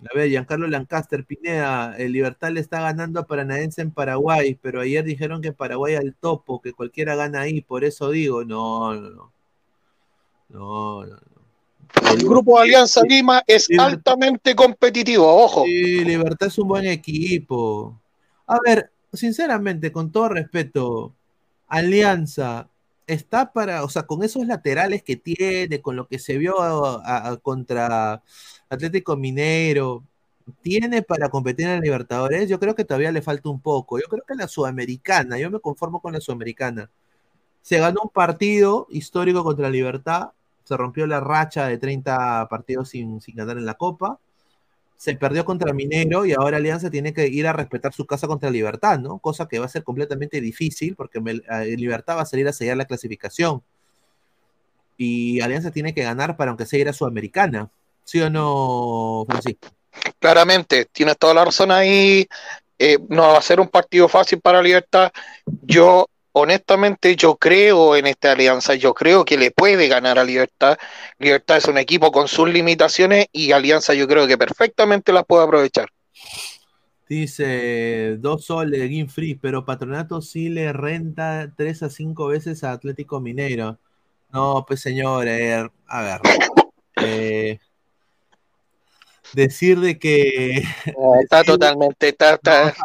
A 0.00 0.16
ver, 0.16 0.28
Giancarlo 0.28 0.68
Lancaster, 0.68 1.24
Pineda, 1.24 1.96
el 1.98 2.12
Libertad 2.12 2.52
le 2.52 2.60
está 2.60 2.80
ganando 2.80 3.18
a 3.18 3.26
Paranaense 3.26 3.82
en 3.82 3.90
Paraguay, 3.90 4.56
pero 4.62 4.80
ayer 4.80 5.04
dijeron 5.04 5.42
que 5.42 5.52
Paraguay 5.52 5.96
al 5.96 6.14
topo, 6.14 6.60
que 6.60 6.72
cualquiera 6.72 7.16
gana 7.16 7.40
ahí, 7.40 7.62
por 7.62 7.82
eso 7.84 8.10
digo, 8.10 8.44
no, 8.44 8.94
no, 8.94 9.10
no. 9.10 9.32
No, 10.48 11.04
no, 11.04 11.16
El 12.10 12.18
grupo 12.24 12.58
Alianza 12.58 13.02
Lima 13.02 13.42
es 13.46 13.68
altamente 13.78 14.54
competitivo, 14.54 15.26
ojo. 15.26 15.64
Sí, 15.64 16.04
Libertad 16.04 16.48
es 16.48 16.58
un 16.58 16.68
buen 16.68 16.86
equipo. 16.86 18.00
A 18.46 18.58
ver, 18.64 18.90
sinceramente, 19.12 19.92
con 19.92 20.10
todo 20.10 20.30
respeto, 20.30 21.14
Alianza 21.66 22.68
está 23.06 23.52
para, 23.52 23.84
o 23.84 23.88
sea, 23.88 24.04
con 24.04 24.22
esos 24.22 24.46
laterales 24.46 25.02
que 25.02 25.16
tiene, 25.16 25.80
con 25.80 25.96
lo 25.96 26.06
que 26.08 26.18
se 26.18 26.38
vio 26.38 26.54
contra 27.42 28.22
Atlético 28.68 29.16
Mineiro, 29.16 30.04
tiene 30.62 31.02
para 31.02 31.28
competir 31.28 31.68
en 31.68 31.80
Libertadores, 31.80 32.48
yo 32.48 32.58
creo 32.58 32.74
que 32.74 32.84
todavía 32.84 33.12
le 33.12 33.22
falta 33.22 33.48
un 33.48 33.60
poco. 33.60 33.98
Yo 33.98 34.06
creo 34.08 34.22
que 34.26 34.34
la 34.34 34.48
Sudamericana, 34.48 35.38
yo 35.38 35.50
me 35.50 35.60
conformo 35.60 36.00
con 36.00 36.12
la 36.12 36.20
Sudamericana. 36.20 36.90
Se 37.62 37.78
ganó 37.78 38.02
un 38.04 38.10
partido 38.10 38.86
histórico 38.90 39.44
contra 39.44 39.68
Libertad, 39.68 40.30
se 40.68 40.76
rompió 40.76 41.06
la 41.06 41.20
racha 41.20 41.66
de 41.66 41.78
30 41.78 42.46
partidos 42.48 42.90
sin, 42.90 43.20
sin 43.20 43.34
ganar 43.34 43.56
en 43.56 43.66
la 43.66 43.74
Copa 43.74 44.18
se 44.98 45.14
perdió 45.14 45.44
contra 45.44 45.72
Minero 45.72 46.26
y 46.26 46.32
ahora 46.32 46.56
Alianza 46.56 46.90
tiene 46.90 47.14
que 47.14 47.28
ir 47.28 47.46
a 47.46 47.52
respetar 47.52 47.92
su 47.94 48.04
casa 48.04 48.26
contra 48.26 48.50
Libertad, 48.50 48.98
¿no? 48.98 49.20
Cosa 49.20 49.46
que 49.46 49.60
va 49.60 49.66
a 49.66 49.68
ser 49.68 49.84
completamente 49.84 50.40
difícil 50.40 50.96
porque 50.96 51.20
eh, 51.20 51.76
Libertad 51.76 52.16
va 52.16 52.22
a 52.22 52.26
salir 52.26 52.48
a 52.48 52.52
sellar 52.52 52.76
la 52.76 52.84
clasificación. 52.84 53.62
Y 54.96 55.40
Alianza 55.40 55.70
tiene 55.70 55.94
que 55.94 56.02
ganar 56.02 56.36
para 56.36 56.50
aunque 56.50 56.66
sea 56.66 56.80
ir 56.80 56.88
a 56.88 56.92
Sudamericana. 56.92 57.70
¿Sí 58.02 58.20
o 58.20 58.28
no, 58.28 59.24
Francisco? 59.28 59.68
Claramente, 60.18 60.86
tienes 60.86 61.16
toda 61.16 61.32
la 61.32 61.44
razón 61.44 61.70
ahí. 61.70 62.26
Eh, 62.76 62.98
no 63.08 63.22
va 63.22 63.38
a 63.38 63.42
ser 63.42 63.60
un 63.60 63.68
partido 63.68 64.08
fácil 64.08 64.40
para 64.40 64.60
Libertad. 64.60 65.12
Yo 65.62 66.08
honestamente 66.40 67.16
yo 67.16 67.36
creo 67.36 67.96
en 67.96 68.06
esta 68.06 68.32
alianza, 68.32 68.74
yo 68.74 68.94
creo 68.94 69.24
que 69.24 69.36
le 69.36 69.50
puede 69.50 69.88
ganar 69.88 70.18
a 70.18 70.24
Libertad. 70.24 70.78
Libertad 71.18 71.58
es 71.58 71.66
un 71.66 71.78
equipo 71.78 72.12
con 72.12 72.28
sus 72.28 72.48
limitaciones 72.48 73.26
y 73.32 73.52
Alianza 73.52 73.94
yo 73.94 74.06
creo 74.06 74.26
que 74.26 74.38
perfectamente 74.38 75.12
las 75.12 75.24
puede 75.24 75.44
aprovechar. 75.44 75.88
Dice 77.08 78.16
dos 78.18 78.44
soles 78.44 78.80
de 78.80 78.88
Game 78.88 79.08
Free, 79.08 79.34
pero 79.34 79.64
Patronato 79.64 80.20
sí 80.20 80.48
le 80.50 80.72
renta 80.72 81.52
tres 81.56 81.82
a 81.82 81.88
cinco 81.88 82.26
veces 82.26 82.64
a 82.64 82.72
Atlético 82.72 83.20
Mineiro. 83.20 83.78
No, 84.30 84.64
pues 84.66 84.80
señor, 84.80 85.26
eh, 85.28 85.68
a 85.86 86.02
ver. 86.02 86.20
Eh, 87.00 87.60
decir 89.32 89.80
de 89.80 89.98
que. 89.98 90.62
está 91.22 91.44
totalmente. 91.44 92.08
Está, 92.08 92.38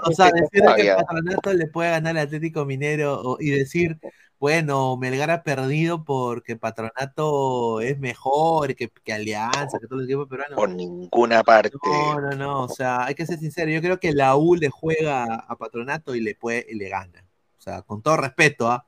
o 0.06 0.12
sea, 0.12 0.32
decir 0.32 0.62
de 0.62 0.76
que 0.76 0.90
el 0.90 0.96
patronato 0.96 1.54
le 1.54 1.68
puede 1.68 1.92
ganar 1.92 2.18
al 2.18 2.26
Atlético 2.26 2.66
Minero 2.66 3.38
y 3.40 3.50
decir, 3.50 4.00
bueno, 4.44 4.98
Melgar 4.98 5.32
ha 5.32 5.42
perdido 5.42 6.04
porque 6.04 6.58
Patronato 6.58 7.80
es 7.80 7.98
mejor 8.00 8.76
que, 8.76 8.90
que 8.90 9.14
Alianza, 9.14 9.80
que 9.80 9.88
todo 9.88 10.00
el 10.00 10.06
equipo 10.06 10.28
peruano. 10.28 10.56
Por 10.58 10.70
ninguna 10.70 11.44
parte. 11.44 11.72
No, 11.82 12.20
no, 12.20 12.32
no. 12.32 12.64
O 12.64 12.68
sea, 12.68 13.06
hay 13.06 13.16
que 13.16 13.26
ser 13.26 13.40
sincero. 13.40 13.72
Yo 13.72 13.82
creo 13.82 14.02
que 14.02 14.12
la 14.12 14.36
U 14.36 14.56
le 14.56 14.70
juega 14.70 15.24
a 15.36 15.56
Patronato 15.58 16.14
y 16.14 16.20
le, 16.20 16.36
puede, 16.36 16.66
y 16.70 16.76
le 16.76 16.90
gana. 16.90 17.26
O 17.58 17.62
sea, 17.62 17.84
con 17.84 18.02
todo 18.02 18.18
respeto, 18.18 18.70
¿ah? 18.70 18.86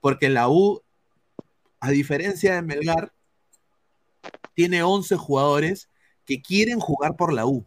Porque 0.00 0.30
la 0.30 0.48
U, 0.48 0.82
a 1.80 1.90
diferencia 1.90 2.54
de 2.54 2.62
Melgar, 2.62 3.12
tiene 4.54 4.82
11 4.82 5.16
jugadores 5.16 5.90
que 6.24 6.42
quieren 6.42 6.80
jugar 6.80 7.16
por 7.16 7.32
la 7.32 7.46
U. 7.46 7.64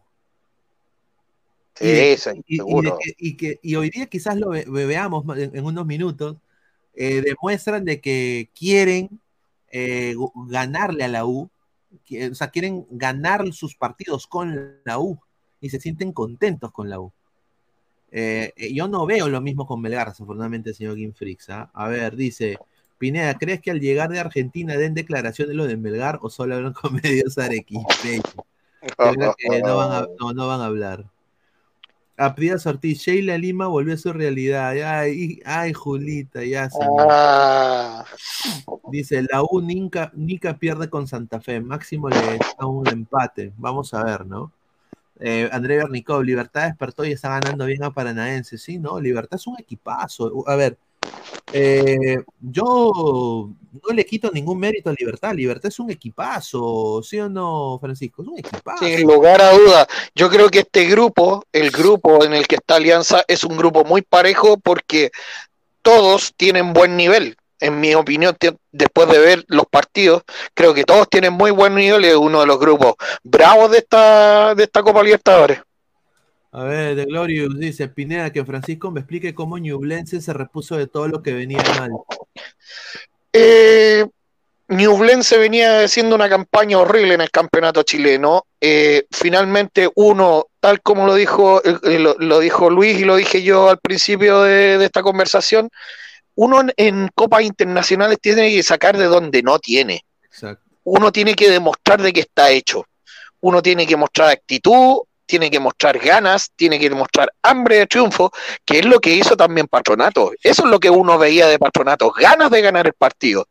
y, 1.79 2.17
seguro. 2.17 2.97
Y, 3.17 3.37
que, 3.37 3.59
y, 3.61 3.75
hoy 3.75 3.89
día 3.89 4.07
quizás 4.07 4.35
lo 4.37 4.49
veamos 4.49 5.25
en, 5.37 5.63
unos 5.63 5.85
minutos, 5.85 6.37
eh, 6.93 7.21
demuestran 7.21 7.85
de 7.85 8.01
que 8.01 8.49
quieren 8.57 9.19
eh, 9.71 10.15
ganarle 10.47 11.03
a 11.03 11.07
la 11.07 11.25
U, 11.25 11.49
o 12.31 12.35
sea, 12.35 12.49
quieren 12.49 12.85
ganar 12.89 13.53
sus 13.53 13.75
partidos 13.75 14.27
con 14.27 14.79
la 14.83 14.99
U 14.99 15.19
y 15.61 15.69
se 15.69 15.79
sienten 15.79 16.11
contentos 16.11 16.71
con 16.71 16.89
la 16.89 16.99
U. 16.99 17.11
Eh, 18.11 18.53
yo 18.73 18.87
no 18.87 19.05
veo 19.05 19.27
lo 19.27 19.41
mismo 19.41 19.65
con 19.65 19.81
Melgar, 19.81 20.09
desafortunadamente, 20.09 20.73
señor 20.73 20.97
Gimfrix. 20.97 21.49
¿ah? 21.49 21.69
A 21.73 21.87
ver, 21.87 22.15
dice, 22.15 22.57
Pineda, 22.97 23.37
¿crees 23.37 23.61
que 23.61 23.71
al 23.71 23.79
llegar 23.79 24.09
de 24.09 24.19
Argentina 24.19 24.75
den 24.77 24.93
declaración 24.93 25.49
de 25.49 25.55
lo 25.55 25.67
de 25.67 25.77
Melgar 25.77 26.19
o 26.21 26.29
solo 26.29 26.55
hablan 26.55 26.73
con 26.73 26.93
medios 27.03 27.37
arequipeños? 27.37 28.23
No 28.97 29.77
van 29.77 29.91
a, 29.91 30.07
no, 30.33 30.47
van 30.47 30.61
a 30.61 30.65
hablar. 30.65 31.05
Apridas 32.19 32.65
Ortiz, 32.65 32.99
Sheila 32.99 33.37
Lima 33.37 33.67
volvió 33.67 33.93
a 33.93 33.97
su 33.97 34.11
realidad. 34.11 34.71
Ay, 34.71 35.39
ay 35.45 35.71
Julita, 35.73 36.43
ya 36.43 36.67
ah. 36.99 38.03
Dice, 38.91 39.21
la 39.29 39.43
U 39.43 39.61
Nica, 39.61 40.11
pierde 40.57 40.89
con 40.89 41.07
Santa 41.07 41.39
Fe. 41.39 41.61
Máximo 41.61 42.09
le 42.09 42.39
da 42.59 42.65
un 42.65 42.87
empate. 42.87 43.53
Vamos 43.57 43.93
a 43.93 44.03
ver, 44.03 44.25
¿no? 44.25 44.51
Eh, 45.19 45.49
André 45.51 45.77
Bernicov, 45.77 46.23
Libertad 46.23 46.67
despertó 46.67 47.05
y 47.05 47.11
está 47.11 47.29
ganando 47.29 47.65
bien 47.65 47.83
a 47.83 47.91
Paranaense. 47.91 48.57
Sí, 48.57 48.79
¿no? 48.79 48.99
Libertad 48.99 49.37
es 49.37 49.45
un 49.45 49.59
equipazo. 49.59 50.43
A 50.47 50.55
ver, 50.55 50.77
eh, 51.53 52.23
yo 52.39 53.49
no 53.87 53.95
le 53.95 54.05
quito 54.05 54.31
ningún 54.31 54.59
mérito 54.59 54.89
a 54.89 54.93
Libertad. 54.93 55.33
Libertad 55.33 55.67
es 55.67 55.79
un 55.79 55.91
equipazo, 55.91 57.01
¿sí 57.03 57.19
o 57.19 57.29
no, 57.29 57.77
Francisco? 57.79 58.21
Es 58.21 58.27
un 58.27 58.39
equipazo. 58.39 58.85
Sin 58.85 59.01
lugar 59.01 59.41
a 59.41 59.51
duda. 59.53 59.87
Yo 60.15 60.29
creo 60.29 60.49
que 60.49 60.59
este 60.59 60.85
grupo, 60.85 61.43
el 61.51 61.71
grupo 61.71 62.23
en 62.23 62.33
el 62.33 62.47
que 62.47 62.55
está 62.55 62.75
Alianza, 62.75 63.23
es 63.27 63.43
un 63.43 63.57
grupo 63.57 63.83
muy 63.83 64.01
parejo 64.01 64.57
porque 64.57 65.11
todos 65.81 66.33
tienen 66.35 66.73
buen 66.73 66.97
nivel. 66.97 67.37
En 67.59 67.79
mi 67.79 67.95
opinión, 67.95 68.37
después 68.71 69.09
de 69.09 69.17
ver 69.17 69.45
los 69.47 69.65
partidos, 69.65 70.23
creo 70.53 70.75
que 70.75 70.83
todos 70.83 71.09
tienen 71.09 71.33
muy 71.33 71.49
buen 71.49 71.73
nivel 71.73 72.05
es 72.05 72.15
uno 72.15 72.41
de 72.41 72.45
los 72.45 72.59
grupos 72.59 72.93
bravos 73.23 73.71
de 73.71 73.79
esta, 73.79 74.53
de 74.53 74.63
esta 74.63 74.83
Copa 74.83 75.01
Libertadores. 75.01 75.59
A 76.51 76.63
ver, 76.63 76.95
de 76.95 77.05
Glorious 77.05 77.57
dice, 77.57 77.87
Pineda, 77.89 78.31
que 78.31 78.45
Francisco 78.45 78.89
me 78.89 79.01
explique 79.01 79.35
cómo 79.35 79.57
Ñublense 79.57 80.21
se 80.21 80.33
repuso 80.33 80.77
de 80.77 80.87
todo 80.87 81.07
lo 81.07 81.21
que 81.21 81.33
venía 81.33 81.61
mal. 81.77 81.91
Eh, 83.33 84.05
Ñublense 84.69 85.37
venía 85.37 85.83
haciendo 85.83 86.15
una 86.15 86.27
campaña 86.27 86.77
horrible 86.79 87.13
en 87.13 87.21
el 87.21 87.31
campeonato 87.31 87.83
chileno. 87.83 88.45
Eh, 88.59 89.05
finalmente, 89.11 89.89
uno, 89.95 90.47
tal 90.59 90.81
como 90.81 91.05
lo 91.05 91.15
dijo, 91.15 91.61
eh, 91.63 91.99
lo, 91.99 92.39
dijo 92.39 92.69
Luis 92.69 92.99
y 92.99 93.05
lo 93.05 93.15
dije 93.15 93.43
yo 93.43 93.69
al 93.69 93.79
principio 93.79 94.41
de, 94.41 94.83
esta 94.83 95.03
conversación, 95.03 95.69
uno 96.35 96.63
en, 96.75 97.09
copas 97.15 97.43
internacionales 97.43 98.19
tiene 98.21 98.49
que 98.49 98.63
sacar 98.63 98.97
de 98.97 99.05
donde 99.05 99.41
no 99.41 99.59
tiene. 99.59 100.03
Uno 100.83 101.11
tiene 101.11 101.33
que 101.33 101.49
demostrar 101.49 102.01
de 102.01 102.11
que 102.11 102.21
está 102.21 102.49
hecho. 102.51 102.85
Uno 103.39 103.61
tiene 103.61 103.87
que 103.87 103.95
mostrar 103.95 104.29
actitud, 104.29 104.99
tiene 105.27 105.51
que 105.51 105.59
mostrar 105.59 105.99
ganas, 105.99 106.51
tiene 106.55 106.79
que 106.79 106.89
mostrar 106.89 107.31
hambre 107.43 107.77
de 107.77 107.87
triunfo, 107.87 108.31
que 108.65 108.79
es 108.79 108.85
lo 108.85 108.99
que 108.99 109.13
hizo 109.13 109.37
también 109.37 109.67
Patronato. 109.67 110.31
Eso 110.41 110.65
es 110.65 110.71
lo 110.71 110.79
que 110.79 110.89
uno 110.89 111.19
veía 111.19 111.47
de 111.47 111.59
Patronato, 111.59 112.11
ganas 112.11 112.49
de 112.49 112.61
ganar 112.61 112.87
el 112.87 112.93
partido. 112.93 113.45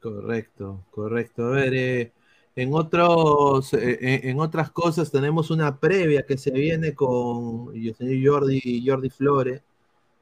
Correcto, 0.00 0.84
correcto. 0.90 1.46
A 1.46 1.50
ver, 1.50 1.74
eh, 1.74 2.12
en 2.56 2.72
otros, 2.72 3.74
eh, 3.74 3.98
eh, 4.00 4.20
en 4.24 4.40
otras 4.40 4.70
cosas 4.70 5.10
tenemos 5.10 5.50
una 5.50 5.78
previa 5.78 6.24
que 6.24 6.38
se 6.38 6.50
viene 6.50 6.94
con 6.94 7.70
el 7.74 7.94
señor 7.94 8.40
Jordi, 8.40 8.84
Jordi 8.86 9.10
Flores. 9.10 9.62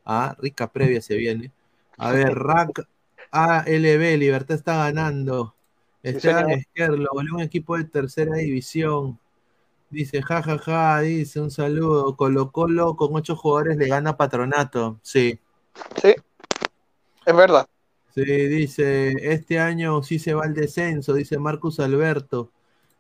Ah, 0.04 0.36
rica 0.38 0.70
previa 0.70 1.00
se 1.00 1.16
viene. 1.16 1.52
A 1.96 2.12
ver, 2.12 2.34
Rack 2.34 2.86
ALB, 3.30 4.18
Libertad 4.18 4.56
está 4.56 4.76
ganando. 4.84 5.54
Esteban 6.02 6.50
Esquerlo, 6.50 7.08
un 7.12 7.40
equipo 7.40 7.76
de 7.76 7.84
tercera 7.84 8.36
división. 8.36 9.18
Dice, 9.94 10.22
jajaja, 10.22 10.58
ja, 10.58 10.96
ja, 10.96 11.00
dice, 11.02 11.40
un 11.40 11.52
saludo. 11.52 12.16
Colo 12.16 12.50
Colo 12.50 12.96
con 12.96 13.14
ocho 13.14 13.36
jugadores 13.36 13.76
le 13.76 13.86
gana 13.86 14.16
Patronato. 14.16 14.98
Sí. 15.02 15.38
Sí, 16.02 16.16
es 17.24 17.36
verdad. 17.36 17.68
Sí, 18.12 18.24
dice, 18.24 19.14
este 19.32 19.60
año 19.60 20.02
sí 20.02 20.18
se 20.18 20.34
va 20.34 20.46
al 20.46 20.54
descenso, 20.54 21.14
dice 21.14 21.38
Marcus 21.38 21.78
Alberto. 21.78 22.50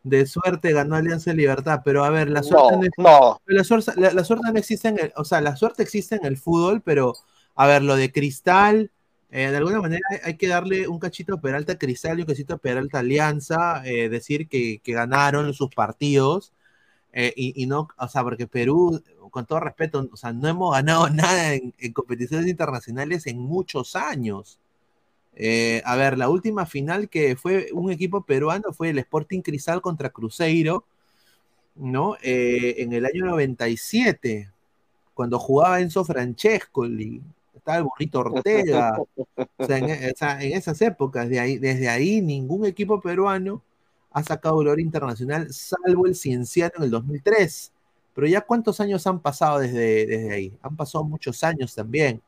De 0.04 0.24
suerte 0.24 0.72
ganó 0.72 0.94
Alianza 0.94 1.32
Libertad, 1.32 1.80
pero 1.84 2.04
a 2.04 2.10
ver, 2.10 2.30
la 2.30 2.44
suerte 2.44 2.88
no, 2.96 3.40
La, 3.46 3.64
suerte, 3.64 3.92
no 3.96 4.58
existe 4.58 4.86
en 4.86 5.00
el, 5.00 5.12
o 5.16 5.24
sea, 5.24 5.40
la 5.40 5.56
suerte 5.56 5.82
existe 5.82 6.14
en 6.14 6.24
el 6.26 6.36
fútbol, 6.36 6.80
pero 6.80 7.14
a 7.56 7.66
ver, 7.66 7.82
lo 7.82 7.96
de 7.96 8.12
Cristal, 8.12 8.92
eh, 9.30 9.50
de 9.50 9.56
alguna 9.56 9.80
manera 9.80 10.02
hay 10.22 10.36
que 10.36 10.46
darle 10.46 10.86
un 10.86 11.00
cachito 11.00 11.34
a 11.34 11.40
Peralta 11.40 11.76
Cristal 11.76 12.18
y 12.18 12.22
un 12.22 12.28
cachito 12.28 12.54
a 12.54 12.58
Peralta 12.58 13.00
Alianza, 13.00 13.82
eh, 13.84 14.08
decir 14.08 14.46
que, 14.48 14.80
que, 14.84 14.92
ganaron 14.92 15.52
sus 15.54 15.70
partidos, 15.74 16.52
Eh, 17.16 17.32
y, 17.36 17.66
no, 17.66 17.88
o 17.96 18.08
sea, 18.08 18.24
porque 18.24 18.48
Perú, 18.48 19.00
con 19.30 19.46
todo 19.46 19.60
respeto, 19.60 20.08
o 20.12 20.16
sea, 20.16 20.32
no 20.32 20.48
hemos 20.48 20.74
ganado 20.74 21.08
nada 21.10 21.54
en, 21.54 21.72
competiciones 21.92 22.48
internacionales 22.48 23.28
en 23.28 23.38
muchos 23.38 23.94
años. 23.94 24.58
Eh, 25.36 25.80
a 25.84 25.94
ver, 25.94 26.18
la 26.18 26.28
última 26.28 26.66
final 26.66 27.08
que 27.08 27.36
fue 27.36 27.68
un 27.72 27.92
equipo 27.92 28.22
peruano 28.24 28.72
fue 28.72 28.90
el 28.90 28.98
Sporting 28.98 29.42
Cristal 29.42 29.80
contra 29.80 30.10
Cruzeiro, 30.10 30.84
¿no? 31.76 32.16
Eh, 32.20 32.76
en 32.78 32.92
el 32.92 33.06
año 33.06 33.26
97, 33.26 34.50
cuando 35.14 35.38
jugaba 35.38 35.80
Enzo 35.80 36.04
Francescoli, 36.04 37.22
estaba 37.54 37.78
el 37.78 37.84
burrito 37.84 38.20
Ortega, 38.20 38.98
o 38.98 39.66
sea, 39.66 39.78
en, 39.78 40.52
esas 40.52 40.82
épocas, 40.82 41.28
desde 41.28 41.88
ahí 41.88 42.20
ningún 42.20 42.66
equipo 42.66 43.00
peruano 43.00 43.62
ha 44.14 44.22
sacado 44.22 44.58
gloria 44.58 44.84
internacional, 44.84 45.52
salvo 45.52 46.06
el 46.06 46.14
Cienciano 46.14 46.72
en 46.78 46.84
el 46.84 46.90
2003. 46.90 47.72
Pero 48.14 48.28
ya 48.28 48.40
cuántos 48.42 48.80
años 48.80 49.04
han 49.08 49.20
pasado 49.20 49.58
desde, 49.58 50.32
ahí? 50.32 50.56
Han 50.62 50.76
pasado 50.76 51.02
muchos 51.02 51.42
años 51.42 51.74
también. 51.74 52.22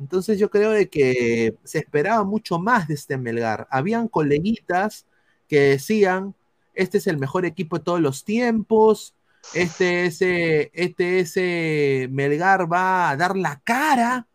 Entonces 0.00 0.36
yo 0.38 0.50
creo 0.50 0.72
de 0.72 0.88
que 0.88 1.54
se 1.62 1.78
esperaba 1.78 2.24
mucho 2.24 2.58
más 2.58 2.88
de 2.88 2.94
este 2.94 3.16
Melgar. 3.16 3.68
Habían 3.70 4.08
coleguitas 4.08 5.06
que 5.48 5.60
decían, 5.60 6.34
este 6.74 6.98
es 6.98 7.06
el 7.06 7.18
mejor 7.18 7.46
equipo 7.46 7.78
de 7.78 7.84
todos 7.84 8.00
los 8.00 8.24
tiempos, 8.24 9.14
este 9.54 10.06
ese, 10.06 10.72
este 10.74 11.20
ese 11.20 12.08
Melgar 12.10 12.72
va 12.72 13.10
a 13.10 13.16
dar 13.16 13.36
la 13.36 13.60
cara, 13.62 14.26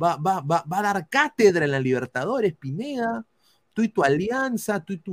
va, 0.00 0.16
va, 0.16 0.42
va, 0.42 0.62
va 0.70 0.78
a 0.80 0.82
dar 0.82 1.08
cátedra 1.08 1.64
en 1.64 1.70
la 1.70 1.80
Libertadores, 1.80 2.54
Pineda 2.54 3.24
tú 3.74 3.82
y 3.82 3.88
tu 3.88 4.02
alianza, 4.02 4.82
tú 4.82 4.94
y 4.94 4.98
tu, 4.98 5.12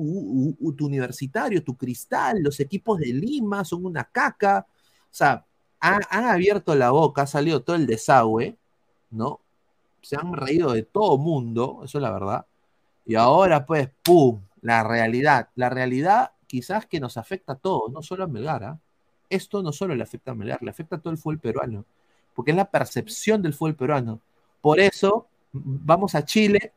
universitario, 0.85 1.63
tu 1.63 1.75
cristal, 1.75 2.41
los 2.41 2.59
equipos 2.59 2.99
de 2.99 3.07
Lima 3.07 3.65
son 3.65 3.85
una 3.85 4.05
caca. 4.05 4.65
O 4.69 5.13
sea, 5.13 5.45
han, 5.79 6.03
abierto 6.11 6.75
la 6.75 6.91
boca, 6.91 7.23
ha 7.23 7.27
salido 7.27 7.63
todo 7.63 7.75
el 7.75 7.87
desagüe, 7.87 8.57
¿no? 9.09 9.41
Se 10.01 10.15
han 10.15 10.33
reído 10.33 10.73
de 10.73 10.83
todo 10.83 11.17
mundo, 11.17 11.81
eso 11.83 11.97
es 11.97 12.01
la 12.01 12.11
verdad. 12.11 12.45
Y 13.05 13.15
ahora, 13.15 13.65
pues, 13.65 13.89
¡pum! 14.03 14.41
La 14.61 14.83
realidad. 14.83 15.49
La 15.55 15.69
realidad 15.69 16.31
quizás 16.47 16.85
que 16.85 16.99
nos 16.99 17.17
afecta 17.17 17.53
a 17.53 17.55
todos, 17.55 17.91
no 17.91 18.03
solo 18.03 18.25
a 18.25 18.27
Melgar. 18.27 18.63
¿ah? 18.63 18.79
Esto 19.29 19.63
no 19.63 19.71
solo 19.71 19.95
le 19.95 20.03
afecta 20.03 20.31
a 20.31 20.35
Melgar, 20.35 20.61
le 20.61 20.69
afecta 20.69 20.97
a 20.97 20.99
todo 20.99 21.11
el 21.11 21.17
fútbol 21.17 21.39
peruano, 21.39 21.85
porque 22.35 22.51
es 22.51 22.57
la 22.57 22.69
percepción 22.69 23.41
del 23.41 23.53
fútbol 23.53 23.75
peruano. 23.75 24.19
Por 24.61 24.79
eso, 24.79 25.27
vamos 25.53 26.13
a 26.13 26.25
Chile, 26.25 26.73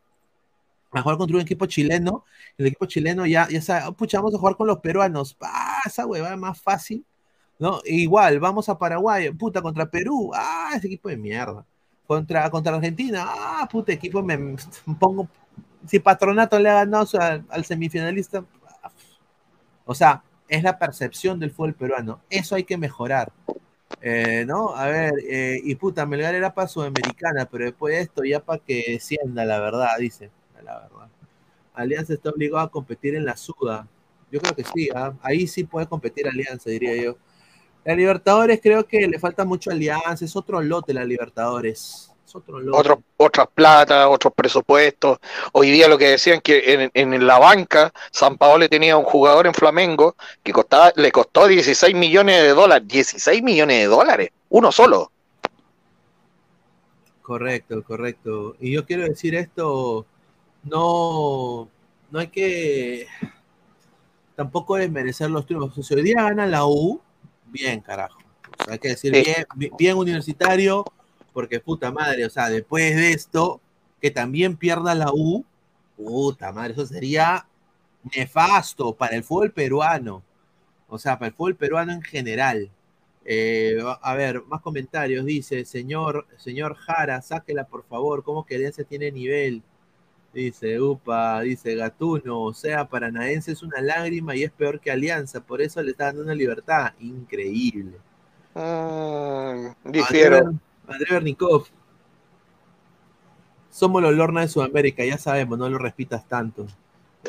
a 1.01 1.03
jugar 1.03 1.19
contra 1.19 1.37
un 1.37 1.43
equipo 1.43 1.67
chileno, 1.67 2.25
el 2.57 2.67
equipo 2.67 2.87
chileno 2.87 3.27
ya, 3.27 3.49
ya 3.49 3.61
sabe, 3.61 3.87
oh, 3.89 3.93
pucha, 3.93 4.19
vamos 4.19 4.35
a 4.35 4.39
jugar 4.39 4.57
con 4.57 4.67
los 4.67 4.79
peruanos, 4.79 5.35
pasa, 5.35 6.05
güey, 6.05 6.23
va 6.23 6.37
más 6.37 6.61
fácil, 6.61 7.05
¿no? 7.59 7.81
igual, 7.85 8.41
vamos 8.41 8.69
a 8.69 8.79
Paraguay, 8.79 9.31
puta, 9.33 9.63
contra 9.63 9.87
Perú, 9.91 10.31
ah, 10.35 10.73
ese 10.77 10.87
equipo 10.87 11.09
de 11.09 11.17
mierda. 11.17 11.67
Contra, 12.07 12.51
contra 12.51 12.75
Argentina, 12.75 13.25
ah, 13.27 13.69
puta, 13.71 13.93
equipo 13.93 14.23
me, 14.23 14.57
pongo, 15.01 15.29
si 15.87 15.99
Patronato 16.01 16.59
le 16.59 16.71
ha 16.71 16.75
ganado 16.75 17.07
al, 17.49 17.65
semifinalista, 17.65 18.45
o 19.87 19.95
sea, 19.95 20.23
es 20.49 20.63
la 20.63 20.79
percepción 20.79 21.41
del 21.41 21.51
fútbol 21.51 21.75
peruano, 21.75 22.21
eso 22.31 22.55
hay 22.55 22.65
que 22.65 22.77
mejorar. 22.79 23.33
Eh, 24.01 24.45
¿no? 24.47 24.75
A 24.75 24.87
ver, 24.87 25.15
eh, 25.29 25.61
y 25.65 25.75
puta, 25.77 26.05
Melgar 26.05 26.35
era 26.35 26.53
para 26.55 26.69
Sudamericana, 26.69 27.47
pero 27.47 27.65
después 27.65 27.95
de 27.95 28.03
esto 28.03 28.25
ya 28.25 28.41
para 28.41 28.59
que 28.59 28.85
descienda, 28.89 29.45
la 29.45 29.61
verdad, 29.61 29.89
dice 29.99 30.31
la 30.65 30.81
verdad. 30.81 31.09
Alianza 31.75 32.15
está 32.15 32.31
obligado 32.31 32.65
a 32.65 32.71
competir 32.71 33.15
en 33.15 33.25
la 33.25 33.37
Suda. 33.37 33.87
Yo 34.31 34.41
creo 34.41 34.55
que 34.55 34.65
sí, 34.65 34.89
¿ah? 34.95 35.13
ahí 35.23 35.47
sí 35.47 35.65
puede 35.65 35.87
competir 35.87 36.27
Alianza, 36.27 36.71
diría 36.71 36.97
yo. 36.97 37.17
La 37.85 37.95
Libertadores 37.95 38.61
creo 38.63 38.87
que 38.87 39.07
le 39.07 39.19
falta 39.19 39.45
mucho 39.45 39.71
Alianza, 39.71 40.25
es 40.25 40.35
otro 40.35 40.63
lote 40.63 40.95
la 40.95 41.05
Libertadores. 41.05 42.11
Es 42.27 42.35
otro 42.35 42.59
lote. 42.59 42.97
otras 43.19 43.49
plata, 43.49 44.09
otros 44.09 44.33
presupuestos. 44.35 45.19
Hoy 45.53 45.71
día 45.71 45.87
lo 45.87 45.99
que 45.99 46.09
decían 46.11 46.41
que 46.41 46.91
en, 46.95 47.27
la 47.27 47.39
banca 47.39 47.93
San 48.11 48.39
Paolo 48.39 48.69
tenía 48.69 48.97
un 48.97 49.05
jugador 49.05 49.47
en 49.47 49.55
Flamengo 49.55 50.17
que 50.43 50.53
costaba, 50.53 50.93
le 50.97 51.13
costó 51.13 51.47
16 51.47 51.95
millones 51.95 52.43
de 52.43 52.49
dólares. 52.55 52.89
16 52.89 53.43
millones 53.43 53.81
de 53.81 53.87
dólares, 53.87 54.31
uno 54.49 54.73
solo. 54.73 55.11
Correcto, 57.21 57.83
correcto. 57.83 58.57
Y 58.61 58.73
yo 58.73 58.85
quiero 58.85 59.05
decir 59.05 59.35
esto, 59.35 60.07
no, 60.65 61.69
no 62.11 62.19
hay 62.19 62.29
que 62.29 63.07
tampoco 64.35 64.77
desmerecer 64.77 65.31
los 65.31 65.47
triunfos. 65.47 65.87
Si 65.87 65.95
hoy 65.95 66.03
día 66.03 66.23
gana 66.23 66.47
la 66.47 66.67
U, 66.67 67.01
bien, 67.47 67.81
carajo. 67.81 68.19
hay 68.69 68.79
que 68.79 68.89
decir 68.89 69.13
bien, 69.13 69.71
bien 69.79 69.97
universitario, 69.97 70.85
porque 71.33 71.61
puta 71.61 71.91
madre, 71.91 72.27
o 72.27 72.31
sea, 72.31 72.49
después 72.49 72.97
de 72.97 73.13
esto, 73.13 73.61
que 74.01 74.11
también 74.11 74.57
pierda 74.57 74.95
la 74.95 75.11
U, 75.13 75.45
puta 75.97 76.53
madre, 76.53 76.73
eso 76.73 76.87
sería 76.87 77.47
nefasto 78.15 78.95
para 78.95 79.17
el 79.17 79.25
fútbol 79.25 79.53
peruano. 79.53 80.23
O 80.89 80.99
sea, 80.99 81.19
para 81.19 81.29
el 81.29 81.35
fútbol 81.35 81.57
peruano 81.57 81.93
en 81.93 82.03
general. 82.03 82.71
Eh, 83.25 83.79
a 84.03 84.15
ver, 84.15 84.43
más 84.45 84.61
comentarios. 84.61 85.25
Dice, 85.25 85.65
señor, 85.65 86.27
señor 86.37 86.75
Jara, 86.75 87.23
sáquela 87.23 87.65
por 87.65 87.85
favor. 87.85 88.23
¿Cómo 88.23 88.45
que 88.45 88.57
Alianza 88.57 88.85
tiene 88.85 89.11
nivel? 89.11 89.63
Dice, 90.35 90.81
upa, 90.81 91.43
dice 91.43 91.77
Gatuno, 91.77 92.41
o 92.41 92.53
sea, 92.53 92.89
Paranaense 92.89 93.53
es 93.53 93.63
una 93.63 93.81
lágrima 93.81 94.35
y 94.35 94.43
es 94.43 94.51
peor 94.51 94.81
que 94.81 94.91
Alianza, 94.91 95.41
por 95.41 95.63
eso 95.63 95.81
le 95.81 95.93
está 95.93 96.07
dando 96.07 96.23
una 96.23 96.35
libertad. 96.35 96.93
Increíble. 96.99 97.99
Mm, 98.55 99.91
difiero. 99.93 100.55
André 100.89 101.07
Bernikov. 101.09 101.67
Somos 103.71 104.03
los 104.03 104.13
Lorna 104.13 104.41
de 104.41 104.49
Sudamérica, 104.49 105.05
ya 105.05 105.19
sabemos, 105.19 105.57
no 105.57 105.69
lo 105.69 105.79
repitas 105.79 106.27
tanto. 106.27 106.67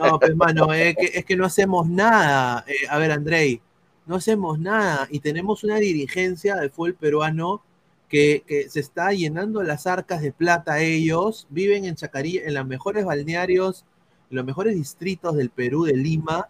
No, 0.01 0.19
pues 0.19 0.31
hermano, 0.31 0.73
es, 0.73 0.95
que, 0.95 1.11
es 1.13 1.25
que 1.25 1.35
no 1.35 1.45
hacemos 1.45 1.87
nada. 1.87 2.65
Eh, 2.67 2.87
a 2.89 2.97
ver, 2.97 3.11
Andrei, 3.11 3.61
no 4.07 4.15
hacemos 4.15 4.59
nada 4.59 5.07
y 5.11 5.19
tenemos 5.19 5.63
una 5.63 5.77
dirigencia 5.77 6.55
de 6.55 6.69
fútbol 6.69 6.95
peruano 6.95 7.61
que, 8.09 8.67
se 8.69 8.79
está 8.79 9.11
llenando 9.11 9.63
las 9.63 9.87
arcas 9.87 10.21
de 10.21 10.31
plata 10.31 10.79
ellos, 10.79 11.47
viven 11.49 11.85
en 11.85 11.95
Chacarí, 11.95 12.37
en 12.37 12.53
los 12.53 12.65
mejores 12.65 13.05
balnearios, 13.05 13.85
en 14.29 14.37
los 14.37 14.45
mejores 14.45 14.75
distritos 14.75 15.35
del 15.35 15.49
Perú, 15.49 15.85
de 15.85 15.95
Lima, 15.95 16.47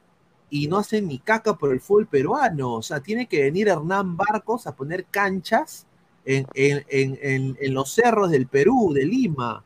y 0.49 0.67
no 0.67 0.77
hacen 0.77 1.07
ni 1.07 1.19
caca 1.19 1.55
por 1.57 1.71
el 1.71 1.81
fútbol 1.81 2.07
peruano. 2.07 2.75
O 2.75 2.81
sea, 2.81 2.99
tiene 2.99 3.27
que 3.27 3.43
venir 3.43 3.67
Hernán 3.67 4.15
Barcos 4.15 4.67
a 4.67 4.75
poner 4.75 5.05
canchas 5.05 5.87
en, 6.25 7.73
los 7.73 7.91
cerros 7.91 8.31
del 8.31 8.47
Perú, 8.47 8.93
de 8.93 9.05
Lima. 9.05 9.63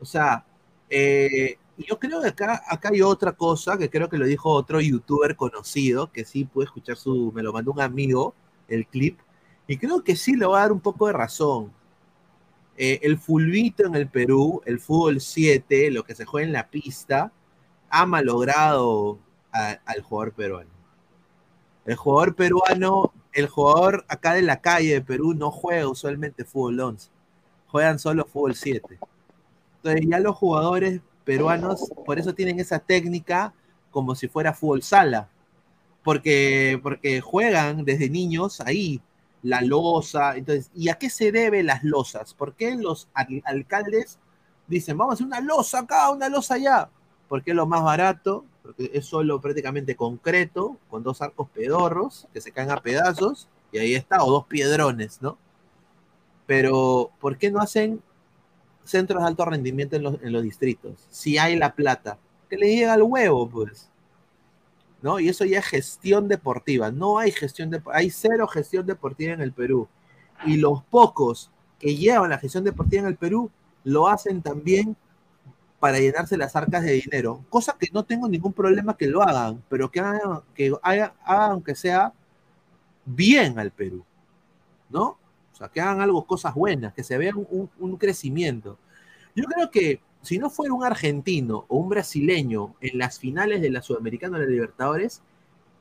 O 0.00 0.04
sea, 0.04 0.44
eh, 0.88 1.56
yo 1.78 1.98
creo 1.98 2.20
que 2.20 2.28
acá, 2.28 2.62
acá 2.68 2.90
hay 2.92 3.02
otra 3.02 3.32
cosa 3.32 3.78
que 3.78 3.90
creo 3.90 4.08
que 4.08 4.18
lo 4.18 4.26
dijo 4.26 4.50
otro 4.50 4.80
youtuber 4.80 5.36
conocido, 5.36 6.10
que 6.12 6.24
sí 6.24 6.44
pude 6.44 6.66
escuchar 6.66 6.96
su, 6.96 7.32
me 7.34 7.42
lo 7.42 7.52
mandó 7.52 7.72
un 7.72 7.80
amigo, 7.80 8.34
el 8.68 8.86
clip, 8.86 9.18
y 9.72 9.78
creo 9.78 10.04
que 10.04 10.16
sí 10.16 10.36
le 10.36 10.44
va 10.44 10.58
a 10.58 10.60
dar 10.64 10.72
un 10.72 10.80
poco 10.80 11.06
de 11.06 11.14
razón. 11.14 11.72
Eh, 12.76 13.00
el 13.04 13.16
fulbito 13.16 13.86
en 13.86 13.94
el 13.94 14.06
Perú, 14.06 14.60
el 14.66 14.78
fútbol 14.78 15.18
7, 15.18 15.90
lo 15.90 16.04
que 16.04 16.14
se 16.14 16.26
juega 16.26 16.46
en 16.46 16.52
la 16.52 16.68
pista, 16.68 17.32
ha 17.88 18.04
malogrado 18.04 19.18
al 19.50 20.02
jugador 20.02 20.34
peruano. 20.34 20.70
El 21.86 21.96
jugador 21.96 22.34
peruano, 22.34 23.14
el 23.32 23.48
jugador 23.48 24.04
acá 24.08 24.34
de 24.34 24.42
la 24.42 24.60
calle 24.60 24.92
de 24.92 25.00
Perú 25.00 25.32
no 25.32 25.50
juega 25.50 25.88
usualmente 25.88 26.44
fútbol 26.44 26.78
11, 26.78 27.08
juegan 27.68 27.98
solo 27.98 28.26
fútbol 28.26 28.54
7. 28.54 28.98
Entonces 29.76 30.06
ya 30.06 30.18
los 30.18 30.36
jugadores 30.36 31.00
peruanos 31.24 31.90
por 32.04 32.18
eso 32.18 32.34
tienen 32.34 32.60
esa 32.60 32.78
técnica 32.78 33.54
como 33.90 34.14
si 34.16 34.28
fuera 34.28 34.52
fútbol 34.52 34.82
sala, 34.82 35.30
porque, 36.04 36.78
porque 36.82 37.22
juegan 37.22 37.86
desde 37.86 38.10
niños 38.10 38.60
ahí, 38.60 39.00
la 39.42 39.60
losa. 39.60 40.36
Entonces, 40.36 40.70
¿y 40.74 40.88
a 40.88 40.94
qué 40.94 41.10
se 41.10 41.32
debe 41.32 41.62
las 41.62 41.84
losas? 41.84 42.34
¿Por 42.34 42.54
qué 42.54 42.76
los 42.76 43.08
alcaldes 43.44 44.18
dicen, 44.66 44.96
vamos 44.96 45.12
a 45.12 45.14
hacer 45.14 45.26
una 45.26 45.40
losa 45.40 45.80
acá, 45.80 46.10
una 46.10 46.28
losa 46.28 46.54
allá? 46.54 46.90
Porque 47.28 47.50
es 47.50 47.56
lo 47.56 47.66
más 47.66 47.82
barato, 47.82 48.44
porque 48.62 48.90
es 48.94 49.06
solo 49.06 49.40
prácticamente 49.40 49.96
concreto, 49.96 50.76
con 50.88 51.02
dos 51.02 51.22
arcos 51.22 51.48
pedorros 51.50 52.28
que 52.32 52.40
se 52.40 52.52
caen 52.52 52.70
a 52.70 52.80
pedazos, 52.80 53.48
y 53.72 53.78
ahí 53.78 53.94
está, 53.94 54.22
o 54.22 54.30
dos 54.30 54.46
piedrones, 54.46 55.20
¿no? 55.22 55.38
Pero, 56.46 57.10
¿por 57.20 57.38
qué 57.38 57.50
no 57.50 57.60
hacen 57.60 58.02
centros 58.84 59.22
de 59.22 59.28
alto 59.28 59.44
rendimiento 59.44 59.96
en 59.96 60.02
los, 60.02 60.22
en 60.22 60.32
los 60.32 60.42
distritos? 60.42 61.06
Si 61.10 61.38
hay 61.38 61.56
la 61.56 61.74
plata, 61.74 62.18
que 62.50 62.56
le 62.58 62.74
llega 62.76 62.92
al 62.92 63.02
huevo, 63.02 63.48
pues. 63.48 63.88
¿No? 65.02 65.20
Y 65.20 65.28
eso 65.28 65.44
ya 65.44 65.58
es 65.58 65.66
gestión 65.66 66.28
deportiva. 66.28 66.90
No 66.90 67.18
hay 67.18 67.32
gestión 67.32 67.70
de, 67.70 67.82
hay 67.92 68.10
cero 68.10 68.46
gestión 68.48 68.86
deportiva 68.86 69.32
en 69.32 69.40
el 69.40 69.52
Perú. 69.52 69.88
Y 70.46 70.56
los 70.56 70.82
pocos 70.84 71.50
que 71.78 71.96
llevan 71.96 72.30
la 72.30 72.38
gestión 72.38 72.64
deportiva 72.64 73.02
en 73.02 73.08
el 73.08 73.16
Perú 73.16 73.50
lo 73.84 74.08
hacen 74.08 74.42
también 74.42 74.96
para 75.82 75.98
llenarse 75.98 76.36
las 76.36 76.54
arcas 76.54 76.84
de 76.84 76.92
dinero, 76.92 77.44
cosa 77.48 77.76
que 77.76 77.88
no 77.92 78.04
tengo 78.04 78.28
ningún 78.28 78.52
problema 78.52 78.96
que 78.96 79.08
lo 79.08 79.20
hagan, 79.20 79.64
pero 79.68 79.90
que 79.90 79.98
hagan, 79.98 80.40
que 80.54 80.72
hagan, 80.80 81.12
aunque 81.24 81.74
sea 81.74 82.12
bien 83.04 83.58
al 83.58 83.72
Perú, 83.72 84.04
¿no? 84.88 85.18
O 85.52 85.56
sea, 85.56 85.68
que 85.68 85.80
hagan 85.80 86.00
algo, 86.00 86.24
cosas 86.24 86.54
buenas, 86.54 86.94
que 86.94 87.02
se 87.02 87.18
vea 87.18 87.32
un, 87.34 87.96
crecimiento. 87.96 88.78
Yo 89.34 89.42
creo 89.44 89.72
que 89.72 90.00
si 90.22 90.38
no 90.38 90.50
fuera 90.50 90.72
un 90.72 90.84
argentino 90.84 91.64
o 91.68 91.76
un 91.76 91.88
brasileño 91.88 92.74
en 92.80 92.98
las 92.98 93.18
finales 93.18 93.60
de 93.60 93.70
la 93.70 93.82
Sudamericana 93.82 94.38
de 94.38 94.46
la 94.46 94.50
Libertadores, 94.50 95.20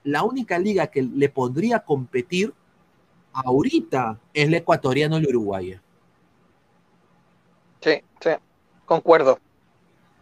la 0.04 0.24
única 0.24 0.58
liga 0.58 0.88
que 0.88 1.04
le 1.04 1.30
podría 1.30 1.80
competir 1.80 2.54
ahorita 3.34 4.20
es 4.34 4.50
la 4.50 4.58
ecuatoriana 4.58 5.18
o 5.18 5.20
la 5.20 5.30
uruguaya. 5.30 5.82
Sí, 7.82 8.02
sí, 8.20 8.32
concuerdo. 8.86 9.40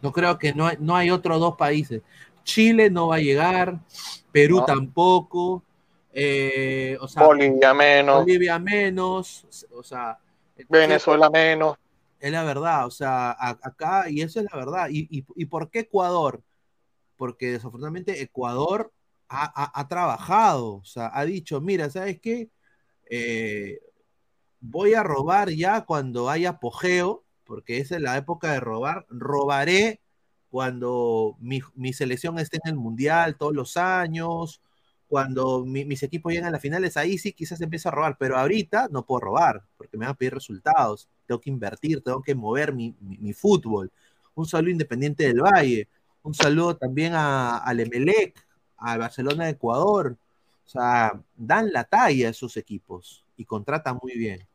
No 0.02 0.12
creo 0.12 0.38
que 0.38 0.54
no 0.54 0.66
hay, 0.66 0.76
no 0.78 0.96
hay 0.96 1.10
otros 1.10 1.40
dos 1.40 1.56
países. 1.56 2.02
Chile 2.44 2.90
no 2.90 3.08
va 3.08 3.16
a 3.16 3.20
llegar, 3.20 3.78
Perú 4.32 4.64
tampoco, 4.66 5.62
eh, 6.12 6.98
Bolivia 7.16 7.72
menos. 7.72 8.20
Bolivia 8.20 8.58
menos, 8.58 9.66
o 9.72 9.82
sea, 9.82 10.18
Venezuela 10.68 11.30
menos. 11.30 11.76
Es 12.20 12.30
la 12.32 12.44
verdad, 12.44 12.86
o 12.86 12.90
sea, 12.90 13.34
acá, 13.40 14.10
y 14.10 14.20
eso 14.20 14.40
es 14.40 14.46
la 14.52 14.58
verdad. 14.58 14.88
¿Y, 14.90 15.22
por 15.46 15.70
qué 15.70 15.80
Ecuador? 15.80 16.42
Porque 17.16 17.52
desafortunadamente 17.52 18.22
Ecuador 18.22 18.92
ha, 19.28 19.88
trabajado, 19.88 20.76
o 20.76 20.84
sea, 20.84 21.10
ha 21.14 21.24
dicho, 21.24 21.60
mira, 21.60 21.88
¿sabes 21.90 22.20
qué? 22.20 22.50
Eh, 23.10 23.80
voy 24.60 24.94
a 24.94 25.02
robar 25.02 25.50
ya 25.50 25.82
cuando 25.86 26.28
haya 26.30 26.50
apogeo, 26.50 27.24
porque 27.44 27.78
esa 27.78 27.96
es 27.96 28.02
la 28.02 28.16
época 28.16 28.52
de 28.52 28.60
robar, 28.60 29.06
robaré 29.08 30.00
cuando 30.50 31.36
mi, 31.40 31.60
mi 31.74 31.92
selección 31.92 32.38
esté 32.38 32.58
en 32.64 32.70
el 32.70 32.76
Mundial 32.76 33.36
todos 33.36 33.54
los 33.54 33.76
años, 33.76 34.60
cuando 35.10 35.64
mis 35.64 36.04
equipos 36.04 36.32
llegan 36.32 36.46
a 36.46 36.52
las 36.52 36.62
finales, 36.62 36.96
ahí 36.96 37.18
sí 37.18 37.32
quizás 37.32 37.60
empieza 37.60 37.88
a 37.88 37.92
robar, 37.92 38.16
pero 38.16 38.38
ahorita 38.38 38.86
no 38.92 39.04
puedo 39.04 39.18
robar, 39.18 39.64
porque 39.76 39.98
me 39.98 40.06
van 40.06 40.12
a 40.12 40.16
pedir 40.16 40.32
resultados, 40.32 41.08
tengo 41.26 41.40
que 41.40 41.50
invertir, 41.50 42.00
tengo 42.00 42.22
que 42.22 42.36
mover 42.36 42.72
mi, 42.72 42.94
fútbol. 43.34 43.90
Un 44.36 44.46
saludo 44.46 44.70
independiente 44.70 45.24
del 45.24 45.40
Valle, 45.42 45.88
un 46.22 46.32
saludo 46.32 46.76
también 46.76 47.14
a, 47.14 47.58
al 47.58 47.80
Emelec, 47.80 48.46
al 48.76 49.00
Barcelona 49.00 49.46
de 49.46 49.50
Ecuador. 49.50 50.16
O 50.64 50.68
sea, 50.68 51.20
dan 51.34 51.72
la 51.72 51.82
talla 51.82 52.28
a 52.28 52.30
esos 52.30 52.56
equipos 52.56 53.24
y 53.36 53.44
contratan 53.44 53.98
muy 54.00 54.16
bien. 54.16 54.46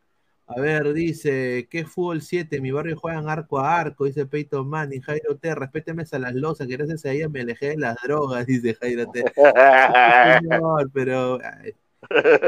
A 0.47 0.61
ver, 0.61 0.93
dice, 0.93 1.67
¿qué 1.71 1.85
fútbol 1.85 2.21
7? 2.21 2.61
Mi 2.61 2.69
barrio 2.71 2.95
juegan 2.97 3.27
arco 3.29 3.59
a 3.59 3.79
arco, 3.79 4.05
dice 4.05 4.27
Peyton 4.27 4.67
Manning, 4.67 5.01
Jairo 5.01 5.35
T, 5.37 5.55
respéteme 5.55 6.03
a 6.09 6.19
las 6.19 6.35
losas, 6.35 6.67
que 6.67 6.77
gracias 6.77 7.03
a 7.05 7.11
ella 7.11 7.27
me 7.29 7.41
alejé 7.41 7.69
de 7.69 7.77
las 7.77 7.97
drogas, 8.03 8.45
dice 8.47 8.75
Jairo 8.75 9.07
T. 9.07 9.23
señor, 10.41 10.91
pero 10.93 11.39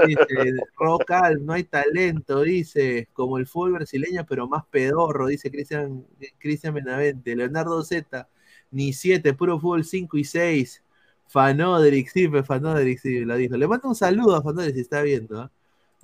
dice, 0.05 0.53
Rocal, 0.77 1.43
no 1.43 1.53
hay 1.53 1.63
talento, 1.63 2.41
dice, 2.41 3.07
como 3.13 3.39
el 3.39 3.47
fútbol 3.47 3.73
brasileño, 3.73 4.25
pero 4.27 4.47
más 4.47 4.65
pedorro, 4.69 5.25
dice 5.25 5.49
Cristian 5.49 6.05
Cristian 6.37 6.75
Benavente, 6.75 7.35
Leonardo 7.35 7.83
Z, 7.83 8.29
ni 8.69 8.93
7, 8.93 9.33
puro 9.33 9.59
fútbol 9.59 9.83
5 9.85 10.17
y 10.17 10.23
6. 10.23 10.83
Fanodrix, 11.29 12.11
sí, 12.13 12.29
Fanodrix, 12.45 13.01
sí, 13.01 13.19
lo 13.25 13.35
dijo. 13.35 13.57
Le 13.57 13.67
mando 13.67 13.89
un 13.89 13.95
saludo 13.95 14.35
a 14.35 14.43
Fanodrix 14.43 14.75
si 14.75 14.81
está 14.81 15.01
viendo. 15.01 15.43
¿eh? 15.45 15.49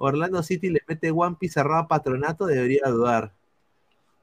Orlando 0.05 0.43
City 0.43 0.69
le 0.69 0.81
mete 0.85 1.11
One 1.11 1.37
Piece 1.39 1.61
a 1.61 1.87
Patronato, 1.87 2.45
debería 2.45 2.89
dudar. 2.89 3.31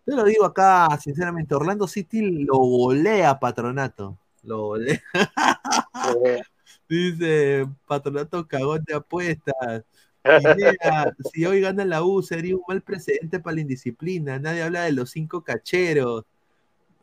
Yo 0.06 0.14
lo 0.14 0.24
digo 0.24 0.44
acá, 0.44 0.88
sinceramente, 1.00 1.54
Orlando 1.54 1.86
City 1.88 2.44
lo 2.44 2.58
volea 2.58 3.38
Patronato. 3.38 4.18
Lo 4.42 4.64
volea. 4.64 5.00
Dice, 6.88 7.66
Patronato 7.86 8.46
cagón 8.46 8.84
de 8.86 8.94
apuestas. 8.94 9.84
si 11.32 11.46
hoy 11.46 11.62
gana 11.62 11.86
la 11.86 12.02
U, 12.02 12.22
sería 12.22 12.56
un 12.56 12.62
mal 12.68 12.82
precedente 12.82 13.40
para 13.40 13.54
la 13.54 13.62
indisciplina. 13.62 14.38
Nadie 14.38 14.62
habla 14.62 14.82
de 14.82 14.92
los 14.92 15.10
cinco 15.10 15.42
cacheros. 15.42 16.24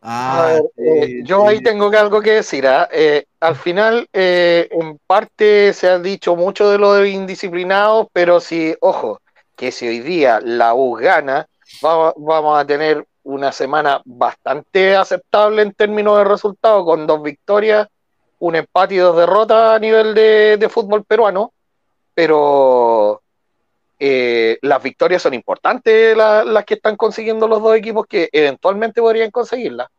Ah, 0.10 0.62
eh, 0.78 1.20
yo 1.26 1.46
ahí 1.46 1.62
tengo 1.62 1.90
algo 1.90 2.22
que 2.22 2.36
decir. 2.36 2.66
¿ah? 2.66 2.88
Eh, 2.94 3.26
al 3.42 3.58
final, 3.58 4.08
eh, 4.14 4.70
en 4.72 4.98
parte 5.06 5.74
se 5.74 5.90
ha 5.90 6.00
dicho 6.00 6.38
mucho 6.38 6.70
de 6.70 6.78
lo 6.78 6.94
de 6.94 7.10
indisciplinados, 7.10 8.08
pero 8.14 8.40
si, 8.40 8.74
ojo, 8.80 9.20
que 9.58 9.70
si 9.74 9.86
hoy 9.86 10.00
día 10.00 10.40
la 10.42 10.74
U 10.76 10.94
gana, 10.94 11.46
vamos 11.82 12.58
a 12.58 12.66
tener 12.66 13.06
una 13.24 13.52
semana 13.52 14.02
bastante 14.06 14.96
aceptable 14.96 15.62
en 15.62 15.74
términos 15.74 16.18
de 16.20 16.24
resultados, 16.24 16.86
con 16.86 17.06
dos 17.06 17.22
victorias, 17.22 17.90
un 18.40 18.56
empate 18.56 18.96
y 18.96 19.00
dos 19.00 19.18
derrotas 19.18 19.76
a 19.76 19.80
nivel 19.80 20.14
de, 20.16 20.70
fútbol 20.72 21.04
peruano, 21.04 21.52
pero 22.14 23.22
las 24.00 24.84
victorias 24.84 25.22
son 25.22 25.34
importantes 25.34 26.16
las 26.16 26.64
que 26.64 26.76
están 26.76 26.96
consiguiendo 26.96 27.46
los 27.46 27.62
dos 27.62 27.76
equipos 27.76 28.06
que 28.08 28.30
eventualmente 28.32 29.02
podrían 29.02 29.32
conseguirlas. 29.32 29.90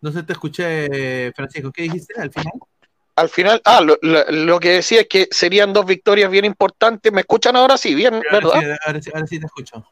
No 0.00 0.12
sé, 0.12 0.22
te 0.22 0.32
escuché, 0.32 1.32
Francisco. 1.32 1.72
¿Qué 1.72 1.82
dijiste 1.82 2.20
al 2.20 2.30
final? 2.30 2.52
Al 3.16 3.28
final, 3.28 3.60
ah, 3.64 3.80
lo, 3.80 4.60
que 4.60 4.74
decía 4.74 5.00
es 5.00 5.08
que 5.08 5.26
serían 5.32 5.72
dos 5.72 5.84
victorias 5.84 6.30
bien 6.30 6.44
importantes. 6.44 7.12
¿Me 7.12 7.22
escuchan 7.22 7.56
ahora 7.56 7.76
sí? 7.76 7.92
Bien, 7.92 8.22
¿verdad? 8.30 8.78
ahora, 8.86 9.26
sí, 9.26 9.40
te 9.40 9.46
escucho. 9.46 9.84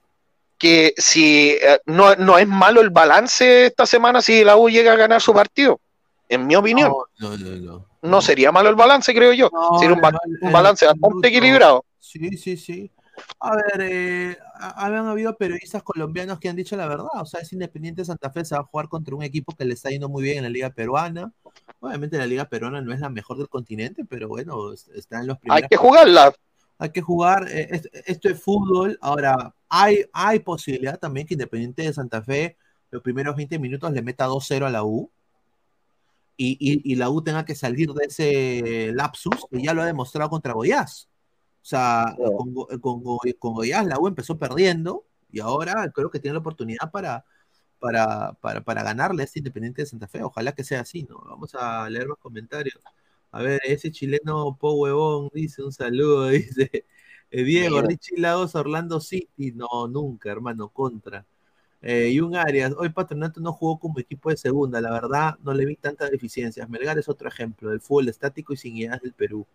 Que 0.56 0.94
si 0.96 1.58
eh, 1.60 1.80
no, 1.86 2.14
no, 2.14 2.38
es 2.38 2.46
malo 2.46 2.80
el 2.80 2.90
balance 2.90 3.66
esta 3.66 3.84
semana 3.84 4.22
si 4.22 4.44
la 4.44 4.56
U 4.56 4.70
llega 4.70 4.92
a 4.92 4.96
ganar 4.96 5.20
su 5.20 5.34
partido, 5.34 5.80
en 6.28 6.46
mi 6.46 6.54
opinión. 6.54 6.92
No, 7.18 7.36
no, 7.36 7.56
no. 7.56 7.86
No, 8.00 8.22
sería 8.22 8.52
malo 8.52 8.68
el 8.68 8.76
balance, 8.76 9.12
creo 9.12 9.32
yo. 9.32 9.50
sería 9.80 9.96
un, 9.96 10.52
balance 10.52 10.86
bastante 10.86 11.26
equilibrado. 11.26 11.84
Sí, 11.98 12.36
sí, 12.36 12.56
sí. 12.56 12.92
A 13.40 13.56
ver, 13.56 13.80
eh, 13.80 14.38
habían 14.54 15.06
habido 15.06 15.36
periodistas 15.36 15.82
colombianos 15.82 16.38
que 16.38 16.48
han 16.48 16.56
dicho 16.56 16.76
la 16.76 16.86
verdad. 16.86 17.08
O 17.14 17.26
sea, 17.26 17.40
es 17.40 17.52
Independiente 17.52 18.04
Santa 18.04 18.30
Fe, 18.30 18.44
se 18.44 18.54
va 18.54 18.62
a 18.62 18.64
jugar 18.64 18.88
contra 18.88 19.14
un 19.14 19.22
equipo 19.22 19.54
que 19.54 19.64
le 19.64 19.74
está 19.74 19.90
yendo 19.90 20.08
muy 20.08 20.22
bien 20.22 20.38
en 20.38 20.44
la 20.44 20.50
Liga 20.50 20.70
Peruana. 20.70 21.32
Obviamente 21.80 22.18
la 22.18 22.26
Liga 22.26 22.46
Peruana 22.46 22.80
no 22.80 22.92
es 22.92 23.00
la 23.00 23.10
mejor 23.10 23.38
del 23.38 23.48
continente, 23.48 24.04
pero 24.04 24.28
bueno, 24.28 24.72
está 24.72 25.20
en 25.20 25.26
los 25.26 25.38
primeros. 25.38 25.62
Hay 25.62 25.68
que 25.68 25.76
jugarla. 25.76 26.34
Hay 26.78 26.90
que 26.90 27.02
jugar. 27.02 27.46
Eh, 27.50 27.82
esto 28.06 28.28
es 28.28 28.42
fútbol. 28.42 28.98
Ahora, 29.00 29.54
hay, 29.68 30.04
hay 30.12 30.40
posibilidad 30.40 30.98
también 30.98 31.26
que 31.26 31.34
Independiente 31.34 31.82
de 31.82 31.92
Santa 31.92 32.22
Fe 32.22 32.56
los 32.90 33.02
primeros 33.02 33.36
20 33.36 33.58
minutos 33.58 33.92
le 33.92 34.02
meta 34.02 34.26
2-0 34.26 34.66
a 34.66 34.70
la 34.70 34.84
U. 34.84 35.10
Y, 36.38 36.94
la 36.96 37.08
U 37.08 37.22
tenga 37.22 37.46
que 37.46 37.54
salir 37.54 37.90
de 37.92 38.04
ese 38.04 38.92
lapsus 38.92 39.46
que 39.50 39.62
ya 39.62 39.72
lo 39.72 39.82
ha 39.82 39.86
demostrado 39.86 40.28
contra 40.28 40.52
Goiás. 40.52 41.08
O 41.66 41.68
sea, 41.68 42.14
con, 42.16 42.54
con, 42.80 43.02
con 43.40 43.54
Goiás 43.54 43.84
la 43.86 43.98
U 43.98 44.06
empezó 44.06 44.38
perdiendo 44.38 45.04
y 45.32 45.40
ahora 45.40 45.90
creo 45.92 46.10
que 46.12 46.20
tiene 46.20 46.34
la 46.34 46.38
oportunidad 46.38 46.92
para, 46.92 47.24
para, 47.80 48.34
para, 48.40 48.82
ganarle 48.84 49.22
a 49.22 49.24
este 49.24 49.40
Independiente 49.40 49.82
de 49.82 49.86
Santa 49.86 50.06
Fe. 50.06 50.22
Ojalá 50.22 50.52
que 50.52 50.62
sea 50.62 50.82
así, 50.82 51.02
¿no? 51.02 51.18
Vamos 51.28 51.56
a 51.56 51.90
leer 51.90 52.06
más 52.06 52.18
comentarios. 52.18 52.78
A 53.32 53.42
ver, 53.42 53.60
ese 53.64 53.90
chileno 53.90 54.56
Po 54.60 54.74
Huevón 54.74 55.28
dice 55.34 55.64
un 55.64 55.72
saludo, 55.72 56.28
dice 56.28 56.86
eh, 57.32 57.42
Diego, 57.42 57.82
Richie 57.82 58.20
Lagos, 58.20 58.54
Orlando 58.54 59.00
City. 59.00 59.50
No, 59.50 59.88
nunca, 59.88 60.30
hermano, 60.30 60.68
contra. 60.68 61.26
Eh, 61.82 62.10
y 62.10 62.20
un 62.20 62.36
Arias, 62.36 62.74
hoy 62.78 62.90
Patronato 62.90 63.40
no 63.40 63.52
jugó 63.52 63.80
como 63.80 63.98
equipo 63.98 64.30
de 64.30 64.36
segunda, 64.36 64.80
la 64.80 64.92
verdad 64.92 65.36
no 65.42 65.52
le 65.52 65.66
vi 65.66 65.74
tantas 65.74 66.12
deficiencias. 66.12 66.68
Melgar 66.68 66.96
es 66.98 67.08
otro 67.08 67.28
ejemplo 67.28 67.70
del 67.70 67.80
fútbol 67.80 68.08
estático 68.08 68.52
y 68.52 68.56
sin 68.56 68.76
ideas 68.76 69.00
del 69.02 69.14
Perú. 69.14 69.46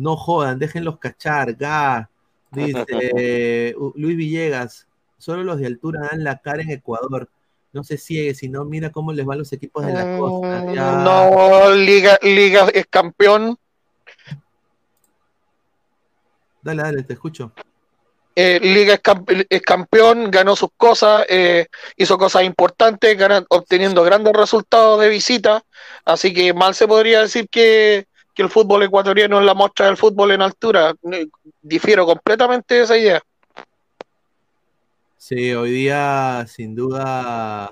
No 0.00 0.16
jodan, 0.16 0.58
déjenlos 0.58 0.98
cachar, 0.98 1.54
ga. 1.54 2.08
Dice 2.50 3.74
Luis 3.96 4.16
Villegas, 4.16 4.88
solo 5.18 5.44
los 5.44 5.58
de 5.58 5.66
altura 5.66 6.08
dan 6.10 6.24
la 6.24 6.38
cara 6.38 6.62
en 6.62 6.70
Ecuador. 6.70 7.28
No 7.74 7.84
se 7.84 7.98
ciegue, 7.98 8.34
si 8.34 8.48
no, 8.48 8.64
mira 8.64 8.90
cómo 8.90 9.12
les 9.12 9.26
van 9.26 9.38
los 9.38 9.52
equipos 9.52 9.84
de 9.84 9.92
la 9.92 10.18
costa. 10.18 10.62
Mm, 10.62 11.04
no, 11.04 11.70
Liga, 11.74 12.18
Liga 12.22 12.66
es 12.72 12.86
campeón. 12.86 13.58
Dale, 16.62 16.82
dale, 16.82 17.02
te 17.02 17.12
escucho. 17.12 17.52
Eh, 18.34 18.58
Liga 18.58 18.98
es, 19.50 19.62
campeón, 19.62 20.30
ganó 20.30 20.56
sus 20.56 20.70
cosas, 20.78 21.26
eh, 21.28 21.66
hizo 21.96 22.16
cosas 22.16 22.44
importantes, 22.44 23.18
obteniendo 23.50 24.02
grandes 24.02 24.32
resultados 24.32 24.98
de 24.98 25.10
visita. 25.10 25.62
Así 26.06 26.32
que 26.32 26.54
mal 26.54 26.74
se 26.74 26.88
podría 26.88 27.20
decir 27.20 27.48
que, 27.50 28.06
que 28.40 28.44
el 28.44 28.50
fútbol 28.50 28.82
ecuatoriano 28.84 29.38
es 29.38 29.44
la 29.44 29.52
muestra 29.52 29.84
del 29.84 29.98
fútbol 29.98 30.30
en 30.30 30.40
altura. 30.40 30.94
Difiero 31.60 32.06
completamente 32.06 32.76
de 32.76 32.82
esa 32.84 32.96
idea. 32.96 33.20
Sí, 35.18 35.52
hoy 35.52 35.70
día 35.72 36.46
sin 36.48 36.74
duda 36.74 37.70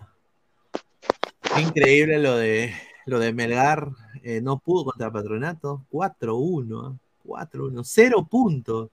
increíble 1.58 2.18
lo 2.18 2.36
de 2.36 2.74
lo 3.06 3.18
de 3.18 3.32
Melgar, 3.32 3.88
eh, 4.22 4.42
no 4.42 4.58
pudo 4.58 4.84
contra 4.84 5.10
Patronato, 5.10 5.86
4-1, 5.90 6.98
4-1, 7.24 7.82
0 7.82 8.28
puntos. 8.30 8.90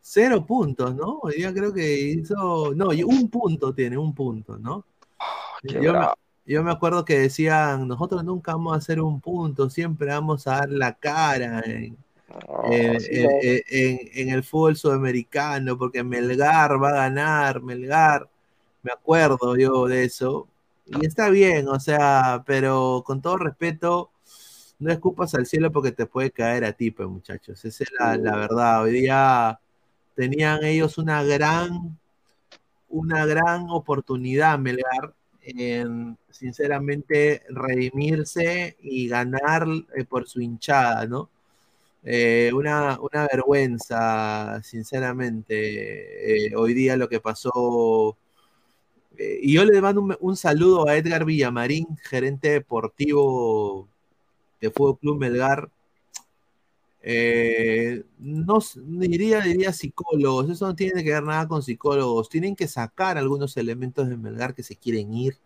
Cero 0.00 0.44
puntos, 0.46 0.94
¿no? 0.94 1.18
Hoy 1.22 1.34
día 1.36 1.52
creo 1.52 1.72
que 1.72 2.00
hizo. 2.00 2.72
No, 2.74 2.88
un 2.88 3.28
punto 3.28 3.74
tiene, 3.74 3.98
un 3.98 4.14
punto, 4.14 4.56
¿no? 4.56 4.84
Ah, 5.18 6.14
yo 6.48 6.64
me 6.64 6.72
acuerdo 6.72 7.04
que 7.04 7.18
decían, 7.18 7.86
nosotros 7.86 8.24
nunca 8.24 8.52
vamos 8.52 8.72
a 8.72 8.78
hacer 8.78 9.00
un 9.02 9.20
punto, 9.20 9.68
siempre 9.68 10.08
vamos 10.08 10.46
a 10.46 10.60
dar 10.60 10.70
la 10.70 10.94
cara 10.94 11.62
en, 11.66 11.98
en, 12.70 14.28
el 14.30 14.42
fútbol 14.42 14.76
sudamericano, 14.76 15.76
porque 15.76 16.02
Melgar 16.02 16.82
va 16.82 16.88
a 16.88 16.92
ganar, 16.92 17.60
Melgar, 17.60 18.30
me 18.82 18.92
acuerdo 18.92 19.56
yo 19.56 19.86
de 19.86 20.04
eso, 20.04 20.48
y 20.86 21.04
está 21.04 21.28
bien, 21.28 21.68
o 21.68 21.78
sea, 21.78 22.42
pero 22.46 23.02
con 23.04 23.20
todo 23.20 23.36
respeto, 23.36 24.10
no 24.78 24.90
escupas 24.90 25.34
al 25.34 25.44
cielo 25.44 25.70
porque 25.70 25.92
te 25.92 26.06
puede 26.06 26.30
caer 26.30 26.64
a 26.64 26.72
ti, 26.72 26.90
pues 26.90 27.10
muchachos, 27.10 27.62
esa 27.62 27.84
es 27.84 27.90
la, 27.98 28.16
la 28.16 28.36
verdad, 28.36 28.84
hoy 28.84 28.92
día 28.92 29.60
tenían 30.14 30.64
ellos 30.64 30.96
una 30.96 31.22
gran, 31.24 31.98
una 32.88 33.26
gran 33.26 33.66
oportunidad, 33.68 34.58
Melgar, 34.58 35.12
en 35.56 36.18
sinceramente 36.30 37.42
redimirse 37.48 38.76
y 38.80 39.08
ganar 39.08 39.66
eh, 39.96 40.04
por 40.04 40.28
su 40.28 40.40
hinchada, 40.40 41.06
¿no? 41.06 41.30
Eh, 42.04 42.50
una, 42.54 42.98
vergüenza, 43.30 44.62
sinceramente, 44.62 46.46
eh, 46.48 46.56
hoy 46.56 46.74
día 46.74 46.96
lo 46.96 47.08
que 47.08 47.20
pasó. 47.20 48.16
y 49.18 49.52
yo 49.54 49.64
le 49.64 49.80
mando 49.80 50.16
un, 50.20 50.36
saludo 50.36 50.88
a 50.88 50.96
Edgar 50.96 51.24
Villamarín, 51.24 51.86
gerente 52.02 52.50
deportivo 52.50 53.88
de 54.60 54.70
Fútbol 54.70 54.98
Club 54.98 55.18
Melgar. 55.18 55.70
No 58.18 58.58
diría, 58.98 59.40
diría 59.40 59.72
psicólogos, 59.72 60.50
eso 60.50 60.66
no 60.66 60.74
tiene 60.74 61.02
que 61.02 61.12
ver 61.12 61.22
nada 61.22 61.48
con 61.48 61.62
psicólogos, 61.62 62.28
tienen 62.28 62.54
que 62.54 62.68
sacar 62.68 63.16
algunos 63.16 63.56
elementos 63.56 64.08
de 64.08 64.16
Melgar 64.16 64.54
que 64.54 64.62
se 64.62 64.76
quieren 64.76 65.14
ir 65.14 65.36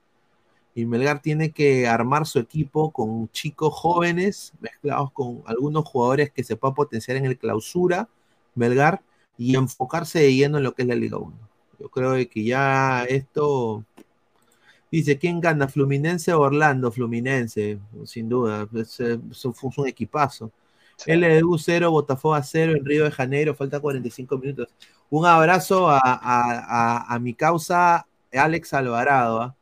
y 0.74 0.86
Melgar 0.86 1.20
tiene 1.20 1.52
que 1.52 1.86
armar 1.86 2.26
su 2.26 2.38
equipo 2.38 2.90
con 2.92 3.28
chicos 3.30 3.74
jóvenes 3.74 4.52
mezclados 4.60 5.12
con 5.12 5.42
algunos 5.46 5.84
jugadores 5.84 6.30
que 6.32 6.44
se 6.44 6.56
puedan 6.56 6.74
potenciar 6.74 7.16
en 7.18 7.26
el 7.26 7.38
clausura, 7.38 8.08
Melgar, 8.54 9.02
y 9.36 9.56
enfocarse 9.56 10.20
de 10.20 10.34
lleno 10.34 10.58
en 10.58 10.64
lo 10.64 10.74
que 10.74 10.82
es 10.82 10.88
la 10.88 10.94
Liga 10.94 11.18
1. 11.18 11.32
Yo 11.78 11.88
creo 11.88 12.12
que 12.28 12.44
ya 12.44 13.04
esto... 13.04 13.84
Dice, 14.90 15.18
¿quién 15.18 15.40
gana? 15.40 15.68
¿Fluminense 15.68 16.34
o 16.34 16.40
Orlando? 16.40 16.92
Fluminense, 16.92 17.78
sin 18.04 18.28
duda. 18.28 18.68
Es, 18.74 19.00
un 19.00 19.88
equipazo. 19.88 20.52
LDU 21.06 21.58
0, 21.58 21.90
Botafogo 21.90 22.38
0 22.42 22.72
en 22.76 22.84
Río 22.84 23.04
de 23.04 23.10
Janeiro, 23.10 23.54
falta 23.54 23.80
45 23.80 24.38
minutos. 24.38 24.68
Un 25.10 25.26
abrazo 25.26 25.88
a, 25.90 27.18
mi 27.20 27.34
causa 27.34 28.06
Alex 28.32 28.72
Alvarado. 28.74 29.42
¿ah? 29.42 29.56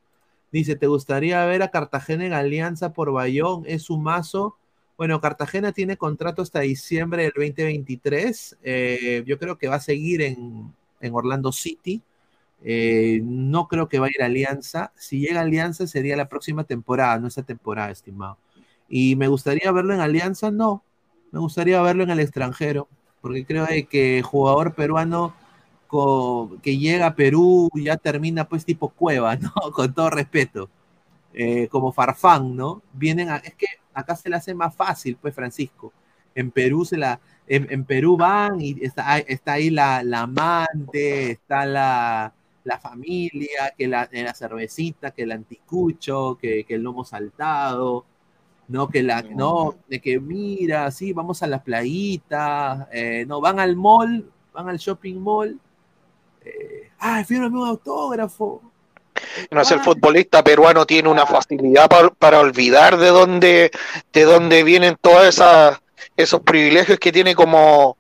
Dice, 0.53 0.77
¿te 0.77 0.87
gustaría 0.87 1.45
ver 1.45 1.63
a 1.63 1.71
Cartagena 1.71 2.27
en 2.27 2.33
alianza 2.33 2.93
por 2.93 3.13
Bayón? 3.13 3.65
Es 3.67 3.91
un 3.91 4.03
mazo. 4.03 4.57
Bueno, 4.97 5.21
Cartagena 5.21 5.73
tiene 5.73 5.97
contrato 5.97 6.43
hasta 6.43 6.61
diciembre 6.61 7.23
del 7.23 7.33
2023. 7.35 8.59
Eh, 8.63 9.25
yo 9.27 9.39
creo 9.39 9.59
que 9.59 9.69
va 9.69 9.77
a 9.77 9.81
seguir 9.81 10.23
en, 10.23 10.75
Orlando 11.13 11.53
City. 11.53 12.03
Eh, 12.63 13.21
no 13.25 13.67
creo 13.69 13.89
que 13.89 13.99
vaya 13.99 14.13
a 14.13 14.19
ir 14.19 14.23
a 14.23 14.27
Alianza. 14.27 14.93
Si 14.97 15.21
llega 15.21 15.41
a 15.41 15.45
Alianza 15.45 15.87
sería 15.87 16.17
la 16.17 16.29
próxima 16.29 16.65
temporada, 16.65 17.19
no 17.19 17.29
esta 17.29 17.43
temporada, 17.43 17.91
estimado. 17.91 18.39
Y 18.89 19.17
me 19.17 19.29
gustaría 19.29 19.73
verlo 19.73 19.95
en 19.95 20.01
Alianza, 20.01 20.51
no. 20.51 20.85
Me 21.33 21.39
gustaría 21.41 21.81
verlo 21.83 22.03
en 22.03 22.11
el 22.11 22.21
extranjero, 22.21 22.89
porque 23.21 23.45
creo 23.45 23.67
que 23.89 24.23
jugador 24.23 24.75
peruano 24.75 25.35
que 26.63 26.79
llega 26.79 27.07
a 27.07 27.15
Perú 27.17 27.69
ya 27.75 27.97
termina 27.97 28.49
pues 28.49 28.65
tipo 28.65 28.91
cueva, 28.91 29.37
¿no? 29.37 29.53
Con 29.75 29.93
todo 29.93 30.11
respeto. 30.11 30.71
Eh, 31.33 31.69
como 31.69 31.93
Farfán, 31.93 32.57
¿no? 32.57 32.83
Vienen 32.93 33.29
es 33.45 33.55
que 33.55 33.67
acá 33.95 34.17
se 34.17 34.29
le 34.29 34.37
hace 34.37 34.55
más 34.55 34.75
fácil, 34.75 35.17
pues 35.21 35.35
Francisco. 35.35 35.93
En 36.35 36.51
Perú 36.51 36.85
se 36.85 36.97
la, 36.97 37.21
en, 37.47 37.85
Perú 37.85 38.17
van 38.17 38.61
y 38.61 38.77
está, 38.83 39.23
ahí 39.47 39.71
la, 39.71 39.99
amante, 39.99 41.33
está 41.33 41.67
la, 41.67 42.33
familia, 42.81 43.75
que 43.77 43.89
la, 43.89 44.09
la, 44.13 44.35
cervecita, 44.35 45.11
que 45.13 45.23
el 45.23 45.33
anticucho, 45.33 46.39
que, 46.41 46.65
el 46.69 46.83
lomo 46.83 47.05
saltado, 47.05 48.05
¿no? 48.71 48.89
Que 48.89 49.03
la, 49.03 49.23
no, 49.23 49.75
de 49.89 50.01
que 50.01 50.21
mira, 50.21 50.91
sí, 50.91 51.13
vamos 51.13 51.43
a 51.43 51.49
la 51.49 51.63
playita, 51.63 52.89
eh, 52.93 53.25
no, 53.27 53.41
van 53.41 53.59
al 53.59 53.77
mall, 53.77 54.31
van 54.53 54.69
al 54.69 54.79
shopping 54.79 55.17
mall, 55.17 55.59
eh, 56.45 56.91
ah, 57.01 57.23
fírmame 57.25 57.59
un 57.59 57.69
autógrafo. 57.69 58.63
No 59.51 59.61
es 59.61 59.71
el 59.73 59.81
futbolista 59.81 60.43
peruano 60.43 60.87
tiene 60.87 61.09
una 61.09 61.27
facilidad 61.27 61.89
para, 62.17 62.41
olvidar 62.41 62.97
de 62.97 63.09
dónde, 63.09 63.71
de 64.13 64.23
dónde 64.25 64.63
vienen 64.63 64.97
todos 65.01 65.43
esos 66.17 66.41
privilegios 66.41 66.99
que 66.99 67.13
tiene 67.13 67.35
como, 67.35 67.99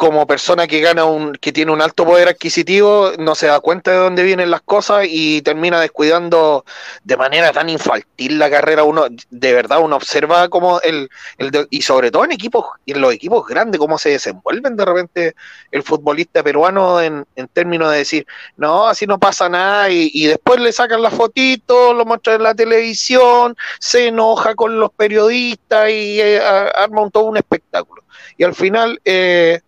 como 0.00 0.26
persona 0.26 0.66
que 0.66 0.80
gana 0.80 1.04
un, 1.04 1.34
que 1.34 1.52
tiene 1.52 1.72
un 1.72 1.82
alto 1.82 2.06
poder 2.06 2.28
adquisitivo, 2.28 3.12
no 3.18 3.34
se 3.34 3.48
da 3.48 3.60
cuenta 3.60 3.90
de 3.90 3.98
dónde 3.98 4.22
vienen 4.22 4.50
las 4.50 4.62
cosas 4.62 5.04
y 5.06 5.42
termina 5.42 5.78
descuidando 5.78 6.64
de 7.04 7.18
manera 7.18 7.52
tan 7.52 7.68
infantil 7.68 8.38
la 8.38 8.48
carrera. 8.48 8.82
Uno, 8.82 9.08
de 9.28 9.52
verdad, 9.52 9.80
uno 9.82 9.96
observa 9.96 10.48
cómo 10.48 10.80
el, 10.80 11.10
el 11.36 11.66
y 11.68 11.82
sobre 11.82 12.10
todo 12.10 12.24
en 12.24 12.32
equipos, 12.32 12.64
en 12.86 13.02
los 13.02 13.12
equipos 13.12 13.46
grandes, 13.46 13.78
cómo 13.78 13.98
se 13.98 14.08
desenvuelven 14.08 14.74
de 14.74 14.86
repente 14.86 15.34
el 15.70 15.82
futbolista 15.82 16.42
peruano 16.42 17.02
en, 17.02 17.26
en 17.36 17.48
términos 17.48 17.92
de 17.92 17.98
decir, 17.98 18.26
no, 18.56 18.88
así 18.88 19.06
no 19.06 19.18
pasa 19.18 19.50
nada, 19.50 19.90
y, 19.90 20.24
después 20.24 20.60
le 20.60 20.72
sacan 20.72 21.02
la 21.02 21.10
fotito, 21.10 21.92
lo 21.92 22.06
muestran 22.06 22.36
en 22.36 22.44
la 22.44 22.54
televisión, 22.54 23.54
se 23.78 24.06
enoja 24.06 24.54
con 24.54 24.80
los 24.80 24.92
periodistas 24.92 25.90
y 25.90 26.22
eh, 26.22 26.40
arma 26.40 27.02
un, 27.02 27.10
todo 27.10 27.24
un 27.24 27.36
espectáculo. 27.36 28.02
Y 28.38 28.44
al 28.44 28.54
final, 28.54 28.98
eh, 29.04 29.60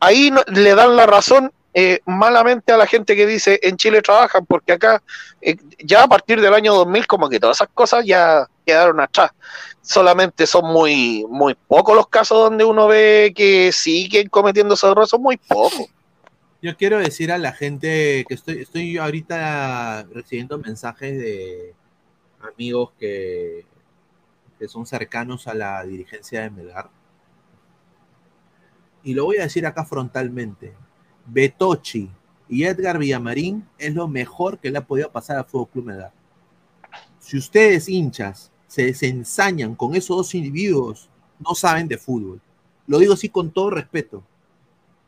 ahí 0.00 0.30
le 0.48 0.74
dan 0.74 0.96
la 0.96 1.06
razón 1.06 1.52
eh, 1.74 2.00
malamente 2.06 2.72
a 2.72 2.76
la 2.76 2.86
gente 2.86 3.14
que 3.14 3.26
dice 3.26 3.60
en 3.62 3.76
Chile 3.76 4.02
trabajan, 4.02 4.44
porque 4.46 4.72
acá 4.72 5.02
eh, 5.40 5.56
ya 5.78 6.02
a 6.02 6.08
partir 6.08 6.40
del 6.40 6.54
año 6.54 6.74
2000 6.74 7.06
como 7.06 7.28
que 7.28 7.38
todas 7.38 7.58
esas 7.58 7.68
cosas 7.72 8.04
ya 8.04 8.46
quedaron 8.66 9.00
atrás. 9.00 9.30
Solamente 9.82 10.46
son 10.46 10.72
muy 10.72 11.24
muy 11.28 11.54
pocos 11.54 11.94
los 11.94 12.08
casos 12.08 12.38
donde 12.38 12.64
uno 12.64 12.88
ve 12.88 13.32
que 13.34 13.70
siguen 13.72 14.28
cometiendo 14.28 14.74
esos 14.74 14.90
errores, 14.90 15.10
son 15.10 15.22
muy 15.22 15.36
pocos. 15.36 15.86
Yo 16.60 16.76
quiero 16.76 16.98
decir 16.98 17.30
a 17.30 17.38
la 17.38 17.52
gente 17.52 18.24
que 18.26 18.34
estoy, 18.34 18.62
estoy 18.62 18.98
ahorita 18.98 20.04
recibiendo 20.12 20.58
mensajes 20.58 21.16
de 21.16 21.74
amigos 22.40 22.90
que, 22.98 23.64
que 24.58 24.66
son 24.66 24.84
cercanos 24.84 25.46
a 25.46 25.54
la 25.54 25.84
dirigencia 25.84 26.40
de 26.40 26.50
Melgar 26.50 26.90
y 29.02 29.14
lo 29.14 29.24
voy 29.24 29.38
a 29.38 29.42
decir 29.42 29.66
acá 29.66 29.84
frontalmente, 29.84 30.74
Betochi 31.26 32.10
y 32.48 32.64
Edgar 32.64 32.98
Villamarín 32.98 33.66
es 33.78 33.94
lo 33.94 34.08
mejor 34.08 34.58
que 34.58 34.70
le 34.70 34.78
ha 34.78 34.86
podido 34.86 35.10
pasar 35.10 35.36
al 35.36 35.44
Fútbol 35.44 35.68
Club 35.68 35.84
Melgar. 35.86 36.12
Si 37.18 37.36
ustedes 37.36 37.88
hinchas 37.88 38.50
se 38.66 38.84
desensañan 38.84 39.74
con 39.74 39.94
esos 39.94 40.16
dos 40.16 40.34
individuos, 40.34 41.10
no 41.38 41.54
saben 41.54 41.88
de 41.88 41.98
fútbol. 41.98 42.40
Lo 42.86 42.98
digo 42.98 43.14
así 43.14 43.28
con 43.28 43.50
todo 43.50 43.70
respeto. 43.70 44.22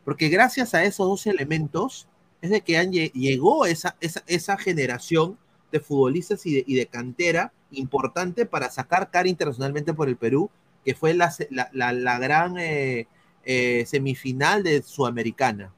Porque 0.05 0.29
gracias 0.29 0.75
a 0.75 0.85
esos 0.85 1.07
dos 1.07 1.27
elementos 1.27 2.09
es 2.41 2.51
de 2.51 2.61
que 2.63 2.79
han, 2.79 2.93
llegó 2.93 3.67
esa, 3.67 3.97
esa, 4.01 4.57
generación 4.57 5.39
de 5.71 5.81
futbolistas 5.81 6.45
y 6.47 6.63
de, 6.63 6.87
cantera 6.87 7.53
importante 7.71 8.47
para 8.47 8.71
sacar 8.71 9.11
cara 9.11 9.29
internacionalmente 9.29 9.95
por 9.95 10.09
el 10.09 10.17
Perú, 10.17 10.51
que 10.85 10.95
fue 10.95 11.15
la, 11.15 11.33
la, 11.73 12.19
gran 12.19 12.57
eh, 12.59 13.07
eh, 13.45 13.85
semifinal 13.87 14.63
de 14.63 14.83
Sudamericana. 14.83 15.73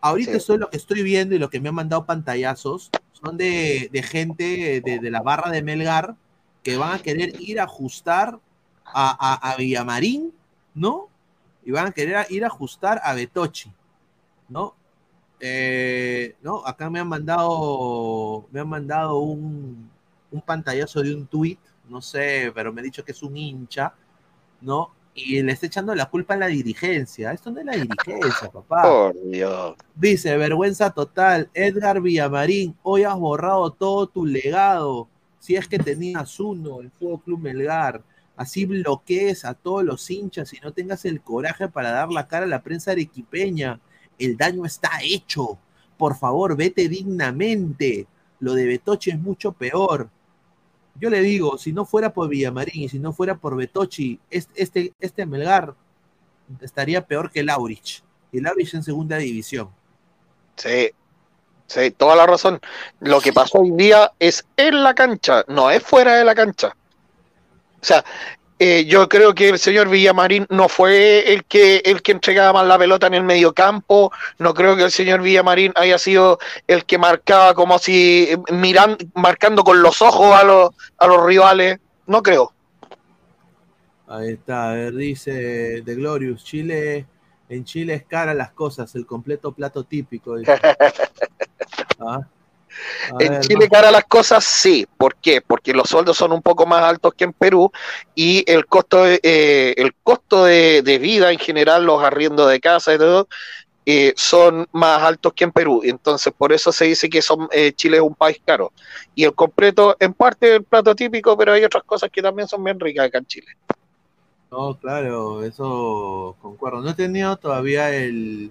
Ahorita 0.00 0.32
eso 0.32 0.54
es 0.54 0.60
lo 0.60 0.70
que 0.70 0.78
estoy 0.78 1.02
viendo 1.02 1.34
y 1.34 1.38
lo 1.38 1.50
que 1.50 1.60
me 1.60 1.68
han 1.68 1.74
mandado 1.74 2.06
pantallazos 2.06 2.90
son 3.12 3.36
de, 3.36 3.90
gente 4.04 4.80
de, 4.80 5.10
la 5.10 5.20
barra 5.20 5.50
de 5.50 5.62
Melgar 5.62 6.16
que 6.62 6.76
van 6.76 6.94
a 6.94 6.98
querer 7.02 7.38
ir 7.40 7.60
a 7.60 7.64
ajustar 7.64 8.38
a, 8.84 9.54
Villamarín, 9.58 10.32
¿no? 10.74 11.08
Y 11.64 11.70
van 11.70 11.88
a 11.88 11.92
querer 11.92 12.26
ir 12.30 12.44
a 12.44 12.46
ajustar 12.46 13.00
a 13.04 13.14
Betochi, 13.14 13.72
¿no? 14.48 14.74
Eh, 15.38 16.36
¿no? 16.42 16.66
Acá 16.66 16.88
me 16.88 17.00
han 17.00 17.08
mandado, 17.08 18.46
me 18.50 18.60
han 18.60 18.68
mandado 18.68 19.18
un, 19.18 19.90
un 20.30 20.40
pantallazo 20.40 21.02
de 21.02 21.14
un 21.14 21.26
tweet, 21.26 21.58
no 21.88 22.00
sé, 22.00 22.50
pero 22.54 22.72
me 22.72 22.80
ha 22.80 22.84
dicho 22.84 23.04
que 23.04 23.12
es 23.12 23.22
un 23.22 23.36
hincha, 23.36 23.94
¿no? 24.60 24.92
Y 25.14 25.42
le 25.42 25.52
está 25.52 25.66
echando 25.66 25.94
la 25.94 26.06
culpa 26.06 26.34
a 26.34 26.38
la 26.38 26.46
dirigencia. 26.46 27.32
Esto 27.32 27.50
no 27.50 27.60
es 27.60 27.66
la 27.66 27.72
dirigencia, 27.72 28.50
papá. 28.52 28.82
Por 28.82 29.30
Dios. 29.30 29.74
Dice, 29.94 30.36
vergüenza 30.36 30.90
total, 30.90 31.50
Edgar 31.54 32.00
Villamarín, 32.00 32.76
hoy 32.82 33.04
has 33.04 33.16
borrado 33.16 33.70
todo 33.72 34.06
tu 34.06 34.24
legado. 34.24 35.08
Si 35.38 35.56
es 35.56 35.66
que 35.66 35.78
tenías 35.78 36.38
uno, 36.38 36.80
el 36.80 36.90
Fuego 36.90 37.18
Club 37.18 37.40
Melgar. 37.40 38.02
Así 38.36 38.64
bloquees 38.64 39.44
a 39.44 39.54
todos 39.54 39.84
los 39.84 40.10
hinchas 40.10 40.52
y 40.54 40.60
no 40.60 40.72
tengas 40.72 41.04
el 41.04 41.20
coraje 41.20 41.68
para 41.68 41.90
dar 41.90 42.10
la 42.10 42.26
cara 42.26 42.46
a 42.46 42.48
la 42.48 42.62
prensa 42.62 42.92
arequipeña. 42.92 43.80
El 44.18 44.36
daño 44.36 44.64
está 44.64 44.90
hecho. 45.02 45.58
Por 45.98 46.16
favor, 46.16 46.56
vete 46.56 46.88
dignamente. 46.88 48.06
Lo 48.38 48.54
de 48.54 48.64
Betoche 48.64 49.10
es 49.10 49.18
mucho 49.18 49.52
peor. 49.52 50.08
Yo 50.96 51.10
le 51.10 51.20
digo, 51.20 51.58
si 51.58 51.72
no 51.72 51.84
fuera 51.84 52.12
por 52.12 52.28
Villamarín 52.28 52.84
y 52.84 52.88
si 52.88 52.98
no 52.98 53.12
fuera 53.12 53.36
por 53.36 53.56
Betochi, 53.56 54.18
este, 54.30 54.92
este 55.00 55.26
Melgar 55.26 55.74
estaría 56.60 57.06
peor 57.06 57.30
que 57.30 57.42
Laurich. 57.42 58.02
Y 58.32 58.40
Laurich 58.40 58.74
en 58.74 58.82
segunda 58.82 59.16
división. 59.16 59.70
Sí, 60.56 60.90
sí, 61.66 61.90
toda 61.92 62.16
la 62.16 62.26
razón. 62.26 62.60
Lo 63.00 63.20
que 63.20 63.32
pasó 63.32 63.58
hoy 63.58 63.70
día 63.72 64.12
es 64.18 64.46
en 64.56 64.82
la 64.82 64.94
cancha, 64.94 65.44
no 65.48 65.70
es 65.70 65.82
fuera 65.82 66.16
de 66.16 66.24
la 66.24 66.34
cancha. 66.34 66.76
O 67.80 67.84
sea, 67.84 68.04
eh, 68.62 68.84
yo 68.84 69.08
creo 69.08 69.34
que 69.34 69.48
el 69.48 69.58
señor 69.58 69.88
Villamarín 69.88 70.46
no 70.50 70.68
fue 70.68 71.32
el 71.32 71.44
que 71.44 71.78
el 71.78 72.02
que 72.02 72.12
entregaba 72.12 72.52
más 72.52 72.66
la 72.66 72.78
pelota 72.78 73.06
en 73.06 73.14
el 73.14 73.22
medio 73.22 73.54
campo. 73.54 74.12
No 74.38 74.52
creo 74.52 74.76
que 74.76 74.82
el 74.82 74.90
señor 74.90 75.22
Villamarín 75.22 75.72
haya 75.76 75.96
sido 75.96 76.38
el 76.66 76.84
que 76.84 76.98
marcaba 76.98 77.54
como 77.54 77.78
si 77.78 78.28
mirando, 78.52 78.98
marcando 79.14 79.64
con 79.64 79.80
los 79.80 80.02
ojos 80.02 80.38
a 80.38 80.44
los, 80.44 80.72
a 80.98 81.06
los 81.06 81.24
rivales. 81.24 81.78
No 82.06 82.22
creo. 82.22 82.52
Ahí 84.06 84.32
está, 84.32 84.72
a 84.72 84.74
ver, 84.74 84.94
dice 84.94 85.82
The 85.82 85.94
Glorious, 85.94 86.44
Chile, 86.44 87.06
en 87.48 87.64
Chile 87.64 87.94
es 87.94 88.04
cara 88.04 88.34
las 88.34 88.52
cosas, 88.52 88.94
el 88.94 89.06
completo 89.06 89.52
plato 89.52 89.84
típico. 89.84 90.34
¿Ah? 91.98 92.28
En 93.18 93.40
Chile 93.40 93.68
cara 93.68 93.90
las 93.90 94.04
cosas, 94.04 94.44
sí. 94.44 94.86
¿Por 94.96 95.16
qué? 95.16 95.40
Porque 95.40 95.72
los 95.72 95.88
sueldos 95.88 96.16
son 96.16 96.32
un 96.32 96.42
poco 96.42 96.66
más 96.66 96.82
altos 96.82 97.14
que 97.14 97.24
en 97.24 97.32
Perú 97.32 97.70
y 98.14 98.44
el 98.50 98.66
costo 98.66 99.04
de, 99.04 99.20
eh, 99.22 99.74
el 99.76 99.94
costo 100.02 100.44
de, 100.44 100.98
vida 101.00 101.32
en 101.32 101.38
general, 101.38 101.84
los 101.84 102.02
arriendos 102.02 102.48
de 102.50 102.60
casa 102.60 102.94
y 102.94 102.98
todo, 102.98 103.28
eh, 103.86 104.12
son 104.16 104.68
más 104.72 105.02
altos 105.02 105.32
que 105.32 105.44
en 105.44 105.52
Perú. 105.52 105.80
Entonces, 105.84 106.32
por 106.36 106.52
eso 106.52 106.72
se 106.72 106.86
dice 106.86 107.08
que 107.08 107.22
son, 107.22 107.48
eh, 107.52 107.72
Chile 107.72 107.96
es 107.96 108.02
un 108.02 108.14
país 108.14 108.40
caro. 108.44 108.72
Y 109.14 109.24
el 109.24 109.34
completo, 109.34 109.96
en 109.98 110.12
parte, 110.14 110.56
el 110.56 110.64
plato 110.64 110.94
típico, 110.94 111.36
pero 111.36 111.52
hay 111.52 111.64
otras 111.64 111.84
cosas 111.84 112.10
que 112.10 112.22
también 112.22 112.48
son 112.48 112.62
bien 112.62 112.78
ricas 112.78 113.06
acá 113.06 113.18
en 113.18 113.26
Chile. 113.26 113.56
No, 114.50 114.74
claro, 114.74 115.44
eso 115.44 116.36
concuerdo. 116.42 116.80
No 116.80 116.90
he 116.90 116.94
tenido 116.94 117.36
todavía 117.36 117.94
el, 117.94 118.50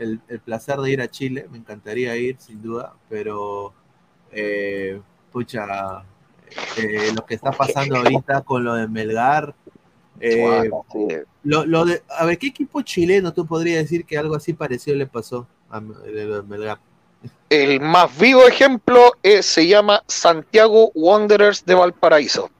el, 0.00 0.40
placer 0.40 0.78
de 0.78 0.90
ir 0.90 1.00
a 1.00 1.10
Chile, 1.10 1.46
me 1.50 1.58
encantaría 1.58 2.16
ir, 2.16 2.36
sin 2.38 2.62
duda, 2.62 2.94
pero, 3.08 3.72
eh, 4.32 5.00
pucha, 5.30 6.04
eh, 6.76 7.12
lo 7.14 7.24
que 7.24 7.34
está 7.34 7.52
pasando 7.52 7.96
ahorita 7.96 8.42
con 8.42 8.64
lo 8.64 8.74
de 8.74 8.88
Melgar. 8.88 9.54
Eh, 10.18 10.70
lo, 11.44 11.84
de, 11.84 12.02
a 12.18 12.24
ver, 12.24 12.38
¿qué 12.38 12.48
equipo 12.48 12.82
chileno 12.82 13.32
tú 13.32 13.46
podrías 13.46 13.82
decir 13.82 14.04
que 14.04 14.18
algo 14.18 14.34
así 14.34 14.52
parecido 14.52 14.96
le 14.96 15.06
pasó 15.06 15.46
a 15.70 15.80
lo 15.80 15.94
de 16.00 16.42
Melgar? 16.42 16.78
El 17.48 17.80
más 17.80 18.16
vivo 18.18 18.46
ejemplo 18.46 19.12
se 19.42 19.66
llama 19.66 20.02
Santiago 20.06 20.90
Wanderers 20.94 21.64
de 21.64 21.74
Valparaíso 21.74 22.50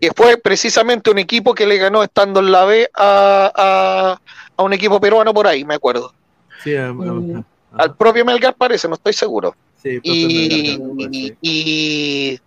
que 0.00 0.10
fue 0.14 0.36
precisamente 0.36 1.10
un 1.10 1.18
equipo 1.18 1.54
que 1.54 1.66
le 1.66 1.78
ganó 1.78 2.02
estando 2.02 2.40
en 2.40 2.52
la 2.52 2.64
B 2.64 2.90
a, 2.94 3.52
a, 3.54 4.20
un 4.62 4.72
equipo 4.72 5.00
peruano 5.00 5.34
por 5.34 5.46
ahí, 5.46 5.64
me 5.64 5.74
acuerdo. 5.74 6.12
Sí, 6.62 6.74
al 6.76 7.96
propio 7.96 8.24
Melgar 8.24 8.54
parece, 8.54 8.88
no 8.88 8.94
estoy 8.94 9.12
seguro. 9.12 9.54
y, 9.82 10.78
y, 11.42 12.40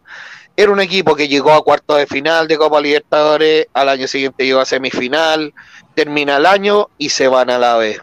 era 0.55 0.72
un 0.72 0.80
equipo 0.80 1.16
que 1.16 1.28
llegó 1.28 1.53
a 1.53 1.64
cuarto 1.64 1.95
de 1.95 2.08
final 2.08 2.47
de 2.47 2.58
Copa 2.58 2.82
Libertadores, 2.82 3.68
al 3.74 3.89
año 3.89 4.08
siguiente 4.08 4.43
llegó 4.43 4.60
a 4.60 4.66
semifinal, 4.66 5.53
termina 5.93 6.38
el 6.38 6.47
año 6.47 6.89
y 6.97 7.10
se 7.10 7.28
van 7.28 7.51
a 7.51 7.60
la 7.60 7.78
B. 7.78 7.99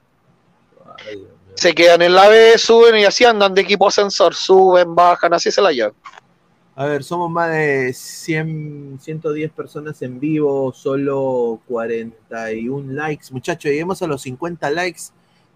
se 1.56 1.74
quedan 1.74 2.02
en 2.02 2.14
la 2.14 2.28
B, 2.28 2.56
suben 2.58 2.96
y 2.96 3.04
así 3.04 3.24
andan 3.24 3.54
de 3.54 3.62
equipo 3.62 3.88
ascensor, 3.88 4.34
suben, 4.36 4.94
bajan, 4.94 5.34
así 5.34 5.50
se 5.50 5.60
la 5.60 5.72
llevan. 5.72 5.94
A 6.76 6.86
ver, 6.86 7.04
somos 7.04 7.30
más 7.30 7.52
de 7.52 7.92
100, 7.92 8.98
110 9.00 9.52
personas 9.52 10.02
en 10.02 10.18
vivo, 10.18 10.72
solo 10.72 11.60
41 11.68 12.92
likes. 12.92 13.26
Muchachos, 13.30 13.70
lleguemos 13.70 14.02
a 14.02 14.08
los 14.08 14.22
50 14.22 14.70
likes. 14.70 15.02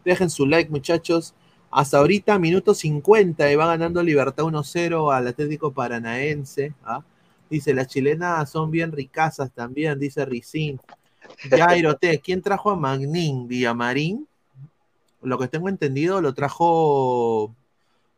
Dejen 0.04 0.30
su 0.30 0.46
like, 0.46 0.70
muchachos. 0.70 1.34
Hasta 1.72 1.98
ahorita, 1.98 2.38
minuto 2.38 2.72
50, 2.72 3.50
y 3.50 3.56
va 3.56 3.66
ganando 3.66 4.00
Libertad 4.00 4.44
1-0 4.44 5.12
al 5.12 5.26
Atlético 5.26 5.72
Paranaense. 5.72 6.72
¿ah? 6.84 7.02
Dice, 7.50 7.74
las 7.74 7.88
chilenas 7.88 8.48
son 8.48 8.70
bien 8.70 8.93
ricasas 8.93 9.51
también, 9.52 9.98
dice 9.98 10.24
Ricín. 10.24 10.80
Jairo 11.51 11.97
T, 11.97 12.20
¿quién 12.20 12.43
trajo 12.43 12.70
a 12.70 12.76
Magnín? 12.76 13.48
Villamarín. 13.48 14.28
Lo 15.20 15.36
que 15.36 15.48
tengo 15.48 15.68
entendido, 15.68 16.20
lo 16.20 16.32
trajo 16.32 17.55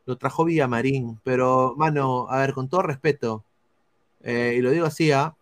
lo 0.05 0.17
trajo 0.17 0.45
Villamarín. 0.45 1.19
Pero, 1.23 1.73
mano, 1.77 2.27
a 2.29 2.39
ver, 2.39 2.53
con 2.53 2.69
todo 2.69 2.81
respeto, 2.81 3.43
eh, 4.23 4.55
y 4.57 4.61
lo 4.61 4.71
digo 4.71 4.85
así, 4.85 5.11
¿ah? 5.11 5.35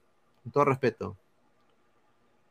con 0.43 0.51
todo 0.51 0.65
respeto. 0.65 1.17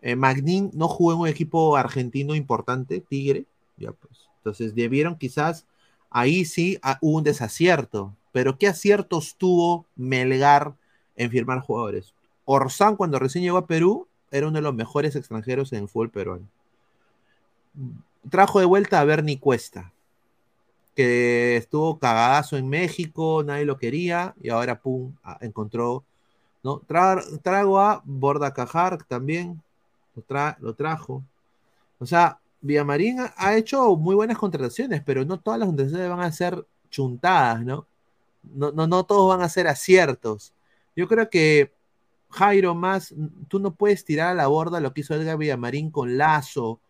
Eh, 0.01 0.17
Magnin 0.17 0.71
no 0.75 0.89
jugó 0.89 1.13
en 1.13 1.19
un 1.21 1.29
equipo 1.29 1.77
argentino 1.77 2.35
importante, 2.35 3.01
Tigre. 3.01 3.47
Ya 3.77 3.93
pues. 3.93 4.29
Entonces 4.39 4.75
debieron 4.75 5.17
quizás, 5.17 5.67
ahí 6.11 6.45
sí 6.45 6.79
ah, 6.83 6.99
hubo 7.01 7.19
un 7.19 7.25
desacierto. 7.25 8.15
Pero 8.33 8.59
¿qué 8.59 8.69
aciertos 8.69 9.37
tuvo 9.37 9.87
Melgar 9.97 10.75
en 11.17 11.31
firmar 11.31 11.61
jugadores? 11.61 12.15
Orsán, 12.45 12.97
cuando 12.97 13.19
recién 13.19 13.45
llegó 13.45 13.59
a 13.59 13.67
Perú, 13.67 14.07
era 14.31 14.47
uno 14.47 14.57
de 14.57 14.63
los 14.63 14.75
mejores 14.75 15.17
extranjeros 15.17 15.73
en 15.73 15.83
el 15.83 15.89
fútbol 15.89 16.11
peruano. 16.11 16.47
Trajo 18.31 18.61
de 18.61 18.67
vuelta 18.67 19.01
a 19.01 19.05
Bernie 19.05 19.39
Cuesta 19.39 19.93
que 20.99 21.57
estuvo 21.57 22.01
cagadazo 22.01 22.57
en 22.57 22.69
México, 22.69 23.45
nadie 23.45 23.65
lo 23.65 23.79
quería, 23.79 24.35
y 24.43 24.49
ahora, 24.49 24.81
pum, 24.81 25.15
encontró, 25.41 26.03
¿no? 26.65 26.83
trago 26.89 27.79
a 27.79 28.03
Borda 28.05 28.53
Cajar 28.53 28.99
también, 29.05 29.62
lo, 30.59 30.75
trajo. 30.75 31.23
O 32.01 32.05
sea, 32.05 32.41
Villamarín 32.61 33.19
ha, 33.37 33.57
hecho 33.57 33.95
muy 33.95 34.16
buenas 34.16 34.39
contrataciones, 34.39 35.01
pero 35.07 35.25
no 35.25 35.39
todas 35.39 35.61
las 35.61 35.69
contrataciones 35.69 36.11
van 36.11 36.20
a 36.20 36.33
ser 36.33 36.66
chuntadas, 36.91 37.65
¿no? 37.65 37.87
No, 38.43 38.73
no, 38.73 38.89
no 38.89 39.05
todos 39.05 39.29
van 39.29 39.43
a 39.43 39.49
ser 39.49 39.69
aciertos. 39.69 40.53
Yo 40.97 41.07
creo 41.07 41.31
que 41.31 41.73
Jairo 42.31 42.75
más, 42.75 43.15
tú 43.47 43.61
no 43.61 43.73
puedes 43.73 44.05
tirar 44.05 44.31
a 44.31 44.35
la 44.35 44.49
borda 44.49 44.81
lo 44.81 44.93
que 44.93 45.03
hizo 45.03 45.15
Edgar 45.15 45.39
Villamarín 45.39 45.93
con 45.93 46.19
Lazo, 46.19 46.81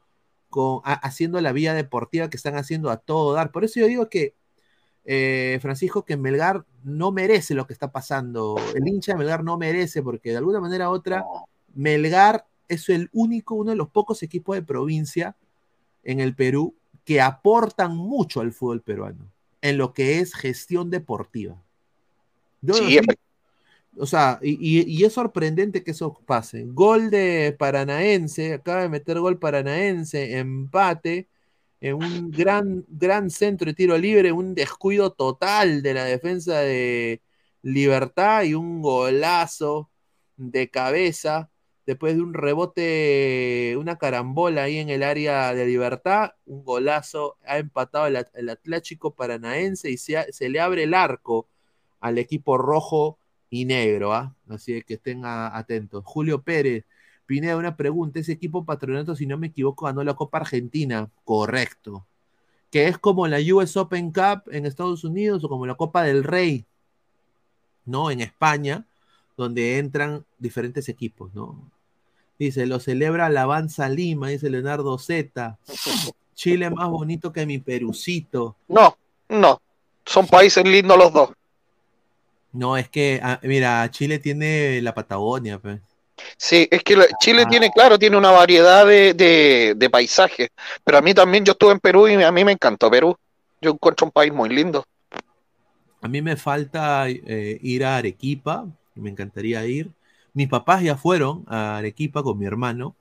haciendo 0.84 1.40
la 1.40 1.52
vía 1.52 1.74
deportiva 1.74 2.30
que 2.30 2.36
están 2.36 2.56
haciendo 2.56 2.90
a 2.90 2.98
todo 2.98 3.32
dar. 3.34 3.52
Por 3.52 3.64
eso 3.64 3.80
yo 3.80 3.86
digo 3.86 4.08
que, 4.08 4.34
eh, 5.04 5.58
Francisco, 5.60 6.04
que 6.04 6.16
Melgar 6.16 6.64
no 6.84 7.12
merece 7.12 7.54
lo 7.54 7.66
que 7.66 7.72
está 7.72 7.92
pasando. 7.92 8.56
El 8.74 8.86
hincha 8.86 9.12
de 9.12 9.18
Melgar 9.18 9.44
no 9.44 9.58
merece, 9.58 10.02
porque 10.02 10.30
de 10.30 10.38
alguna 10.38 10.60
manera 10.60 10.90
u 10.90 10.92
otra, 10.92 11.24
Melgar 11.74 12.46
es 12.68 12.88
el 12.88 13.08
único, 13.12 13.54
uno 13.54 13.70
de 13.70 13.76
los 13.76 13.88
pocos 13.88 14.22
equipos 14.22 14.56
de 14.56 14.62
provincia 14.62 15.36
en 16.02 16.20
el 16.20 16.34
Perú 16.34 16.74
que 17.04 17.20
aportan 17.20 17.96
mucho 17.96 18.40
al 18.40 18.52
fútbol 18.52 18.82
peruano 18.82 19.30
en 19.60 19.78
lo 19.78 19.92
que 19.92 20.20
es 20.20 20.34
gestión 20.34 20.90
deportiva. 20.90 21.62
sí, 22.72 22.98
o 23.98 24.06
sea, 24.06 24.38
y, 24.42 25.04
es 25.04 25.12
sorprendente 25.12 25.82
que 25.84 25.92
eso 25.92 26.14
pase. 26.26 26.64
Gol 26.66 27.10
de 27.10 27.54
Paranaense, 27.58 28.54
acaba 28.54 28.82
de 28.82 28.88
meter 28.88 29.20
gol 29.20 29.38
Paranaense, 29.38 30.38
empate, 30.38 31.28
en 31.80 31.94
un 31.94 32.30
gran, 32.30 32.84
gran 32.88 33.30
centro 33.30 33.66
de 33.66 33.74
tiro 33.74 33.96
libre, 33.98 34.32
un 34.32 34.54
descuido 34.54 35.12
total 35.12 35.82
de 35.82 35.94
la 35.94 36.04
defensa 36.04 36.58
de 36.60 37.22
Libertad 37.62 38.44
y 38.44 38.54
un 38.54 38.82
golazo 38.82 39.90
de 40.36 40.70
cabeza 40.70 41.50
después 41.86 42.16
de 42.16 42.22
un 42.22 42.34
rebote, 42.34 43.74
una 43.78 43.96
carambola 43.96 44.64
ahí 44.64 44.78
en 44.78 44.90
el 44.90 45.02
área 45.02 45.54
de 45.54 45.66
Libertad, 45.66 46.32
un 46.44 46.62
golazo, 46.64 47.38
ha 47.46 47.58
empatado 47.58 48.06
el, 48.06 48.48
Atlético 48.50 49.14
Paranaense 49.14 49.90
y 49.90 49.96
se, 49.96 50.30
se 50.32 50.50
le 50.50 50.60
abre 50.60 50.82
el 50.82 50.92
arco 50.92 51.48
al 52.00 52.18
equipo 52.18 52.58
rojo 52.58 53.18
y 53.50 53.64
negro, 53.64 54.12
¿ah? 54.12 54.34
Así 54.48 54.82
que 54.82 54.94
estén 54.94 55.22
atentos. 55.24 56.04
Julio 56.04 56.42
Pérez, 56.42 56.84
Pineda, 57.26 57.56
una 57.56 57.76
pregunta. 57.76 58.20
Ese 58.20 58.32
equipo 58.32 58.64
patronato, 58.64 59.14
si 59.14 59.26
no 59.26 59.38
me 59.38 59.48
equivoco, 59.48 59.86
ganó 59.86 60.02
la 60.04 60.14
Copa 60.14 60.38
Argentina. 60.38 61.10
Correcto. 61.24 62.06
Que 62.70 62.88
es 62.88 62.98
como 62.98 63.26
la 63.26 63.38
US 63.54 63.76
Open 63.76 64.12
Cup 64.12 64.42
en 64.50 64.66
Estados 64.66 65.04
Unidos 65.04 65.44
o 65.44 65.48
como 65.48 65.66
la 65.66 65.74
Copa 65.74 66.02
del 66.02 66.24
Rey, 66.24 66.66
¿no? 67.84 68.10
En 68.10 68.20
España, 68.20 68.86
donde 69.36 69.78
entran 69.78 70.24
diferentes 70.38 70.88
equipos, 70.88 71.34
¿no? 71.34 71.70
Dice, 72.38 72.66
lo 72.66 72.78
celebra 72.78 73.26
Alabanza 73.26 73.88
Lima, 73.88 74.28
dice 74.28 74.48
Leonardo 74.48 74.96
Z. 74.98 75.58
Chile 76.34 76.70
más 76.70 76.88
bonito 76.88 77.32
que 77.32 77.46
mi 77.46 77.58
Perucito. 77.58 78.56
No, 78.68 78.96
no. 79.28 79.60
Son 80.04 80.26
países 80.26 80.64
lindos 80.64 80.96
los 80.96 81.12
dos. 81.12 81.30
No, 82.52 82.76
es 82.76 82.88
que, 82.88 83.20
ah, 83.22 83.38
mira, 83.42 83.90
Chile 83.90 84.18
tiene 84.18 84.80
la 84.82 84.94
Patagonia, 84.94 85.58
pues. 85.58 85.80
Sí, 86.36 86.66
es 86.70 86.82
que 86.82 86.96
Chile 87.20 87.42
ah. 87.46 87.48
tiene, 87.48 87.70
claro, 87.70 87.98
tiene 87.98 88.16
una 88.16 88.30
variedad 88.30 88.86
de, 88.86 89.88
paisajes, 89.90 90.48
pero 90.84 90.98
a 90.98 91.02
mí 91.02 91.14
también, 91.14 91.44
yo 91.44 91.52
estuve 91.52 91.72
en 91.72 91.80
Perú 91.80 92.08
y 92.08 92.14
a 92.14 92.32
mí 92.32 92.44
me 92.44 92.52
encantó 92.52 92.90
Perú. 92.90 93.16
Yo 93.60 93.72
encuentro 93.72 94.06
un 94.06 94.12
país 94.12 94.32
muy 94.32 94.48
lindo. 94.48 94.84
A 96.00 96.08
mí 96.08 96.22
me 96.22 96.36
falta 96.36 97.08
eh, 97.08 97.58
ir 97.60 97.84
a 97.84 97.96
Arequipa, 97.96 98.66
me 98.94 99.10
encantaría 99.10 99.64
ir. 99.66 99.90
Mis 100.32 100.48
papás 100.48 100.82
ya 100.82 100.96
fueron 100.96 101.44
a 101.48 101.78
Arequipa 101.78 102.22
con 102.22 102.38
mi 102.38 102.46
hermano 102.46 102.94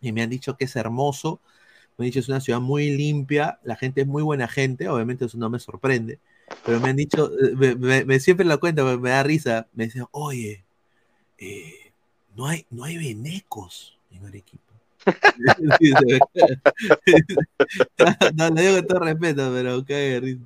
y 0.00 0.12
me 0.12 0.22
han 0.22 0.30
dicho 0.30 0.56
que 0.56 0.66
es 0.66 0.76
hermoso. 0.76 1.40
Me 1.96 2.04
han 2.04 2.10
dicho 2.10 2.20
es 2.20 2.28
una 2.28 2.40
ciudad 2.40 2.60
muy 2.60 2.90
limpia, 2.90 3.58
la 3.62 3.76
gente 3.76 4.02
es 4.02 4.06
muy 4.06 4.22
buena 4.22 4.46
gente, 4.46 4.88
obviamente 4.88 5.24
eso 5.24 5.38
no 5.38 5.48
me 5.48 5.58
sorprende, 5.58 6.18
pero 6.64 6.80
me 6.80 6.88
han 6.90 6.96
dicho, 6.96 7.30
eh, 7.38 7.76
me, 8.04 8.20
siempre 8.20 8.46
la 8.46 8.58
cuenta, 8.58 8.84
me, 8.84 9.10
da 9.10 9.22
risa, 9.22 9.68
me 9.74 9.84
dicen, 9.84 10.06
oye, 10.10 10.64
eh, 11.38 11.92
no, 12.36 12.46
hay, 12.46 12.66
no 12.70 12.84
hay 12.84 12.98
venecos 12.98 13.98
en 14.10 14.26
Arequipa. 14.26 14.64
no, 18.34 18.50
lo 18.50 18.60
digo 18.60 18.74
con 18.76 18.86
todo 18.86 18.98
respeto, 19.00 19.50
pero 19.54 19.82
qué 19.84 20.20
risa. 20.20 20.44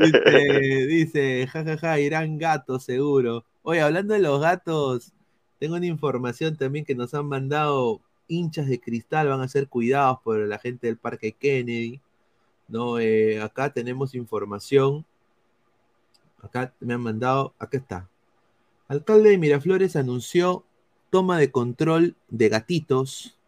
Dice, 0.00 0.86
dice, 0.86 1.46
jajaja, 1.46 2.00
irán 2.00 2.38
gatos 2.38 2.84
seguro. 2.84 3.44
Oye, 3.62 3.82
hablando 3.82 4.14
de 4.14 4.20
los 4.20 4.40
gatos, 4.40 5.12
tengo 5.58 5.76
una 5.76 5.86
información 5.86 6.56
también 6.56 6.84
que 6.84 6.94
nos 6.94 7.14
han 7.14 7.26
mandado 7.26 8.00
hinchas 8.28 8.68
de 8.68 8.80
cristal, 8.80 9.28
van 9.28 9.40
a 9.42 9.48
ser 9.48 9.68
cuidados 9.68 10.20
por 10.22 10.38
la 10.38 10.58
gente 10.58 10.86
del 10.86 10.96
Parque 10.96 11.32
Kennedy. 11.32 12.00
¿no? 12.70 12.98
Eh, 12.98 13.40
acá 13.42 13.72
tenemos 13.72 14.14
información. 14.14 15.04
Acá 16.42 16.74
me 16.80 16.94
han 16.94 17.00
mandado, 17.00 17.54
acá 17.58 17.78
está. 17.78 18.08
Alcalde 18.88 19.30
de 19.30 19.38
Miraflores 19.38 19.96
anunció 19.96 20.64
toma 21.10 21.38
de 21.38 21.50
control 21.50 22.16
de 22.28 22.48
gatitos 22.48 23.38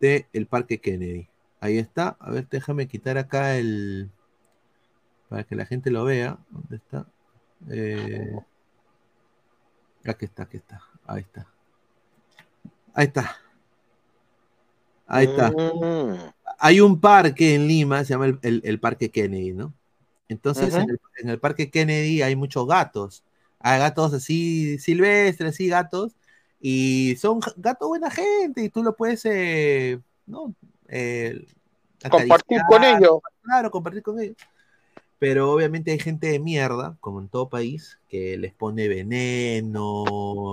del 0.00 0.26
el 0.32 0.46
Parque 0.46 0.80
Kennedy. 0.80 1.28
Ahí 1.60 1.78
está. 1.78 2.16
A 2.18 2.30
ver, 2.30 2.48
déjame 2.48 2.88
quitar 2.88 3.18
acá 3.18 3.56
el. 3.56 4.10
Para 5.28 5.44
que 5.44 5.54
la 5.54 5.66
gente 5.66 5.90
lo 5.90 6.04
vea. 6.04 6.38
¿Dónde 6.50 6.76
está? 6.76 7.06
Eh, 7.70 8.36
aquí 10.04 10.24
está, 10.24 10.44
aquí 10.44 10.56
está. 10.56 10.82
Ahí 11.06 11.20
está. 11.20 11.46
Ahí 12.94 13.06
está. 13.06 13.36
Ahí 15.06 15.26
está. 15.26 15.50
Mm. 15.50 16.32
Hay 16.58 16.80
un 16.80 17.00
parque 17.00 17.54
en 17.54 17.66
Lima, 17.66 18.04
se 18.04 18.14
llama 18.14 18.38
el, 18.42 18.80
Parque 18.80 19.10
Kennedy, 19.10 19.52
¿no? 19.52 19.74
Entonces, 20.32 20.74
en, 20.74 21.28
el, 21.28 21.38
Parque 21.38 21.70
Kennedy 21.70 22.22
hay 22.22 22.36
muchos 22.36 22.66
gatos. 22.66 23.22
Hay 23.60 23.78
gatos 23.78 24.12
así 24.14 24.78
silvestres, 24.78 25.54
así 25.54 25.68
gatos. 25.68 26.12
Y 26.60 27.16
son 27.16 27.40
gatos 27.56 27.88
buena 27.88 28.10
gente 28.10 28.62
y 28.62 28.68
tú 28.68 28.82
lo 28.82 28.96
puedes, 28.96 29.24
eh, 29.24 30.00
¿no? 30.26 30.54
Eh, 30.88 31.46
compartir 32.08 32.60
con 32.68 32.84
ellos. 32.84 33.20
Claro, 33.42 33.70
compartir 33.70 34.02
con 34.02 34.20
ellos. 34.20 34.36
Pero 35.18 35.52
obviamente 35.52 35.92
hay 35.92 35.98
gente 35.98 36.28
de 36.28 36.40
mierda, 36.40 36.96
como 37.00 37.20
en 37.20 37.28
todo 37.28 37.48
país, 37.48 37.98
que 38.08 38.36
les 38.36 38.52
pone 38.52 38.88
veneno, 38.88 40.50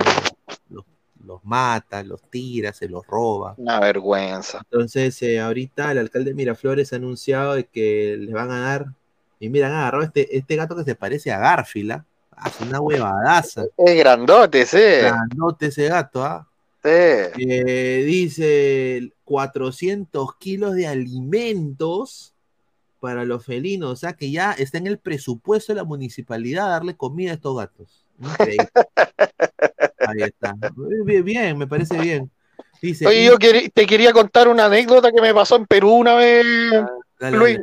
los 1.30 1.45
mata, 1.45 2.03
los 2.03 2.22
tira, 2.23 2.73
se 2.73 2.89
los 2.89 3.06
roba. 3.06 3.53
Una 3.57 3.80
vergüenza. 3.80 4.61
Entonces, 4.72 5.22
eh, 5.22 5.39
ahorita 5.39 5.91
el 5.91 5.99
alcalde 5.99 6.31
de 6.31 6.35
Miraflores 6.35 6.91
ha 6.91 6.95
anunciado 6.95 7.53
de 7.56 7.65
que 7.65 8.18
les 8.19 8.34
van 8.34 8.51
a 8.51 8.60
dar, 8.60 8.93
y 9.40 9.49
mira, 9.49 9.68
han 9.68 9.74
agarrado 9.74 10.03
este, 10.03 10.38
este 10.38 10.56
gato 10.56 10.76
que 10.76 10.84
se 10.84 10.95
parece 10.95 11.32
a 11.32 11.40
Garfila, 11.40 12.06
¿ah? 12.32 12.44
hace 12.45 12.64
una 12.64 12.82
huevadaza. 12.82 13.64
Es 13.78 13.98
grandote, 13.98 14.66
sí. 14.66 14.78
Grandote 14.78 15.68
ese 15.68 15.88
gato, 15.88 16.24
¿ah? 16.24 16.48
Sí. 16.84 16.90
Eh, 16.90 18.03
dice 18.06 19.11
400 19.26 20.36
kilos 20.38 20.76
de 20.76 20.88
alimentos 20.88 22.34
para 22.99 23.26
los 23.26 23.45
felinos, 23.45 23.91
o 23.91 23.95
sea 23.95 24.14
que 24.14 24.32
ya 24.32 24.52
está 24.52 24.78
en 24.78 24.88
el 24.88 24.98
presupuesto 24.98 25.74
de 25.74 25.78
la 25.78 25.84
municipalidad 25.84 26.70
darle 26.70 26.95
comida 26.95 27.32
a 27.32 27.36
estos 27.36 27.57
gatos. 27.57 28.06
Ahí 29.99 30.22
está. 30.22 30.56
Bien, 31.24 31.57
me 31.57 31.68
parece 31.68 31.98
bien. 31.98 32.30
Dice, 32.82 33.07
Oye, 33.07 33.26
yo 33.26 33.38
te 33.38 33.86
quería 33.86 34.14
contar 34.14 34.48
una 34.48 34.66
anécdota 34.66 35.11
que 35.11 35.22
me 35.22 35.34
pasó 35.34 35.57
en 35.57 35.66
Perú 35.66 35.91
una 35.91 36.16
vez, 36.16 36.45
ah, 37.20 37.30
Luis. 37.30 37.60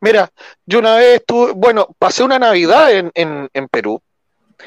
Mira, 0.00 0.30
yo 0.66 0.78
una 0.78 0.96
vez 0.96 1.20
estuve, 1.20 1.52
bueno, 1.52 1.88
pasé 1.98 2.22
una 2.22 2.38
Navidad 2.38 2.92
en, 2.92 3.10
en, 3.14 3.68
Perú. 3.68 4.00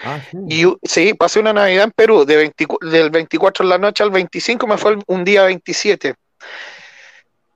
Ah, 0.03 0.19
sí. 0.30 0.38
Y 0.47 0.88
sí, 0.88 1.14
pasé 1.14 1.39
una 1.39 1.53
Navidad 1.53 1.85
en 1.85 1.91
Perú, 1.91 2.26
de 2.26 2.51
del 2.81 3.10
24 3.10 3.65
de 3.65 3.69
la 3.69 3.77
noche 3.77 4.03
al 4.03 4.11
25, 4.11 4.68
me 4.68 4.77
fue 4.77 4.97
un 5.07 5.23
día 5.23 5.43
27. 5.43 6.15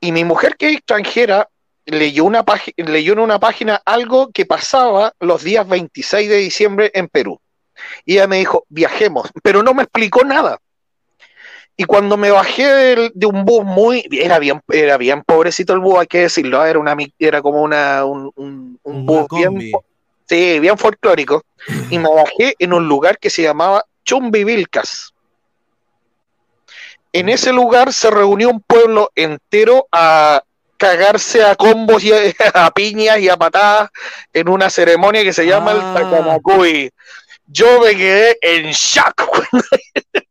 Y 0.02 0.12
mi 0.12 0.24
mujer, 0.24 0.56
que 0.58 0.68
es 0.70 0.74
extranjera, 0.74 1.48
leyó, 1.86 2.26
una 2.26 2.46
leyó 2.78 3.14
en 3.14 3.20
una 3.20 3.40
página 3.40 3.82
algo 3.86 4.32
que 4.32 4.46
pasaba 4.46 5.14
los 5.20 5.44
días 5.44 5.68
26 5.68 6.30
de 6.30 6.38
diciembre 6.38 6.92
en 6.94 7.08
Perú. 7.08 7.40
Y 8.06 8.16
ella 8.16 8.28
me 8.28 8.38
dijo, 8.38 8.66
viajemos, 8.70 9.30
pero 9.42 9.64
no 9.64 9.74
me 9.74 9.84
explicó 9.84 10.24
nada. 10.24 10.60
Y 11.76 11.86
cuando 11.86 12.18
me 12.18 12.30
bajé 12.30 13.12
de, 13.14 13.26
un 13.26 13.46
bus 13.46 13.64
muy, 13.64 14.08
era 14.12 14.38
bien, 14.38 14.62
era 14.70 14.98
bien 14.98 15.24
pobrecito 15.24 15.74
el 15.74 15.80
bus, 15.80 16.00
hay 16.00 16.08
que 16.08 16.22
decirlo, 16.22 16.64
era 16.64 16.78
una 16.78 16.96
era 17.18 17.42
como 17.42 17.64
una, 17.64 18.06
un, 18.06 18.32
un, 18.84 19.06
bus 19.06 19.28
bien, 19.32 19.72
sí, 20.28 20.60
bien 20.60 20.78
folclórico, 20.78 21.44
y 21.90 21.98
me 21.98 22.10
bajé 22.10 22.56
en 22.60 22.74
un 22.74 22.88
lugar 22.88 23.18
que 23.18 23.30
se 23.30 23.42
llamaba 23.42 23.84
Chumbivilcas. 24.06 25.14
En 27.12 27.30
ese 27.30 27.52
lugar 27.52 27.94
se 27.94 28.10
reunió 28.12 28.50
un 28.50 28.62
pueblo 28.62 29.12
entero 29.16 29.88
a 29.92 30.44
cagarse 30.78 31.44
a 31.44 31.56
combos 31.56 32.04
y 32.04 32.12
a, 32.12 32.72
piñas 32.76 33.20
y 33.20 33.30
a 33.30 33.38
patadas 33.38 33.90
en 34.32 34.50
una 34.50 34.70
ceremonia 34.70 35.24
que 35.24 35.34
se 35.34 35.46
llama 35.46 35.72
el 35.72 35.80
ah. 35.82 35.94
Tacanacuy 35.96 36.92
yo 37.48 37.82
me 37.82 37.96
quedé 37.96 38.38
en 38.42 38.72
shock. 38.72 39.48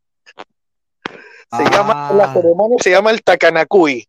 se 1.57 1.65
llama, 1.71 2.13
la 2.13 2.25
ah. 2.25 2.33
ceremonia 2.33 2.79
se 2.81 2.91
llama 2.91 3.11
el 3.11 3.23
Takanakui. 3.23 4.07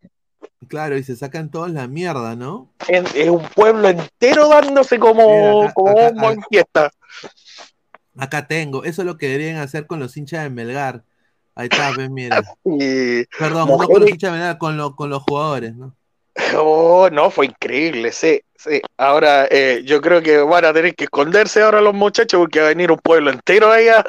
Claro, 0.67 0.97
y 0.97 1.03
se 1.03 1.15
sacan 1.15 1.51
todos 1.51 1.71
la 1.71 1.87
mierda, 1.87 2.35
¿no? 2.35 2.69
Es, 2.87 3.29
un 3.29 3.43
pueblo 3.49 3.89
entero 3.89 4.47
dándose 4.49 4.97
como, 4.97 5.71
como 5.73 5.99
acá, 5.99 6.41
fiesta. 6.49 6.91
Acá 8.17 8.47
tengo, 8.47 8.83
eso 8.83 9.01
es 9.01 9.05
lo 9.05 9.17
que 9.17 9.27
deberían 9.27 9.57
hacer 9.57 9.87
con 9.87 9.99
los 9.99 10.15
hinchas 10.15 10.43
de 10.43 10.49
Melgar. 10.49 11.03
Ahí 11.55 11.67
está, 11.71 11.91
ven, 11.91 12.13
mira. 12.13 12.41
Perdón, 13.37 13.67
no 13.67 13.77
con 13.77 14.01
los 14.01 14.09
hinchas 14.09 14.31
de 14.31 14.37
Melgar, 14.37 14.57
con, 14.57 14.93
con 14.95 15.09
los 15.09 15.21
jugadores, 15.23 15.75
¿no? 15.75 15.95
Oh, 16.57 17.09
no, 17.11 17.29
fue 17.29 17.47
increíble, 17.47 18.11
sí, 18.11 18.41
sí. 18.55 18.81
Ahora 18.97 19.47
eh, 19.51 19.83
yo 19.85 20.01
creo 20.01 20.21
que 20.21 20.37
van 20.39 20.65
a 20.65 20.73
tener 20.73 20.95
que 20.95 21.05
esconderse 21.05 21.61
ahora 21.61 21.81
los 21.81 21.93
muchachos 21.93 22.39
porque 22.39 22.59
va 22.59 22.67
a 22.67 22.69
venir 22.69 22.91
un 22.91 22.97
pueblo 22.97 23.29
entero 23.31 23.71
allá. 23.71 24.03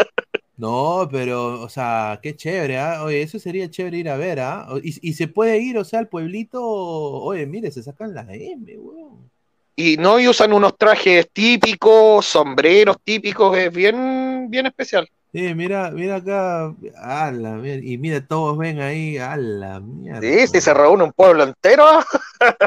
No, 0.57 1.09
pero, 1.11 1.61
o 1.63 1.69
sea, 1.69 2.21
qué 2.23 2.37
chévere, 2.37 2.79
¿ah? 2.79 3.03
Oye, 3.03 3.23
eso 3.23 3.39
sería 3.39 3.69
chévere 3.69 3.99
ir 3.99 4.09
a 4.09 4.17
ver, 4.17 4.41
¿ah? 4.41 4.69
Y, 4.83 5.13
se 5.13 5.27
puede 5.27 5.59
ir, 5.59 5.77
o 5.79 5.85
sea, 5.85 5.99
al 5.99 6.09
pueblito, 6.09 6.63
oye, 6.63 7.45
mire, 7.47 7.73
se 7.73 7.83
sacan 7.83 8.15
las 8.15 8.29
M, 8.29 8.79
weón. 8.79 9.31
Y 9.77 9.97
no, 9.97 10.21
y 10.21 10.29
usan 10.29 10.53
unos 10.53 10.79
trajes 10.79 11.29
típicos, 11.33 12.25
sombreros 12.27 12.97
típicos, 13.03 13.59
es 13.59 13.73
bien, 13.73 14.47
bien 14.49 14.67
especial. 14.67 15.09
Sí, 15.33 15.53
mira, 15.53 15.91
mira 15.91 16.17
acá, 16.17 16.73
a 16.97 17.33
la 17.33 17.59
y 17.67 17.99
mira, 17.99 18.25
todos 18.25 18.57
ven 18.57 18.81
ahí, 18.81 19.19
a 19.19 19.37
la 19.37 19.81
mierda. 19.81 20.21
Sí, 20.21 20.47
sí, 20.47 20.61
se 20.61 20.73
reúne 20.73 21.03
un 21.03 21.13
pueblo 21.13 21.43
entero. 21.43 21.85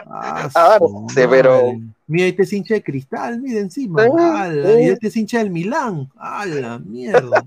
Ah, 0.06 0.50
ah 0.54 0.78
sí, 1.16 1.22
pero. 1.30 1.76
Mira, 2.08 2.28
este 2.28 2.44
es 2.44 2.52
hincha 2.52 2.74
de 2.74 2.84
cristal, 2.84 3.40
mira 3.40 3.62
encima. 3.62 4.06
y 4.06 4.90
este 4.90 5.08
es 5.08 5.16
hincha 5.16 5.38
del 5.38 5.50
Milán. 5.50 6.10
A 6.18 6.46
la 6.46 6.78
mierda. 6.80 7.42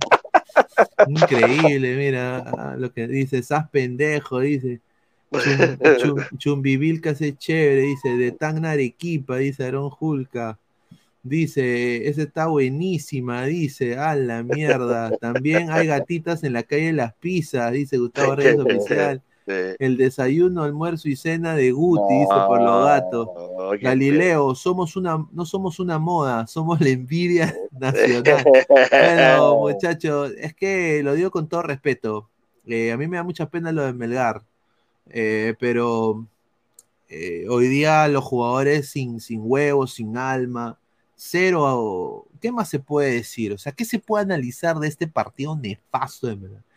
Increíble, 1.08 1.96
mira 1.96 2.38
ah, 2.38 2.76
lo 2.78 2.92
que 2.92 3.06
dice, 3.06 3.38
estás 3.38 3.68
pendejo, 3.70 4.40
dice. 4.40 4.80
Chumbivilca 6.38 7.14
se 7.14 7.36
chévere, 7.36 7.82
dice, 7.82 8.16
de 8.16 8.32
Tan 8.32 8.64
Arequipa, 8.64 9.36
dice 9.36 9.64
Aaron 9.64 9.90
Julca. 9.90 10.58
Dice, 11.22 12.08
esa 12.08 12.22
está 12.22 12.46
buenísima, 12.46 13.44
dice, 13.44 13.96
a 13.96 14.14
la 14.16 14.42
mierda. 14.42 15.10
También 15.18 15.70
hay 15.70 15.86
gatitas 15.86 16.42
en 16.44 16.54
la 16.54 16.62
calle 16.62 16.92
Las 16.92 17.14
Pizzas, 17.14 17.72
dice 17.72 17.98
Gustavo 17.98 18.36
Reyes 18.36 18.58
Oficial. 18.58 19.22
El 19.78 19.96
desayuno, 19.96 20.62
almuerzo 20.62 21.08
y 21.08 21.16
cena 21.16 21.54
de 21.54 21.72
Guti, 21.72 22.14
dice 22.14 22.34
por 22.46 22.60
los 22.60 22.86
gatos. 22.86 23.28
Galileo, 23.80 24.54
somos 24.54 24.96
una, 24.96 25.26
no 25.32 25.44
somos 25.44 25.78
una 25.78 25.98
moda, 25.98 26.46
somos 26.46 26.80
la 26.80 26.90
envidia 26.90 27.54
nacional. 27.70 28.44
bueno, 28.90 29.56
muchachos, 29.60 30.32
es 30.38 30.54
que 30.54 31.02
lo 31.02 31.14
digo 31.14 31.30
con 31.30 31.48
todo 31.48 31.62
respeto. 31.62 32.28
Eh, 32.66 32.92
a 32.92 32.96
mí 32.96 33.08
me 33.08 33.16
da 33.16 33.22
mucha 33.22 33.48
pena 33.48 33.72
lo 33.72 33.82
de 33.82 33.92
Melgar, 33.92 34.42
eh, 35.08 35.54
pero 35.58 36.26
eh, 37.08 37.46
hoy 37.48 37.68
día 37.68 38.06
los 38.08 38.24
jugadores 38.24 38.88
sin, 38.88 39.20
sin 39.20 39.40
huevos, 39.42 39.94
sin 39.94 40.16
alma, 40.16 40.78
cero, 41.16 42.26
¿qué 42.40 42.52
más 42.52 42.68
se 42.68 42.78
puede 42.78 43.12
decir? 43.12 43.52
O 43.52 43.58
sea, 43.58 43.72
¿qué 43.72 43.84
se 43.84 43.98
puede 43.98 44.24
analizar 44.24 44.78
de 44.78 44.88
este 44.88 45.06
partido 45.06 45.56
nefasto 45.56 46.26
de 46.26 46.36
Melgar? 46.36 46.69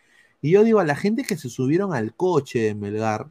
Y 0.44 0.50
yo 0.50 0.62
digo 0.62 0.78
a 0.78 0.84
la 0.84 0.94
gente 0.94 1.24
que 1.24 1.38
se 1.38 1.48
subieron 1.48 1.94
al 1.94 2.14
coche 2.14 2.58
de 2.58 2.74
Melgar, 2.74 3.30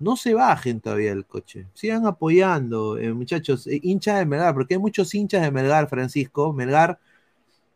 no 0.00 0.16
se 0.16 0.34
bajen 0.34 0.80
todavía 0.80 1.10
del 1.10 1.26
coche, 1.26 1.68
sigan 1.74 2.06
apoyando, 2.06 2.98
eh, 2.98 3.14
muchachos, 3.14 3.68
eh, 3.68 3.78
hinchas 3.80 4.18
de 4.18 4.26
Melgar, 4.26 4.52
porque 4.52 4.74
hay 4.74 4.80
muchos 4.80 5.14
hinchas 5.14 5.42
de 5.42 5.52
Melgar, 5.52 5.88
Francisco, 5.88 6.52
Melgar 6.52 6.98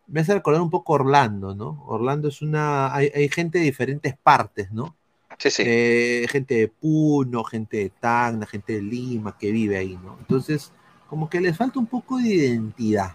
me 0.08 0.22
hace 0.22 0.34
recordar 0.34 0.60
un 0.60 0.70
poco 0.70 0.94
Orlando, 0.94 1.54
¿no? 1.54 1.84
Orlando 1.86 2.26
es 2.26 2.42
una, 2.42 2.92
hay, 2.92 3.28
gente 3.28 3.58
de 3.58 3.64
diferentes 3.66 4.16
partes, 4.18 4.72
¿no? 4.72 4.96
Sí, 5.38 5.52
sí. 5.52 5.62
Eh, 5.64 6.26
gente 6.28 6.54
de 6.56 6.66
Puno, 6.66 7.44
gente 7.44 7.76
de 7.76 7.90
Tacna, 7.90 8.44
gente 8.44 8.72
de 8.72 8.82
Lima 8.82 9.38
que 9.38 9.52
vive 9.52 9.76
ahí, 9.76 9.96
¿no? 10.02 10.16
Entonces, 10.18 10.72
como 11.08 11.30
que 11.30 11.40
les 11.40 11.56
falta 11.56 11.78
un 11.78 11.86
poco 11.86 12.18
de 12.18 12.26
identidad, 12.26 13.12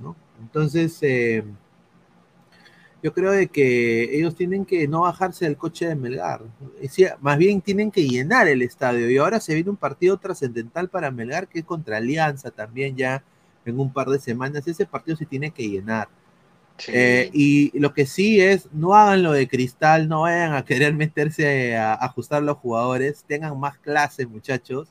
¿no? 0.00 0.16
Entonces, 0.40 0.98
yo 3.02 3.12
creo 3.12 3.30
de 3.32 3.48
que 3.48 4.16
ellos 4.16 4.34
tienen 4.34 4.64
que 4.64 4.88
no 4.88 5.02
bajarse 5.02 5.44
del 5.44 5.56
coche 5.56 5.86
de 5.86 5.94
Melgar, 5.94 6.42
más 7.20 7.38
bien 7.38 7.60
tienen 7.60 7.90
que 7.90 8.06
llenar 8.06 8.48
el 8.48 8.62
estadio. 8.62 9.10
Y 9.10 9.18
ahora 9.18 9.40
se 9.40 9.54
viene 9.54 9.70
un 9.70 9.76
partido 9.76 10.16
trascendental 10.16 10.88
para 10.88 11.10
Melgar 11.10 11.46
que 11.48 11.60
es 11.60 11.64
contra 11.64 11.98
Alianza 11.98 12.50
también 12.50 12.96
ya 12.96 13.22
en 13.64 13.78
un 13.78 13.92
par 13.92 14.08
de 14.08 14.18
semanas, 14.18 14.66
ese 14.66 14.86
partido 14.86 15.16
se 15.16 15.26
tiene 15.26 15.50
que 15.50 15.68
llenar. 15.68 16.08
Eh, 16.88 17.30
y 17.32 17.78
lo 17.78 17.94
que 17.94 18.06
sí 18.06 18.40
es, 18.40 18.68
no 18.72 18.94
hagan 18.94 19.22
lo 19.22 19.32
de 19.32 19.48
cristal, 19.48 20.08
no 20.08 20.22
vayan 20.22 20.54
a 20.54 20.64
querer 20.64 20.94
meterse 20.94 21.76
a, 21.76 21.94
ajustar 21.94 22.42
los 22.42 22.58
jugadores, 22.58 23.24
tengan 23.26 23.58
más 23.58 23.78
clase, 23.78 24.26
muchachos. 24.26 24.88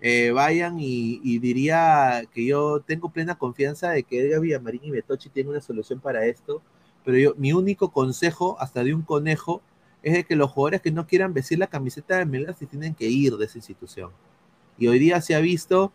Eh, 0.00 0.30
vayan 0.30 0.76
y, 0.78 1.38
diría 1.38 2.22
que 2.32 2.44
yo 2.44 2.80
tengo 2.80 3.10
plena 3.10 3.36
confianza 3.36 3.90
de 3.90 4.02
que 4.02 4.20
Edgar 4.20 4.40
Villamarín 4.40 4.84
y 4.84 4.90
Betochi 4.90 5.30
tienen 5.30 5.50
una 5.50 5.60
solución 5.60 6.00
para 6.00 6.26
esto, 6.26 6.62
pero 7.06 7.18
yo, 7.18 7.34
mi 7.36 7.52
único 7.52 7.92
consejo, 7.92 8.56
hasta 8.58 8.82
de 8.82 8.92
un 8.92 9.02
conejo, 9.02 9.62
es 10.02 10.12
de 10.12 10.24
que 10.24 10.34
los 10.34 10.50
jugadores 10.50 10.82
que 10.82 10.90
no 10.90 11.06
quieran 11.06 11.32
vestir 11.32 11.56
la 11.56 11.68
camiseta 11.68 12.16
de 12.16 12.26
Melgar 12.26 12.56
se 12.56 12.66
tienen 12.66 12.96
que 12.96 13.06
ir 13.06 13.36
de 13.36 13.44
esa 13.44 13.58
institución. 13.58 14.10
Y 14.76 14.88
hoy 14.88 14.98
día 14.98 15.20
se 15.20 15.36
ha 15.36 15.38
visto 15.38 15.92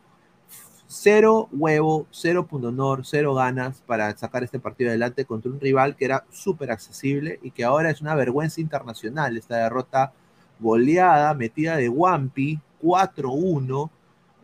cero 0.87 1.49
huevo, 1.51 2.07
cero 2.11 2.47
punto 2.47 2.69
honor, 2.69 3.05
cero 3.05 3.33
ganas 3.33 3.81
para 3.85 4.15
sacar 4.17 4.45
este 4.45 4.57
partido 4.57 4.89
adelante 4.89 5.25
contra 5.25 5.51
un 5.51 5.59
rival 5.59 5.97
que 5.97 6.05
era 6.05 6.25
súper 6.31 6.71
accesible 6.71 7.39
y 7.43 7.51
que 7.51 7.65
ahora 7.65 7.89
es 7.89 7.99
una 7.99 8.15
vergüenza 8.15 8.61
internacional. 8.61 9.35
Esta 9.35 9.57
derrota 9.57 10.13
goleada, 10.61 11.33
metida 11.33 11.75
de 11.75 11.89
Wampi, 11.89 12.57
4-1, 12.81 13.89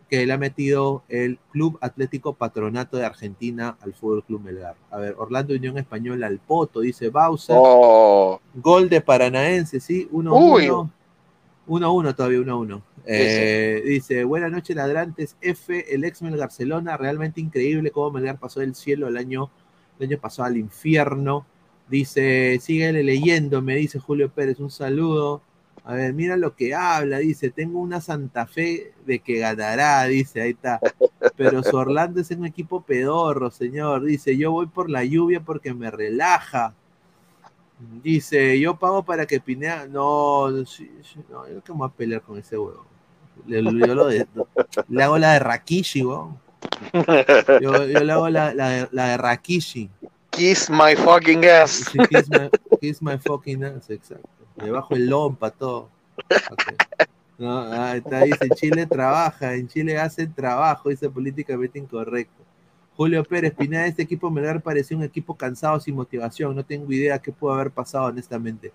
que 0.10 0.26
le 0.26 0.34
ha 0.34 0.38
metido 0.38 1.04
el 1.10 1.38
Club 1.52 1.78
Atlético 1.82 2.34
Patronato 2.34 2.98
de 2.98 3.06
Argentina 3.06 3.78
al 3.82 3.94
Fútbol 3.94 4.24
Club 4.24 4.42
Melgar. 4.42 4.76
A 4.90 4.98
ver, 4.98 5.16
Orlando 5.18 5.54
Unión 5.54 5.78
Española 5.78 6.28
al 6.28 6.40
Poto, 6.40 6.80
dice 6.80 7.10
Bowser. 7.10 7.56
Oh. 7.60 8.40
Gol 8.56 8.90
de 8.90 9.02
Paranaense, 9.02 9.80
sí, 9.80 10.08
1-1. 10.12 10.90
1-1 11.68 12.16
todavía, 12.16 12.40
1-1. 12.40 12.82
Eh, 13.06 13.82
dice, 13.86 14.24
buenas 14.24 14.52
noches 14.52 14.76
ladrantes, 14.76 15.36
F, 15.42 15.94
el 15.94 16.04
ex 16.06 16.22
Melgar 16.22 16.40
Barcelona, 16.40 16.96
realmente 16.96 17.42
increíble 17.42 17.92
cómo 17.92 18.12
Melgar 18.12 18.40
pasó 18.40 18.62
del 18.62 18.76
cielo 18.76 19.08
el 19.08 19.18
año, 19.18 19.50
el 20.00 20.08
año 20.08 20.18
pasado 20.20 20.48
al 20.48 20.58
infierno. 20.58 21.46
Dice, 21.90 22.60
síguele 22.62 23.04
leyendo, 23.04 23.62
me 23.62 23.76
dice 23.76 24.00
Julio 24.00 24.30
Pérez, 24.30 24.60
un 24.60 24.72
saludo. 24.72 25.42
A 25.88 25.94
ver, 25.94 26.14
mira 26.14 26.36
lo 26.36 26.54
que 26.54 26.76
habla, 26.76 27.20
dice, 27.20 27.50
tengo 27.50 27.80
una 27.80 28.02
Santa 28.02 28.46
Fe 28.46 28.92
de 29.06 29.20
que 29.20 29.40
ganará, 29.40 30.04
dice, 30.04 30.42
ahí 30.42 30.50
está. 30.50 30.82
Pero 31.38 31.64
su 31.64 31.78
Orlando 31.78 32.20
es 32.20 32.30
un 32.32 32.46
equipo 32.46 32.82
pedorro, 32.82 33.50
señor. 33.52 34.04
Dice, 34.04 34.36
yo 34.36 34.52
voy 34.52 34.66
por 34.66 34.90
la 34.90 35.06
lluvia 35.06 35.40
porque 35.40 35.74
me 35.74 35.90
relaja. 35.90 36.74
Dice, 38.04 38.60
yo 38.60 38.76
pago 38.76 39.04
para 39.04 39.26
que 39.26 39.40
Pinea. 39.40 39.88
No, 39.88 40.52
no, 40.52 40.66
yo 40.66 41.64
que 41.64 41.72
voy 41.72 41.88
a 41.88 41.92
pelear 41.94 42.22
con 42.22 42.38
ese 42.38 42.58
huevo. 42.58 42.86
Le, 43.46 43.62
le 43.62 45.04
hago 45.04 45.18
la 45.18 45.34
de 45.34 45.40
Rakishi, 45.40 46.04
weón. 46.04 46.38
Yo, 47.62 47.86
yo, 47.88 48.04
le 48.04 48.12
hago 48.12 48.28
la, 48.28 48.54
la, 48.54 48.90
la, 48.92 49.08
de 49.08 49.18
Rakishi. 49.18 49.90
Kiss 50.32 50.70
my 50.70 50.98
fucking 50.98 51.46
ass. 51.46 51.90
kiss, 52.10 52.30
my, 52.30 52.50
kiss, 52.82 53.02
my, 53.02 53.18
fucking 53.18 53.64
ass, 53.64 53.90
exacto. 53.90 54.37
Le 54.64 54.72
bajo 54.72 54.96
el 54.96 55.08
lompa, 55.08 55.52
todo. 55.52 55.90
Ahí 57.40 58.00
está, 58.00 58.22
dice, 58.22 58.50
Chile 58.56 58.88
trabaja, 58.88 59.54
en 59.54 59.68
Chile 59.68 60.00
hacen 60.00 60.34
trabajo, 60.34 60.90
dice 60.90 61.10
políticamente 61.10 61.78
incorrecto. 61.78 62.44
Julio 62.96 63.24
Pérez, 63.24 63.54
Pineda, 63.54 63.86
este 63.86 64.02
equipo 64.02 64.32
Melgar 64.32 64.60
parecía 64.62 64.98
un 64.98 65.04
equipo 65.04 65.36
cansado 65.36 65.80
sin 65.80 65.94
motivación. 65.94 66.56
No 66.56 66.66
tengo 66.66 66.92
idea 66.92 67.20
qué 67.20 67.32
pudo 67.32 67.54
haber 67.54 67.70
pasado, 67.70 68.06
honestamente. 68.06 68.74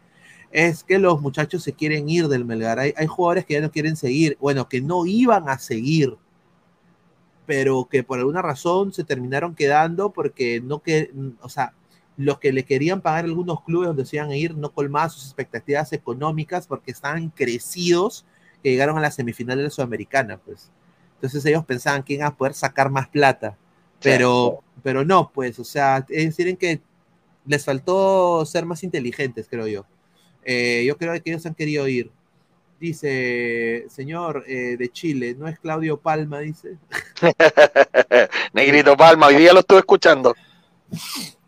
Es 0.52 0.84
que 0.84 1.00
los 1.00 1.20
muchachos 1.20 1.64
se 1.64 1.72
quieren 1.72 2.09
ir 2.09 2.28
del 2.28 2.44
Melgar. 2.44 2.78
Hay, 2.78 3.06
jugadores 3.09 3.44
que 3.44 3.54
ya 3.54 3.60
no 3.60 3.72
quieren 3.72 3.96
seguir, 3.96 4.38
bueno, 4.40 4.68
que 4.68 4.80
no 4.80 5.06
iban 5.06 5.48
a 5.48 5.59
seguir, 5.59 6.16
pero 7.46 7.88
que 7.90 8.04
por 8.04 8.20
alguna 8.20 8.42
razón 8.42 8.92
se 8.92 9.02
terminaron 9.02 9.56
quedando 9.56 10.10
porque 10.10 10.60
no 10.60 10.78
que, 10.78 11.10
o 11.40 11.48
sea, 11.48 11.72
los 12.16 12.39
que 12.39 12.52
le 12.52 12.64
querían 12.64 13.01
pagar 13.01 13.24
algunos 13.24 13.62
clubes 13.62 13.89
donde 13.89 14.05
se 14.06 14.16
iban 14.16 14.30
a 14.30 14.36
ir 14.36 14.56
no 14.56 14.72
colmaban 14.72 15.10
sus 15.10 15.24
expectativas 15.24 15.93
económicas 15.93 16.66
porque 16.66 16.90
estaban 16.90 17.30
crecidos 17.30 18.26
que 18.62 18.70
llegaron 18.70 18.98
a 18.98 19.01
la 19.01 19.10
semifinal 19.10 19.59
de 19.59 19.64
la 19.64 19.70
Sudamericana, 19.70 20.39
pues. 20.39 20.70
Entonces 21.14 21.44
ellos 21.47 21.64
pensaban 21.64 22.02
que 22.02 22.14
iban 22.14 22.26
a 22.26 22.36
poder 22.36 22.55
sacar 22.55 22.90
más 22.90 23.09
plata 23.09 23.56
pero, 24.02 24.62
pero 24.82 25.05
no, 25.05 25.30
pues, 25.32 25.59
o 25.59 25.64
sea, 25.64 26.05
es 26.09 26.36
decir, 26.36 26.56
que 26.59 26.80
les 27.47 27.64
faltó 27.64 28.44
ser 28.44 28.66
más 28.66 28.82
inteligentes, 28.82 29.47
creo 29.48 29.66
yo. 29.66 29.86
Eh, 30.44 30.84
yo 30.86 30.97
creo 30.97 31.12
que 31.22 31.30
ellos 31.30 31.47
han 31.47 31.55
querido 31.55 31.86
ir. 31.89 32.10
Dice, 32.80 33.86
señor 33.89 34.44
eh, 34.48 34.76
de 34.76 34.89
Chile, 34.89 35.36
¿no 35.39 35.47
es 35.47 35.59
Claudio 35.60 35.98
Palma? 35.98 36.40
Dice. 36.40 36.78
Negrito 38.52 38.97
Palma, 38.97 39.28
hoy 39.28 39.36
día 39.36 39.52
lo 39.52 39.60
estuve 39.60 39.78
escuchando. 39.78 40.34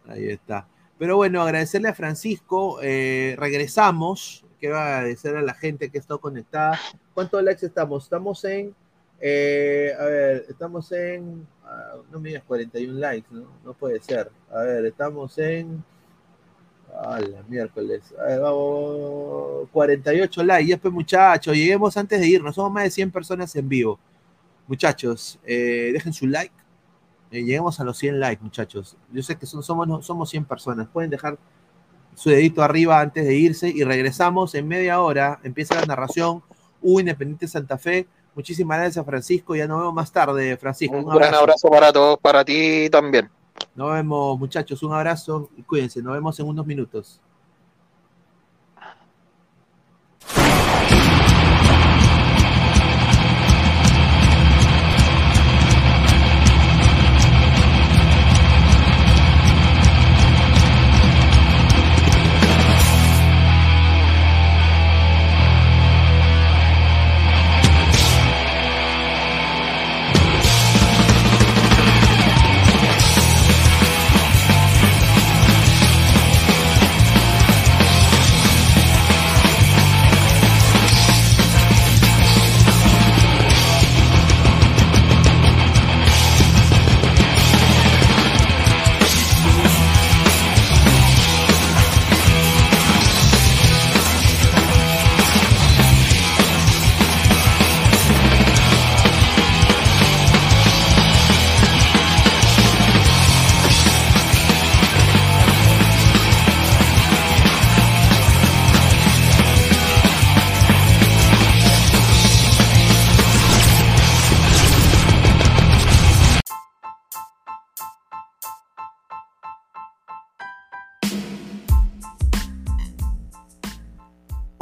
Ahí 0.07 0.29
está. 0.29 0.67
Pero 0.99 1.17
bueno, 1.17 1.43
agradecerle 1.43 1.89
a 1.89 1.95
Francisco. 1.95 2.79
Eh, 2.83 3.37
regresamos. 3.39 4.45
Quiero 4.61 4.79
agradecer 4.79 5.37
a 5.37 5.43
la 5.43 5.55
gente 5.55 5.91
que 5.91 5.99
estado 5.99 6.21
conectada. 6.21 6.79
¿Cuántos 7.13 7.43
likes 7.43 7.67
estamos? 7.67 8.05
Estamos 8.05 8.45
en 8.45 8.75
eh, 9.27 9.91
a 9.99 10.05
ver, 10.05 10.47
estamos 10.51 10.93
en. 10.93 11.47
Ah, 11.65 11.95
no 12.13 12.21
me 12.21 12.29
digas 12.29 12.45
41 12.47 12.99
likes, 12.99 13.29
¿no? 13.31 13.47
No 13.65 13.73
puede 13.73 13.99
ser. 14.01 14.31
A 14.51 14.59
ver, 14.59 14.85
estamos 14.85 15.39
en. 15.39 15.83
A 16.95 17.19
la 17.21 17.43
miércoles. 17.49 18.15
A 18.19 18.25
ver, 18.25 18.41
vamos. 18.41 19.69
48 19.73 20.45
likes. 20.45 20.65
Y 20.65 20.71
después, 20.73 20.93
muchachos, 20.93 21.57
lleguemos 21.57 21.97
antes 21.97 22.21
de 22.21 22.27
irnos. 22.27 22.55
Somos 22.55 22.73
más 22.73 22.85
de 22.85 22.91
100 22.91 23.11
personas 23.11 23.57
en 23.57 23.67
vivo. 23.67 23.99
Muchachos, 24.67 25.39
eh, 25.45 25.91
dejen 25.95 26.13
su 26.13 26.27
like. 26.27 26.55
Eh, 27.35 27.43
lleguemos 27.43 27.81
a 27.81 27.85
los 27.85 27.99
100 27.99 28.21
likes, 28.21 28.43
muchachos. 28.43 28.97
Yo 29.13 29.23
sé 29.23 29.37
que 29.37 29.47
son, 29.47 29.63
somos, 29.63 30.07
somos 30.07 30.31
100 30.31 30.45
personas. 30.45 30.89
Pueden 30.89 31.11
dejar 31.11 31.39
su 32.15 32.31
dedito 32.31 32.63
arriba 32.63 33.01
antes 33.01 33.25
de 33.25 33.35
irse 33.35 33.69
y 33.69 33.83
regresamos 33.83 34.55
en 34.55 34.69
media 34.69 35.01
hora. 35.01 35.41
Empieza 35.43 35.75
la 35.75 35.87
narración. 35.87 36.43
U 36.81 37.01
Independiente 37.01 37.49
Santa 37.49 37.79
Fe 37.79 38.07
Muchísimas 38.35 38.79
gracias, 38.79 39.05
Francisco. 39.05 39.55
Ya 39.55 39.67
nos 39.67 39.79
vemos 39.79 39.95
más 39.95 40.11
tarde, 40.11 40.57
Francisco. 40.57 40.97
Un, 40.97 41.15
gran 41.15 41.35
abrazo 41.35 41.71
para 41.71 41.93
todos, 41.93 42.19
para 42.19 42.45
ti 42.45 42.89
también. 42.91 43.31
Nos 43.75 43.93
vemos, 43.93 44.39
muchachos. 44.39 44.83
Un 44.83 44.93
abrazo 44.93 45.51
y 45.57 45.63
cuídense. 45.63 46.03
Nos 46.03 46.15
vemos 46.15 46.39
en 46.41 46.47
unos 46.47 46.67
minutos. 46.67 47.21